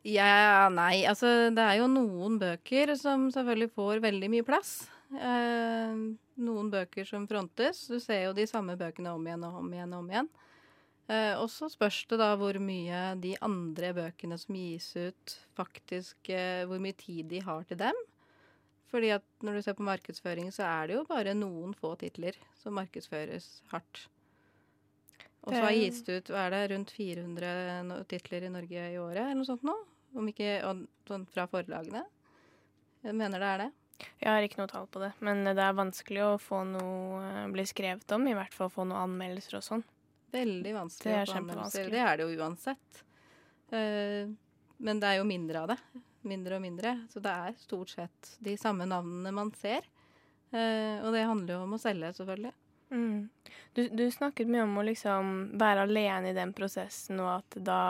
Ja, 0.07 0.69
nei, 0.71 1.03
altså 1.09 1.51
det 1.51 1.65
er 1.65 1.81
jo 1.81 1.91
noen 1.91 2.39
bøker 2.39 2.95
som 3.01 3.27
selvfølgelig 3.35 3.73
får 3.75 4.05
veldig 4.07 4.31
mye 4.37 4.47
plass. 4.47 4.77
Eh, 5.11 5.99
noen 6.47 6.71
bøker 6.73 7.07
som 7.09 7.27
frontes. 7.29 7.87
Du 7.91 7.99
ser 8.03 8.29
jo 8.29 8.35
de 8.37 8.47
samme 8.49 8.79
bøkene 8.79 9.13
om 9.15 9.27
igjen 9.27 9.47
og 9.49 9.63
om 9.65 9.73
igjen 9.75 9.95
og 9.95 10.05
om 10.05 10.13
igjen. 10.15 10.31
Eh, 11.07 11.35
og 11.39 11.51
så 11.53 11.69
spørs 11.71 12.01
det 12.11 12.19
da 12.19 12.33
hvor 12.39 12.57
mye 12.63 13.13
de 13.23 13.37
andre 13.45 13.93
bøkene 13.95 14.39
som 14.41 14.57
gis 14.59 14.89
ut, 14.99 15.37
faktisk 15.59 16.31
eh, 16.35 16.65
Hvor 16.67 16.83
mye 16.83 16.97
tid 16.99 17.29
de 17.31 17.43
har 17.47 17.63
til 17.69 17.79
dem. 17.79 18.07
Fordi 18.97 19.13
at 19.13 19.25
når 19.45 19.59
du 19.59 19.65
ser 19.67 19.75
på 19.77 19.85
markedsføring, 19.85 20.47
så 20.57 20.65
er 20.65 20.89
det 20.89 20.95
jo 20.97 21.03
bare 21.05 21.35
noen 21.37 21.75
få 21.77 21.91
titler 22.01 22.37
som 22.57 22.79
markedsføres 22.79 23.59
hardt. 23.69 24.07
Og 25.45 25.53
så 25.53 25.61
har 25.63 25.75
gitt 25.77 26.09
ut 26.09 26.31
er 26.33 26.55
det, 26.55 26.61
rundt 26.73 26.93
400 26.97 28.07
titler 28.09 28.47
i 28.49 28.53
Norge 28.55 28.87
i 28.95 28.97
året, 28.97 29.21
eller 29.21 29.37
noe 29.37 29.47
sånt 29.47 29.67
nå? 29.69 29.75
Om 30.17 30.31
ikke 30.33 30.55
sånn 31.07 31.27
fra 31.29 31.45
forlagene. 31.51 32.07
Jeg 33.05 33.19
mener 33.21 33.43
det 33.43 33.51
er 33.51 33.63
det. 33.67 33.69
Jeg 34.25 34.33
har 34.33 34.49
ikke 34.49 34.63
noe 34.63 34.73
tall 34.73 34.89
på 34.93 35.05
det, 35.05 35.13
men 35.25 35.45
det 35.45 35.61
er 35.61 35.77
vanskelig 35.77 36.25
å 36.25 36.33
få 36.41 36.63
noe 36.69 37.21
eh, 37.21 37.45
bli 37.53 37.67
skrevet 37.69 38.17
om. 38.17 38.27
I 38.29 38.35
hvert 38.37 38.57
fall 38.57 38.73
få 38.73 38.89
noen 38.89 39.05
anmeldelser 39.05 39.61
og 39.61 39.69
sånn. 39.69 39.85
Veldig 40.33 40.73
vanskelig 40.81 41.13
Det 41.13 41.21
er 41.21 41.33
kjempevanskelig. 41.35 41.93
Det 41.95 42.03
er 42.09 42.17
det 42.17 42.27
jo 42.27 42.41
uansett. 42.41 43.05
Eh, 43.77 44.35
men 44.89 45.05
det 45.05 45.13
er 45.13 45.21
jo 45.21 45.29
mindre 45.29 45.63
av 45.63 45.75
det. 45.75 45.79
Mindre 46.27 46.59
og 46.59 46.65
mindre. 46.65 46.95
Så 47.13 47.23
det 47.23 47.33
er 47.33 47.59
stort 47.61 47.93
sett 47.95 48.37
de 48.43 48.57
samme 48.59 48.87
navnene 48.89 49.33
man 49.35 49.53
ser. 49.61 49.87
Eh, 50.51 51.03
og 51.03 51.13
det 51.15 51.27
handler 51.27 51.57
jo 51.57 51.65
om 51.65 51.77
å 51.77 51.81
selge, 51.81 52.13
selvfølgelig. 52.19 52.55
Mm. 52.91 53.29
Du, 53.75 53.89
du 53.89 54.05
snakket 54.11 54.51
mye 54.51 54.67
om 54.67 54.77
å 54.79 54.85
liksom 54.87 55.33
være 55.59 55.87
alene 55.87 56.31
i 56.31 56.37
den 56.37 56.53
prosessen, 56.57 57.21
og 57.23 57.41
at 57.41 57.59
da, 57.67 57.81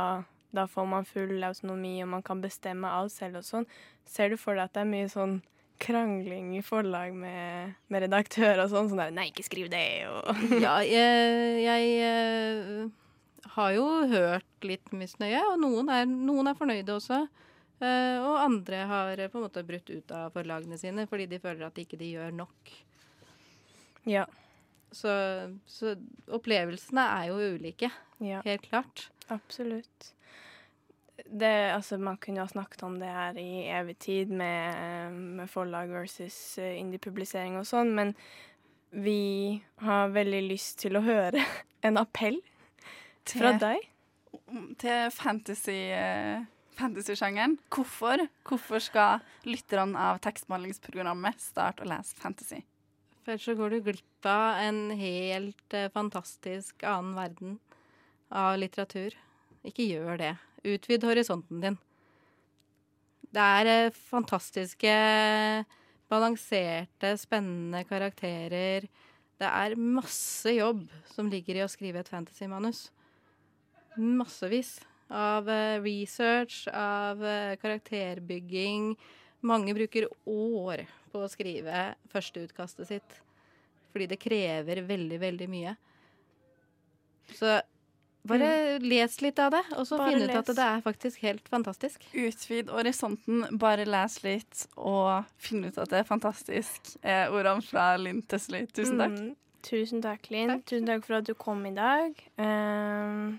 da 0.57 0.65
får 0.71 0.89
man 0.89 1.09
full 1.09 1.37
autonomi, 1.45 1.99
og 2.05 2.11
man 2.17 2.25
kan 2.27 2.41
bestemme 2.45 2.91
alt 2.91 3.15
selv 3.15 3.43
og 3.43 3.47
sånn. 3.49 3.69
Ser 4.09 4.33
du 4.33 4.41
for 4.41 4.57
deg 4.57 4.69
at 4.69 4.77
det 4.77 4.85
er 4.85 4.93
mye 4.95 5.13
sånn 5.13 5.39
krangling 5.83 6.55
i 6.57 6.63
forlag 6.65 7.13
med, 7.13 7.75
med 7.93 8.07
redaktør 8.07 8.63
og 8.65 8.71
sånn? 8.73 8.89
Sånn 8.89 9.03
der 9.03 9.13
'nei, 9.13 9.29
ikke 9.29 9.45
skriv 9.45 9.69
det', 9.73 10.09
og 10.09 10.41
Ja, 10.65 10.79
jeg, 10.81 11.61
jeg 11.67 11.91
eh, 12.07 12.87
har 13.57 13.75
jo 13.77 13.89
hørt 14.13 14.65
litt 14.65 14.93
misnøye, 14.97 15.43
og 15.53 15.61
noen 15.61 15.93
er, 15.93 16.09
noen 16.09 16.49
er 16.49 16.59
fornøyde 16.59 16.97
også. 16.97 17.27
Eh, 17.77 18.19
og 18.25 18.39
andre 18.41 18.85
har 18.89 19.21
eh, 19.21 19.29
på 19.29 19.39
en 19.41 19.47
måte 19.47 19.65
brutt 19.67 19.91
ut 19.93 20.13
av 20.17 20.33
forlagene 20.33 20.79
sine 20.81 21.05
fordi 21.11 21.27
de 21.29 21.41
føler 21.43 21.67
at 21.69 21.81
ikke 21.81 21.99
de 22.01 22.09
gjør 22.15 22.33
nok. 22.37 22.75
Ja. 24.09 24.25
Så, 24.95 25.11
så 25.69 25.97
opplevelsene 26.33 27.05
er 27.19 27.31
jo 27.33 27.57
ulike, 27.57 27.91
ja. 28.23 28.41
helt 28.47 28.65
klart. 28.71 29.09
Absolutt. 29.29 30.13
Det, 31.27 31.73
altså, 31.75 31.99
man 31.99 32.17
kunne 32.23 32.45
ha 32.45 32.49
snakket 32.49 32.85
om 32.87 32.99
det 33.01 33.11
her 33.11 33.39
i 33.41 33.67
evig 33.73 33.97
tid 33.99 34.33
med, 34.33 35.13
med 35.13 35.51
forlag 35.51 35.91
versus 35.91 36.59
eh, 36.63 36.79
indie-publisering 36.81 37.59
og 37.61 37.67
sånn, 37.69 37.93
men 37.97 38.15
vi 38.97 39.61
har 39.83 40.13
veldig 40.15 40.43
lyst 40.47 40.79
til 40.85 40.97
å 40.97 41.05
høre 41.05 41.43
en 41.87 41.99
appell 42.01 42.39
fra 43.27 43.57
til, 43.57 43.63
deg. 43.65 43.89
til 44.81 45.11
fantasy, 45.13 45.81
eh, 45.97 46.47
fantasy-sjangeren? 46.79 47.57
Hvorfor? 47.73 48.27
Hvorfor 48.47 48.83
skal 48.83 49.25
lytterne 49.49 49.99
av 50.11 50.21
tekstbehandlingsprogrammet 50.25 51.43
starte 51.43 51.85
å 51.85 51.91
lese 51.91 52.17
fantasy? 52.21 52.63
For 53.27 53.43
så 53.43 53.57
går 53.59 53.75
du 53.75 53.81
glipp 53.89 54.29
av 54.31 54.61
en 54.63 54.93
helt 54.95 55.75
eh, 55.75 55.91
fantastisk 55.91 56.85
annen 56.87 57.17
verden 57.19 57.57
av 58.31 58.55
litteratur. 58.61 59.17
Ikke 59.67 59.87
gjør 59.87 60.21
det. 60.21 60.33
Utvid 60.67 61.07
horisonten 61.07 61.65
din. 61.65 61.79
Det 63.35 63.47
er 63.59 63.71
eh, 63.73 63.99
fantastiske, 64.13 64.95
balanserte, 66.13 67.17
spennende 67.19 67.83
karakterer. 67.89 68.87
Det 69.37 69.49
er 69.51 69.75
masse 69.77 70.55
jobb 70.55 70.87
som 71.11 71.29
ligger 71.33 71.59
i 71.59 71.65
å 71.67 71.71
skrive 71.71 72.01
et 72.05 72.13
fantasymanus. 72.13 72.87
Massevis 73.97 74.79
av 75.09 75.49
eh, 75.51 75.83
research, 75.83 76.67
av 76.73 77.25
eh, 77.25 77.55
karakterbygging. 77.61 78.95
Mange 79.47 79.75
bruker 79.77 80.09
år 80.27 80.87
på 81.13 81.23
å 81.23 81.31
skrive 81.31 81.93
førsteutkastet 82.13 82.91
sitt. 82.91 83.21
Fordi 83.93 84.11
det 84.11 84.21
krever 84.21 84.83
veldig, 84.85 85.21
veldig 85.23 85.49
mye. 85.49 85.77
Så 87.37 87.59
bare 88.27 88.79
les 88.83 89.21
litt 89.23 89.39
av 89.39 89.53
det, 89.55 89.63
og 89.77 89.87
så 89.87 89.99
finn 90.01 90.25
ut 90.25 90.35
at 90.35 90.51
det 90.51 90.67
er 90.67 90.83
faktisk 90.85 91.23
helt 91.23 91.49
fantastisk. 91.51 92.07
Utvid 92.11 92.71
horisonten, 92.75 93.45
bare 93.61 93.87
les 93.87 94.19
litt, 94.25 94.67
og 94.77 95.27
finn 95.39 95.67
ut 95.67 95.79
at 95.79 95.93
det 95.93 96.03
er 96.03 96.09
fantastisk. 96.09 96.97
Eh, 97.03 97.27
ordene 97.31 97.63
fra 97.65 97.93
Linn 98.01 98.25
Tesli. 98.27 98.65
Tusen 98.75 98.99
takk. 99.03 99.15
Mm, 99.15 99.33
tusen 99.67 100.03
takk, 100.05 100.31
Linn. 100.35 100.57
Tusen 100.67 100.91
takk 100.91 101.07
for 101.07 101.21
at 101.21 101.29
du 101.29 101.35
kom 101.39 101.63
i 101.71 101.75
dag. 101.77 102.19
Ehm, 102.43 103.37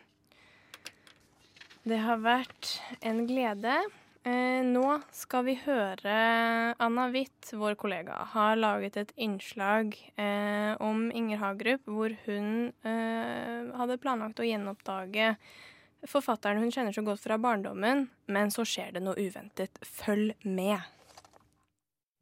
Det 1.88 1.98
har 2.04 2.20
vært 2.20 2.74
en 3.06 3.22
glede. 3.30 3.78
Eh, 4.28 4.60
nå 4.66 4.98
skal 5.16 5.46
vi 5.48 5.54
høre 5.62 6.16
Anna 6.84 7.06
Witt, 7.14 7.54
vår 7.56 7.78
kollega, 7.80 8.18
har 8.34 8.58
laget 8.60 8.98
et 9.00 9.14
innslag 9.24 9.96
eh, 10.20 10.74
om 10.84 11.06
Inger 11.16 11.40
Hagerup, 11.40 11.86
hvor 11.88 12.12
hun 12.26 12.74
eh, 12.84 13.70
hadde 13.80 14.00
planlagt 14.04 14.42
å 14.44 14.48
gjenoppdage 14.48 15.30
forfatteren 16.12 16.60
hun 16.60 16.74
kjenner 16.76 16.96
så 16.96 17.06
godt 17.08 17.24
fra 17.24 17.40
barndommen, 17.40 18.10
men 18.28 18.52
så 18.52 18.68
skjer 18.68 18.98
det 18.98 19.06
noe 19.06 19.16
uventet. 19.16 19.80
Følg 19.80 20.36
med. 20.44 20.84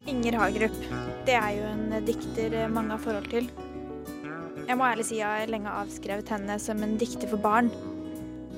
Inger 0.05 0.37
Hagerup. 0.43 0.77
Det 1.25 1.39
er 1.39 1.57
jo 1.57 1.65
en 1.71 2.05
dikter 2.05 2.59
mange 2.69 2.93
har 2.93 3.01
forhold 3.01 3.33
til. 3.33 3.49
Jeg 4.65 4.77
må 4.77 4.85
ærlig 4.85 5.09
si 5.09 5.19
jeg 5.23 5.41
har 5.41 5.49
lenge 5.49 5.73
avskrevet 5.73 6.29
henne 6.37 6.61
som 6.61 6.85
en 6.85 6.97
dikter 7.01 7.33
for 7.33 7.41
barn. 7.41 7.73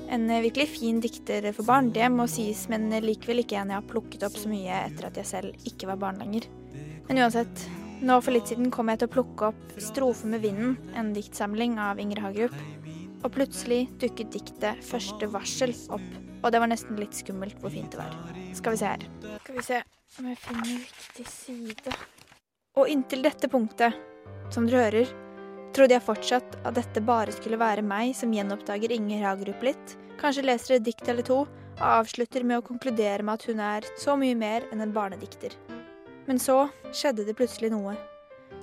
En 0.08 0.24
virkelig 0.42 0.68
fin 0.72 1.00
dikter 1.04 1.50
for 1.52 1.68
barn, 1.68 1.90
det 1.92 2.06
må 2.08 2.24
sies, 2.30 2.64
men 2.72 2.88
likevel 3.04 3.42
ikke 3.42 3.58
en 3.60 3.74
jeg 3.74 3.80
har 3.82 3.90
plukket 3.90 4.24
opp 4.24 4.38
så 4.40 4.48
mye 4.48 4.78
etter 4.86 5.10
at 5.10 5.20
jeg 5.20 5.28
selv 5.28 5.68
ikke 5.68 5.90
var 5.90 6.00
barn 6.00 6.22
lenger. 6.22 6.46
Men 7.08 7.20
uansett, 7.24 7.64
nå 8.00 8.16
for 8.24 8.32
litt 8.32 8.48
siden 8.48 8.72
kom 8.72 8.88
jeg 8.88 9.02
til 9.02 9.10
å 9.10 9.14
plukke 9.18 9.50
opp 9.50 9.76
'Strofe 9.76 10.30
med 10.32 10.40
vinden', 10.44 10.78
en 10.96 11.12
diktsamling 11.12 11.76
av 11.82 12.00
Inger 12.00 12.22
Hagerup. 12.24 12.56
Og 13.24 13.32
plutselig 13.34 13.88
dukket 14.00 14.32
diktet 14.32 14.80
'Første 14.80 15.28
varsel' 15.28 15.76
opp, 15.92 16.08
og 16.42 16.52
det 16.52 16.60
var 16.60 16.72
nesten 16.72 16.96
litt 16.96 17.12
skummelt 17.12 17.60
hvor 17.60 17.70
fint 17.70 17.90
det 17.90 18.00
var. 18.00 18.14
Skal 18.54 18.72
vi 18.72 18.78
se 18.78 18.86
her. 18.86 19.08
Skal 19.44 19.56
vi 19.56 19.62
se 19.62 19.82
om 20.18 20.28
jeg 20.28 20.38
finner 20.38 20.72
riktig 20.88 21.26
side. 21.26 21.96
Og 22.78 22.88
inntil 22.88 23.22
dette 23.22 23.48
punktet, 23.48 23.92
som 24.50 24.66
dere 24.66 24.84
hører, 24.88 25.27
trodde 25.76 25.96
jeg 25.96 26.04
fortsatt 26.04 26.58
at 26.66 26.76
dette 26.76 27.02
bare 27.04 27.34
skulle 27.34 27.60
være 27.60 27.84
meg 27.86 28.14
som 28.16 28.32
gjenoppdager 28.34 28.92
Inger 28.94 29.24
Hagerup 29.26 29.64
litt, 29.66 29.96
kanskje 30.20 30.46
leser 30.46 30.76
et 30.76 30.86
dikt 30.86 31.08
eller 31.08 31.26
to, 31.26 31.42
og 31.78 31.82
avslutter 31.86 32.44
med 32.46 32.60
å 32.60 32.66
konkludere 32.66 33.22
med 33.22 33.38
at 33.38 33.46
hun 33.50 33.62
er 33.62 33.86
så 34.00 34.16
mye 34.18 34.36
mer 34.38 34.66
enn 34.72 34.82
en 34.82 34.94
barnedikter. 34.94 35.54
Men 36.28 36.40
så 36.42 36.66
skjedde 36.92 37.24
det 37.28 37.36
plutselig 37.38 37.70
noe 37.72 37.94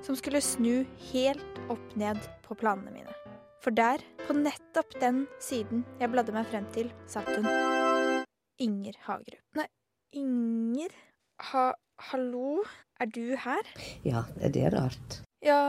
som 0.06 0.18
skulle 0.18 0.42
snu 0.44 0.84
helt 1.12 1.62
opp 1.74 1.96
ned 1.98 2.20
på 2.46 2.58
planene 2.60 2.94
mine. 2.94 3.16
For 3.64 3.74
der, 3.74 4.02
på 4.28 4.36
nettopp 4.38 4.94
den 5.02 5.24
siden 5.42 5.82
jeg 6.02 6.12
bladde 6.14 6.36
meg 6.36 6.46
frem 6.52 6.68
til, 6.76 6.92
satt 7.10 7.32
hun. 7.34 7.48
Inger 8.62 9.00
Hagerup. 9.08 9.42
Nei, 9.58 9.66
Inger 10.16 10.94
ha, 11.52 11.72
Hallo, 12.12 12.62
er 13.00 13.10
du 13.10 13.36
her? 13.40 13.68
Ja, 14.06 14.26
det 14.38 14.68
er 14.68 14.76
rart. 14.76 15.22
Ja, 15.44 15.60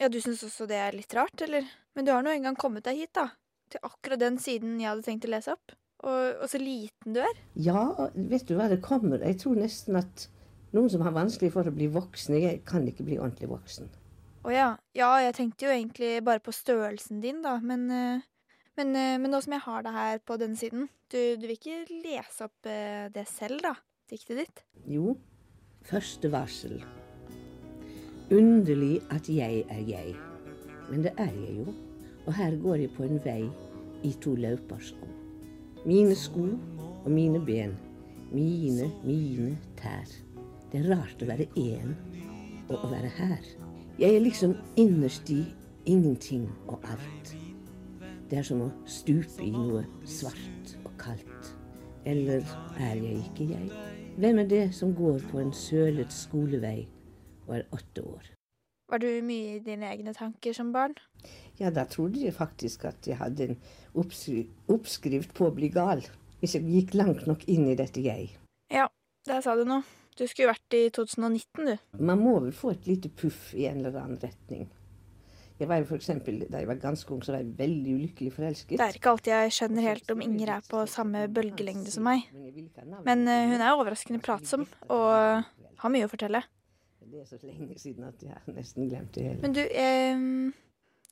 ja 0.00 0.10
du 0.12 0.20
syns 0.22 0.44
også 0.46 0.68
det 0.70 0.78
er 0.80 0.96
litt 0.96 1.14
rart, 1.16 1.40
eller? 1.46 1.66
Men 1.96 2.06
du 2.06 2.12
har 2.12 2.22
nå 2.24 2.34
engang 2.34 2.58
kommet 2.58 2.86
deg 2.86 3.02
hit, 3.02 3.14
da. 3.16 3.30
Til 3.72 3.82
akkurat 3.82 4.20
den 4.22 4.38
siden 4.38 4.78
jeg 4.80 4.90
hadde 4.92 5.06
tenkt 5.06 5.26
å 5.26 5.32
lese 5.32 5.56
opp. 5.56 5.74
Og, 6.06 6.42
og 6.44 6.48
så 6.52 6.60
liten 6.60 7.16
du 7.16 7.22
er. 7.24 7.42
Ja, 7.58 7.82
vet 8.14 8.44
du 8.46 8.52
hva 8.58 8.66
det 8.68 8.82
kommer 8.84 9.22
Jeg 9.24 9.38
tror 9.40 9.56
nesten 9.56 9.96
at 9.96 10.26
noen 10.76 10.90
som 10.92 11.02
har 11.06 11.14
vanskelig 11.16 11.54
for 11.54 11.66
å 11.66 11.74
bli 11.74 11.88
voksen, 11.90 12.36
jeg 12.36 12.60
kan 12.68 12.84
ikke 12.86 13.06
bli 13.06 13.18
ordentlig 13.18 13.48
voksen. 13.50 13.88
Å 14.46 14.52
ja. 14.52 14.70
Ja, 14.94 15.10
jeg 15.24 15.34
tenkte 15.38 15.66
jo 15.66 15.72
egentlig 15.74 16.20
bare 16.26 16.44
på 16.44 16.54
størrelsen 16.54 17.22
din, 17.24 17.40
da, 17.42 17.56
men 17.64 17.88
eh, 17.90 18.26
men, 18.76 18.92
eh, 18.96 19.16
men 19.18 19.32
nå 19.32 19.40
som 19.40 19.54
jeg 19.56 19.64
har 19.64 19.86
deg 19.86 19.96
her 19.96 20.20
på 20.28 20.36
denne 20.40 20.60
siden, 20.60 20.90
du, 21.08 21.18
du 21.40 21.46
vil 21.46 21.56
ikke 21.56 21.78
lese 22.04 22.44
opp 22.44 22.68
eh, 22.68 23.08
det 23.12 23.24
selv, 23.30 23.62
da? 23.64 23.72
Diktet 24.10 24.42
ditt? 24.42 24.62
Jo, 24.86 25.16
første 25.88 26.30
varsel. 26.30 26.82
Underlig 28.30 29.00
at 29.10 29.28
jeg 29.28 29.64
er 29.68 29.82
jeg. 29.86 30.14
Men 30.90 31.02
det 31.02 31.12
er 31.16 31.30
jeg 31.30 31.56
jo. 31.58 31.72
Og 32.26 32.34
her 32.34 32.56
går 32.62 32.74
jeg 32.74 32.90
på 32.90 33.02
en 33.02 33.20
vei 33.24 33.44
i 34.02 34.10
to 34.20 34.34
løpersko. 34.34 35.06
Mine 35.86 36.14
sko 36.14 36.48
og 37.04 37.10
mine 37.10 37.38
ben. 37.46 37.76
Mine, 38.32 38.90
mine 39.04 39.58
tær. 39.78 40.10
Det 40.72 40.80
er 40.80 40.88
rart 40.90 41.22
å 41.22 41.28
være 41.28 41.46
én 41.54 41.94
og 42.68 42.82
å 42.82 42.90
være 42.90 43.12
her. 43.14 43.46
Jeg 43.98 44.16
er 44.16 44.26
liksom 44.26 44.56
innerst 44.76 45.30
i 45.30 45.44
ingenting 45.86 46.48
og 46.66 46.82
alt. 46.82 47.30
Det 48.30 48.40
er 48.40 48.48
som 48.50 48.64
å 48.66 48.72
stupe 48.90 49.38
i 49.46 49.52
noe 49.54 49.84
svart 50.02 50.74
og 50.82 50.90
kaldt. 50.98 51.54
Eller 52.04 52.42
er 52.74 52.98
jeg 52.98 53.22
ikke 53.22 53.48
jeg? 53.54 53.70
Hvem 54.18 54.42
er 54.42 54.50
det 54.50 54.66
som 54.74 54.94
går 54.98 55.22
på 55.30 55.38
en 55.38 55.54
sølet 55.54 56.10
skolevei 56.12 56.88
er 57.54 57.68
åtte 57.74 58.02
år? 58.02 58.32
Var 58.86 59.02
du 59.02 59.08
mye 59.26 59.56
i 59.56 59.62
dine 59.66 59.88
egne 59.90 60.14
tanker 60.14 60.54
som 60.54 60.70
barn? 60.74 60.94
Ja, 61.58 61.72
da 61.74 61.86
trodde 61.90 62.22
jeg 62.22 62.34
faktisk 62.36 62.84
at 62.86 63.06
jeg 63.08 63.18
hadde 63.18 63.48
en 63.50 63.56
oppskri 63.98 64.44
oppskrift 64.70 65.34
på 65.34 65.48
å 65.48 65.54
bli 65.54 65.72
gal. 65.74 66.04
Hvis 66.38 66.54
jeg 66.54 66.68
gikk 66.70 66.94
langt 66.94 67.26
nok 67.26 67.42
inn 67.50 67.66
i 67.66 67.74
dette 67.78 68.02
jeg. 68.04 68.30
Ja, 68.70 68.86
der 69.26 69.42
sa 69.42 69.56
du 69.58 69.64
noe. 69.66 69.82
Du 70.16 70.24
skulle 70.24 70.54
vært 70.54 70.76
i 70.76 70.86
2019, 70.94 71.66
du. 71.66 71.74
Man 71.98 72.22
må 72.22 72.38
vel 72.40 72.54
få 72.56 72.72
et 72.72 72.86
lite 72.88 73.10
puff 73.12 73.50
i 73.56 73.66
en 73.68 73.82
eller 73.82 73.98
annen 74.00 74.20
retning. 74.22 74.68
Jeg 75.56 75.68
var 75.68 75.80
jo 75.80 75.88
for 75.88 75.96
eksempel, 75.96 76.42
Da 76.52 76.60
jeg 76.60 76.68
var 76.68 76.78
ganske 76.80 77.12
ung, 77.12 77.22
så 77.24 77.32
var 77.32 77.40
jeg 77.40 77.54
veldig 77.58 77.94
ulykkelig 77.96 78.32
forelsket. 78.32 78.76
Det 78.76 78.86
er 78.86 78.98
ikke 78.98 79.12
alltid 79.12 79.32
jeg 79.32 79.54
skjønner 79.56 79.86
helt 79.88 80.10
om 80.12 80.24
Inger 80.24 80.52
er 80.56 80.66
på 80.68 80.82
samme 80.88 81.26
bølgelengde 81.32 81.92
som 81.92 82.04
meg. 82.04 82.28
Men 83.08 83.24
eh, 83.28 83.48
hun 83.50 83.60
er 83.60 83.72
overraskende 83.72 84.20
pratsom, 84.24 84.66
og 84.92 85.42
har 85.80 85.92
mye 85.92 86.08
å 86.08 86.12
fortelle. 86.12 86.44
Det 87.16 87.22
er 87.22 87.28
så 87.30 87.38
lenge 87.48 87.78
siden 87.80 88.04
at 88.04 88.20
jeg 88.20 88.34
har 88.36 88.52
nesten 88.52 88.90
glemt 88.90 89.14
det 89.16 89.22
hele. 89.24 89.40
Men 89.40 89.54
du, 89.56 89.62
eh, 89.64 90.24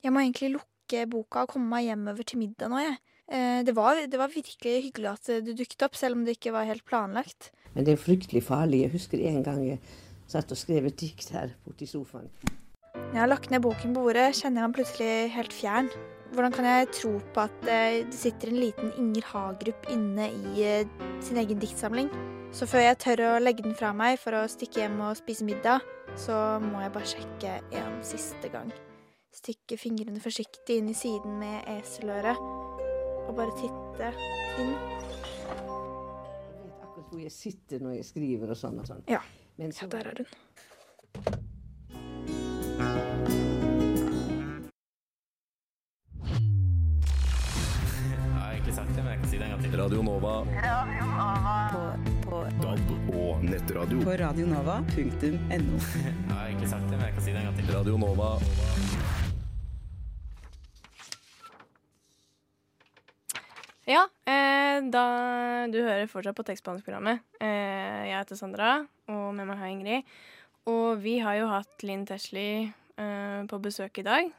jeg 0.05 0.13
må 0.13 0.21
egentlig 0.21 0.51
lukke 0.53 0.99
boka 1.09 1.47
og 1.47 1.55
komme 1.55 1.65
meg 1.71 1.87
hjemover 1.87 2.27
til 2.29 2.37
middag 2.43 2.69
nå, 2.69 2.77
jeg. 2.83 2.99
Eh, 3.25 3.63
det, 3.65 3.73
var, 3.73 3.97
det 4.05 4.19
var 4.21 4.29
virkelig 4.29 4.75
hyggelig 4.83 5.09
at 5.15 5.31
du 5.47 5.49
dukket 5.57 5.87
opp, 5.87 5.97
selv 5.97 6.19
om 6.19 6.21
det 6.27 6.35
ikke 6.37 6.53
var 6.53 6.69
helt 6.69 6.85
planlagt. 6.85 7.49
Men 7.73 7.87
det 7.87 7.95
er 7.95 8.03
fryktelig 8.03 8.43
farlig. 8.45 8.83
Jeg 8.83 8.93
husker 8.93 9.23
en 9.31 9.41
gang 9.47 9.63
jeg 9.65 9.81
satt 10.29 10.53
og 10.53 10.61
skrev 10.61 10.85
et 10.91 10.99
dikt 11.01 11.33
her 11.33 11.57
borte 11.65 11.87
i 11.87 11.89
sofaen. 11.89 12.29
Når 12.93 13.17
jeg 13.17 13.23
har 13.23 13.33
lagt 13.33 13.49
ned 13.49 13.65
boken 13.65 13.97
på 13.97 14.05
bordet, 14.05 14.29
kjenner 14.37 14.61
jeg 14.61 14.69
meg 14.69 14.77
plutselig 14.77 15.11
helt 15.39 15.57
fjern. 15.57 15.89
Hvordan 16.33 16.53
kan 16.55 16.65
jeg 16.65 16.87
tro 16.95 17.11
på 17.35 17.43
at 17.45 17.67
eh, 17.69 18.05
det 18.07 18.17
sitter 18.17 18.49
en 18.51 18.59
liten 18.59 18.93
Inger 18.99 19.27
Hagerup 19.29 19.89
inne 19.93 20.29
i 20.33 20.63
eh, 20.65 20.87
sin 21.23 21.37
egen 21.41 21.61
diktsamling? 21.61 22.09
Så 22.55 22.67
før 22.69 22.85
jeg 22.85 22.97
tør 23.03 23.23
å 23.27 23.31
legge 23.43 23.65
den 23.65 23.75
fra 23.77 23.91
meg 23.95 24.17
for 24.21 24.37
å 24.39 24.45
stikke 24.49 24.81
hjem 24.81 24.97
og 25.05 25.17
spise 25.19 25.45
middag, 25.47 25.83
så 26.19 26.59
må 26.63 26.81
jeg 26.83 26.93
bare 26.95 27.11
sjekke 27.11 27.55
en 27.81 27.97
siste 28.05 28.51
gang. 28.53 28.71
Stikke 29.35 29.77
fingrene 29.79 30.21
forsiktig 30.23 30.79
inn 30.79 30.89
i 30.91 30.95
siden 30.95 31.35
med 31.41 31.67
eseløret 31.75 32.39
og 33.25 33.33
bare 33.35 33.55
titte 33.59 34.11
inn. 34.63 34.71
Jeg 34.71 36.61
vet 36.63 36.79
akkurat 36.79 37.09
hvor 37.11 37.21
jeg 37.25 37.35
sitter 37.35 37.83
når 37.83 37.99
jeg 37.99 38.07
skriver 38.13 38.55
og 38.55 38.61
sånn 38.63 38.79
og 38.79 38.87
sånn. 38.89 39.03
Ja. 39.11 39.21
Så, 39.55 39.85
Ja, 39.85 39.87
der 39.87 40.07
er 40.11 40.15
hun. 40.23 40.29
Egentlig 48.75 48.87
sagt 48.91 48.95
det, 48.97 49.03
men 49.03 49.11
jeg 49.13 49.19
kan 49.21 49.29
si 49.29 49.37
det 49.37 49.45
en 49.45 49.51
gang 49.53 49.61
til. 49.63 49.75
Radio 49.79 50.01
Nova. 50.03 50.31
Radio 50.65 51.05
På, 51.71 51.83
på, 52.25 52.39
DAB 52.59 53.15
og 53.15 53.43
nettradio. 53.43 54.01
på 54.03 54.15
radionova.no. 54.19 55.77
Jeg 56.27 56.33
har 56.33 56.47
egentlig 56.49 56.69
sagt 56.69 56.83
det, 56.89 56.97
men 56.97 57.05
jeg 57.05 57.13
kan 57.13 57.23
si 57.23 57.31
det 57.31 57.39
en 57.39 57.47
gang 57.47 57.55
til. 57.55 57.71
Radio 57.71 57.97
Nova. 57.97 58.29
Ja, 63.87 64.03
eh, 64.27 64.83
da 64.91 65.07
du 65.71 65.79
hører 65.79 66.11
fortsatt 66.11 66.35
på 66.35 66.43
tekstbehandlingsprogrammet. 66.43 67.23
Eh, 67.39 68.09
jeg 68.09 68.17
heter 68.17 68.35
Sandra, 68.35 68.79
og 69.07 69.27
med 69.37 69.47
meg 69.47 69.61
har 69.61 69.71
jeg 69.71 69.79
Ingrid. 69.79 70.15
Og 70.67 70.99
vi 70.99 71.19
har 71.23 71.39
jo 71.39 71.47
hatt 71.53 71.87
Linn 71.87 72.03
Tesli 72.09 72.49
eh, 72.65 73.41
på 73.47 73.61
besøk 73.61 74.03
i 74.03 74.09
dag. 74.09 74.35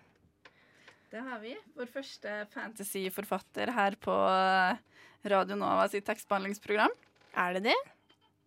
Det 1.12 1.22
har 1.22 1.38
vi. 1.42 1.54
Vår 1.76 1.86
første 1.92 2.32
fantasyforfatter 2.52 3.70
her 3.76 3.94
på 4.02 4.14
eh, 4.30 4.80
Radio 5.30 5.57
Nova 5.59 5.86
sitt 5.92 6.07
tekstbehandlingsprogram. 6.09 6.92
Er 7.38 7.57
det 7.59 7.62
det? 7.70 7.76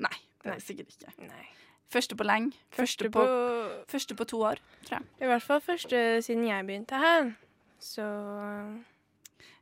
Nei, 0.03 0.15
det 0.43 0.51
er 0.53 0.59
det 0.59 0.65
sikkert 0.65 0.91
ikke. 0.97 1.13
Nei. 1.29 1.45
Første 1.89 2.15
på 2.19 2.25
lenge. 2.27 2.53
Første, 2.75 3.07
Første 3.07 3.09
på, 3.15 3.23
på 3.25 3.89
første 3.89 4.15
på 4.19 4.27
to 4.29 4.41
år, 4.51 4.59
tror 4.85 4.99
jeg. 4.99 5.07
I 5.23 5.29
hvert 5.31 5.45
fall 5.45 5.61
første 5.65 6.01
siden 6.25 6.45
jeg 6.45 6.67
begynte 6.67 6.99
her. 7.01 7.31
Så 7.81 8.05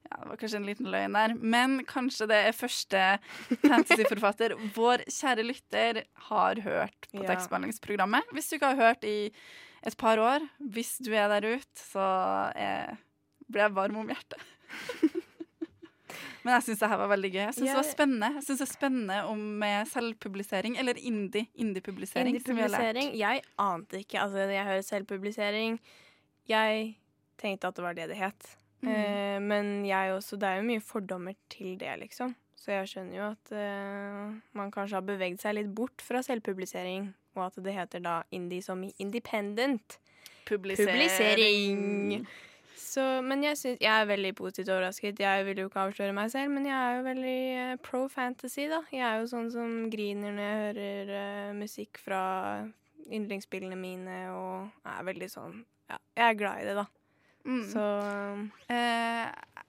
Ja, 0.07 0.17
det 0.23 0.27
var 0.31 0.37
kanskje 0.39 0.59
en 0.61 0.67
liten 0.67 0.87
løgn 0.91 1.15
der. 1.15 1.33
Men 1.39 1.77
kanskje 1.87 2.27
det 2.31 2.37
er 2.49 2.55
første 2.55 3.05
fantasyforfatter 3.63 4.55
vår 4.77 5.03
kjære 5.11 5.43
lytter 5.47 6.01
har 6.29 6.61
hørt 6.65 7.07
på 7.11 7.23
Ja. 7.23 7.29
tekstbehandlingsprogrammet. 7.33 8.27
Hvis 8.35 8.49
du 8.49 8.55
ikke 8.57 8.73
har 8.73 8.81
hørt 8.89 9.03
i 9.07 9.17
et 9.87 9.95
par 9.97 10.19
år, 10.19 10.43
hvis 10.59 10.97
du 10.99 11.13
er 11.15 11.31
der 11.31 11.47
ute, 11.55 11.79
så 11.79 12.03
blir 13.47 13.63
jeg 13.63 13.75
varm 13.77 14.01
om 14.01 14.11
hjertet. 14.11 14.43
Men 16.47 16.55
jeg 16.55 16.63
syns 16.63 16.79
det 16.79 16.87
her 16.87 16.99
var 17.01 17.09
veldig 17.11 17.29
gøy. 17.33 17.41
Jeg 17.41 17.55
syns 17.57 17.67
det 17.67 17.75
var 17.75 17.87
spennende 17.89 18.27
Jeg 18.37 18.43
synes 18.45 18.61
det 18.61 18.65
er 18.65 18.71
spennende 18.71 19.15
om 19.27 19.39
med 19.59 19.89
selvpublisering, 19.91 20.77
eller 20.79 20.99
indie, 20.99 21.49
indie-publisering. 21.59 22.29
lært. 22.31 22.45
Indie-publisering 22.47 23.09
Jeg 23.19 23.41
ante 23.59 23.99
ikke. 23.99 24.21
Altså, 24.21 24.45
jeg 24.55 24.63
hører 24.63 24.85
selvpublisering. 24.87 25.75
Jeg 26.47 26.95
tenkte 27.37 27.67
at 27.67 27.75
det 27.75 27.83
var 27.83 27.97
det 27.99 28.07
det 28.13 28.19
het. 28.21 28.47
Mm. 28.79 28.89
Uh, 28.93 29.41
men 29.41 29.85
jeg 29.85 30.13
også 30.13 30.37
Det 30.37 30.47
er 30.47 30.61
jo 30.61 30.69
mye 30.69 30.79
fordommer 30.79 31.35
til 31.49 31.75
det, 31.79 31.99
liksom. 31.99 32.35
Så 32.55 32.71
jeg 32.71 32.87
skjønner 32.93 33.17
jo 33.17 33.27
at 33.27 33.51
uh, 33.51 34.33
man 34.55 34.71
kanskje 34.71 35.01
har 35.01 35.05
bevegd 35.07 35.43
seg 35.43 35.57
litt 35.57 35.75
bort 35.75 35.99
fra 36.01 36.23
selvpublisering, 36.23 37.11
og 37.37 37.47
at 37.49 37.63
det 37.63 37.75
heter 37.75 38.03
da 38.03 38.19
indie 38.31 38.65
som 38.65 38.83
i 38.83 38.91
independent. 39.03 39.99
Publisering. 40.47 42.27
Så, 42.77 43.03
men 43.21 43.43
jeg, 43.43 43.57
synes, 43.57 43.77
jeg 43.81 44.01
er 44.01 44.05
veldig 44.09 44.31
positivt 44.35 44.69
overrasket. 44.69 45.19
Jeg 45.19 45.45
vil 45.45 45.59
jo 45.59 45.67
ikke 45.67 45.79
avsløre 45.79 46.15
meg 46.15 46.31
selv, 46.31 46.53
men 46.53 46.65
jeg 46.65 46.77
er 46.77 46.95
jo 46.95 47.03
veldig 47.05 47.39
uh, 47.57 47.73
pro 47.83 48.07
fantasy, 48.07 48.67
da. 48.71 48.79
Jeg 48.93 49.03
er 49.05 49.19
jo 49.21 49.27
sånn 49.29 49.49
som 49.53 49.73
griner 49.93 50.33
når 50.33 50.47
jeg 50.47 50.61
hører 50.63 51.11
uh, 51.13 51.55
musikk 51.57 51.99
fra 52.01 52.21
yndlingsspillene 53.07 53.77
mine, 53.79 54.21
og 54.35 54.87
er 54.87 55.07
veldig 55.07 55.29
sånn 55.31 55.59
Ja, 55.87 55.99
jeg 56.17 56.25
er 56.25 56.39
glad 56.39 56.63
i 56.63 56.67
det, 56.67 56.77
da. 56.79 56.87
Mm. 57.47 57.63
Så 57.71 57.83
Eh, 58.69 59.25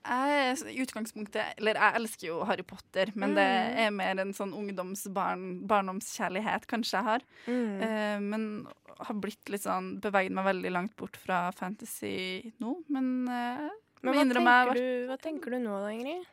jeg 0.09 0.57
utgangspunktet 0.83 1.43
Eller 1.59 1.73
jeg 1.79 1.95
elsker 1.99 2.25
jo 2.27 2.35
Harry 2.47 2.63
Potter, 2.67 3.07
men 3.15 3.29
det 3.37 3.45
Mm. 3.47 3.77
er 3.85 3.89
mer 3.95 4.15
en 4.21 4.33
sånn 4.33 4.53
ungdoms-barndomskjærlighet 4.53 6.63
kanskje 6.67 6.95
jeg 6.97 7.03
har. 7.07 7.21
Mm. 7.47 7.81
Eh, 7.81 8.19
men 8.19 8.67
har 8.99 9.15
blitt 9.15 9.49
litt 9.49 9.61
sånn 9.63 9.99
Beveget 10.01 10.31
meg 10.35 10.45
veldig 10.45 10.71
langt 10.75 10.95
bort 10.99 11.15
fra 11.17 11.51
fantasy 11.55 12.51
nå, 12.59 12.75
men 12.89 13.27
eh, 13.29 13.69
Men 14.01 14.13
hva 14.13 14.19
tenker, 14.23 14.41
meg, 14.43 14.73
du, 14.75 15.07
hva 15.07 15.17
tenker 15.19 15.49
du 15.51 15.57
nå 15.59 15.79
da, 15.83 15.89
Ingrid? 15.91 16.25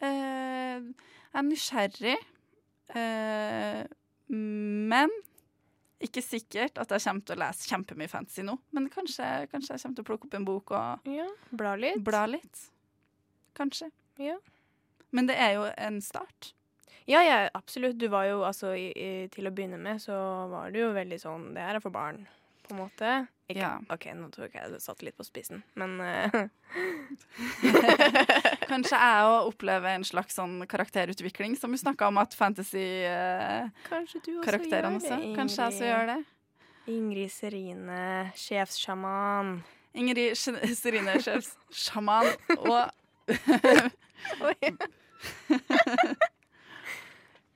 Eh, 0.00 0.80
jeg 1.30 1.34
er 1.34 1.42
nysgjerrig, 1.46 2.16
eh, 2.94 3.84
men 4.30 5.08
ikke 6.00 6.22
sikkert 6.24 6.78
at 6.80 6.90
jeg 6.94 7.02
kommer 7.04 7.24
til 7.28 7.36
å 7.36 7.40
lese 7.42 7.68
kjempemye 7.70 8.08
fantasy 8.10 8.44
nå. 8.46 8.54
Men 8.76 8.88
kanskje, 8.92 9.26
kanskje 9.52 9.74
jeg 9.76 9.82
kommer 9.84 9.98
til 9.98 10.04
å 10.04 10.08
plukke 10.10 10.28
opp 10.30 10.38
en 10.38 10.46
bok 10.48 10.72
og 10.76 11.10
Ja, 11.12 11.26
bla 11.52 11.74
litt. 11.76 12.00
bla 12.06 12.24
litt. 12.30 12.62
Kanskje. 13.58 13.90
Ja. 14.20 14.38
Men 15.12 15.26
det 15.28 15.36
er 15.42 15.56
jo 15.58 15.66
en 15.76 16.00
start. 16.04 16.52
Ja, 17.10 17.20
ja, 17.26 17.48
absolutt. 17.54 17.98
Du 17.98 18.06
var 18.12 18.24
jo 18.28 18.42
altså 18.46 18.72
i, 18.78 18.90
i, 18.94 19.28
Til 19.32 19.48
å 19.48 19.52
begynne 19.54 19.78
med 19.82 19.98
så 20.02 20.14
var 20.52 20.70
du 20.70 20.78
jo 20.78 20.90
veldig 20.94 21.16
sånn 21.18 21.48
Det 21.56 21.64
her 21.64 21.78
er 21.78 21.82
for 21.82 21.90
barn, 21.94 22.20
på 22.66 22.74
en 22.76 22.82
måte. 22.84 23.14
Ikke, 23.50 23.60
Ja. 23.60 23.78
OK, 23.90 24.04
nå 24.16 24.28
tror 24.32 24.44
jeg 24.46 24.54
jeg 24.54 24.80
satte 24.82 25.04
litt 25.06 25.16
på 25.18 25.24
spissen, 25.26 25.62
men 25.78 25.90
uh. 26.00 26.48
Kanskje 28.70 28.96
jeg 28.96 29.24
òg 29.26 29.46
opplever 29.50 29.90
en 29.96 30.04
slags 30.06 30.34
sånn 30.38 30.56
karakterutvikling, 30.70 31.52
som 31.58 31.70
vi 31.74 31.78
snakka 31.82 32.02
om 32.10 32.16
at 32.22 32.30
fantasy-karakterene 32.38 34.96
uh, 34.96 35.00
også 35.00 35.14
også. 35.18 35.34
Kanskje 35.36 35.58
jeg 35.62 35.68
også 35.74 35.86
gjør 35.90 36.04
det. 36.14 36.20
Ingrid 36.90 37.30
Serine, 37.30 38.32
sjefssjaman. 38.38 39.48
Ingrid 39.94 40.36
Serine 40.78 41.20
sjefssjaman 41.22 42.26
og 42.70 42.80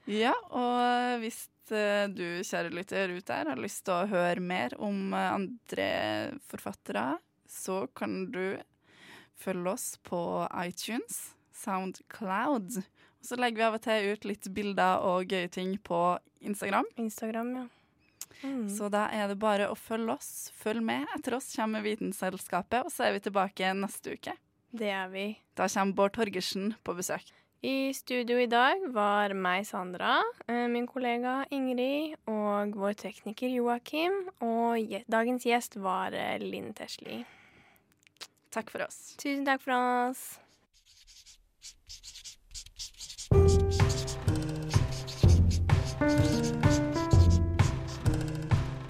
Ja, 0.04 0.34
og 0.52 1.18
hvis 1.22 1.46
eh, 1.46 1.53
du, 1.70 2.26
kjære 2.44 2.72
lytter 2.74 3.14
ut 3.14 3.26
der, 3.28 3.50
har 3.52 3.60
lyst 3.60 3.84
til 3.86 3.94
å 3.96 4.10
høre 4.10 4.42
mer 4.42 4.74
om 4.82 5.14
eh, 5.14 5.30
andre 5.32 5.88
forfattere, 6.50 7.18
så 7.48 7.84
kan 7.96 8.26
du 8.34 8.58
følge 9.40 9.72
oss 9.72 9.86
på 10.04 10.20
iTunes, 10.64 11.34
Soundcloud. 11.54 12.80
Og 12.80 13.28
så 13.28 13.38
legger 13.40 13.62
vi 13.62 13.68
av 13.68 13.78
og 13.78 13.84
til 13.86 14.10
ut 14.12 14.28
litt 14.28 14.50
bilder 14.56 15.06
og 15.06 15.32
gøye 15.32 15.48
ting 15.52 15.76
på 15.80 16.02
Instagram. 16.44 16.88
Instagram, 17.00 17.54
ja. 17.62 17.66
Mm. 18.42 18.66
Så 18.68 18.88
da 18.92 19.06
er 19.14 19.30
det 19.30 19.38
bare 19.40 19.70
å 19.70 19.76
følge 19.78 20.16
oss. 20.16 20.50
Følg 20.58 20.82
med. 20.84 21.06
Etter 21.16 21.38
oss 21.38 21.52
kommer 21.54 21.84
Vitenselskapet, 21.84 22.84
og 22.84 22.92
så 22.92 23.06
er 23.06 23.16
vi 23.16 23.24
tilbake 23.24 23.70
neste 23.78 24.18
uke. 24.18 24.34
Det 24.74 24.90
er 24.90 25.08
vi. 25.12 25.28
Da 25.54 25.68
kommer 25.70 25.96
Bård 25.96 26.16
Torgersen 26.16 26.74
på 26.82 26.96
besøk. 26.98 27.30
I 27.64 27.94
studio 27.96 28.36
i 28.36 28.46
dag 28.46 28.82
var 28.92 29.32
meg, 29.32 29.64
Sandra, 29.64 30.18
eh, 30.46 30.66
min 30.68 30.84
kollega 30.86 31.46
Ingrid 31.50 32.12
og 32.28 32.76
vår 32.76 32.92
tekniker 32.92 33.48
Joakim. 33.48 34.18
Og 34.44 34.92
dagens 35.08 35.46
gjest 35.48 35.78
var 35.80 36.12
eh, 36.12 36.36
Linn 36.44 36.74
Tesli. 36.76 37.22
Takk 38.52 38.68
for 38.68 38.84
oss. 38.84 39.16
Tusen 39.16 39.48
takk 39.48 39.64
for 39.64 39.72
oss. 39.80 40.36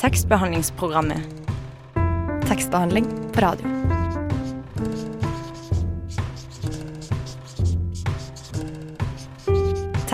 Tekstbehandlingsprogrammet. 0.02 1.22
Tekstbehandling 2.50 3.06
på 3.30 3.46
radio. 3.46 3.83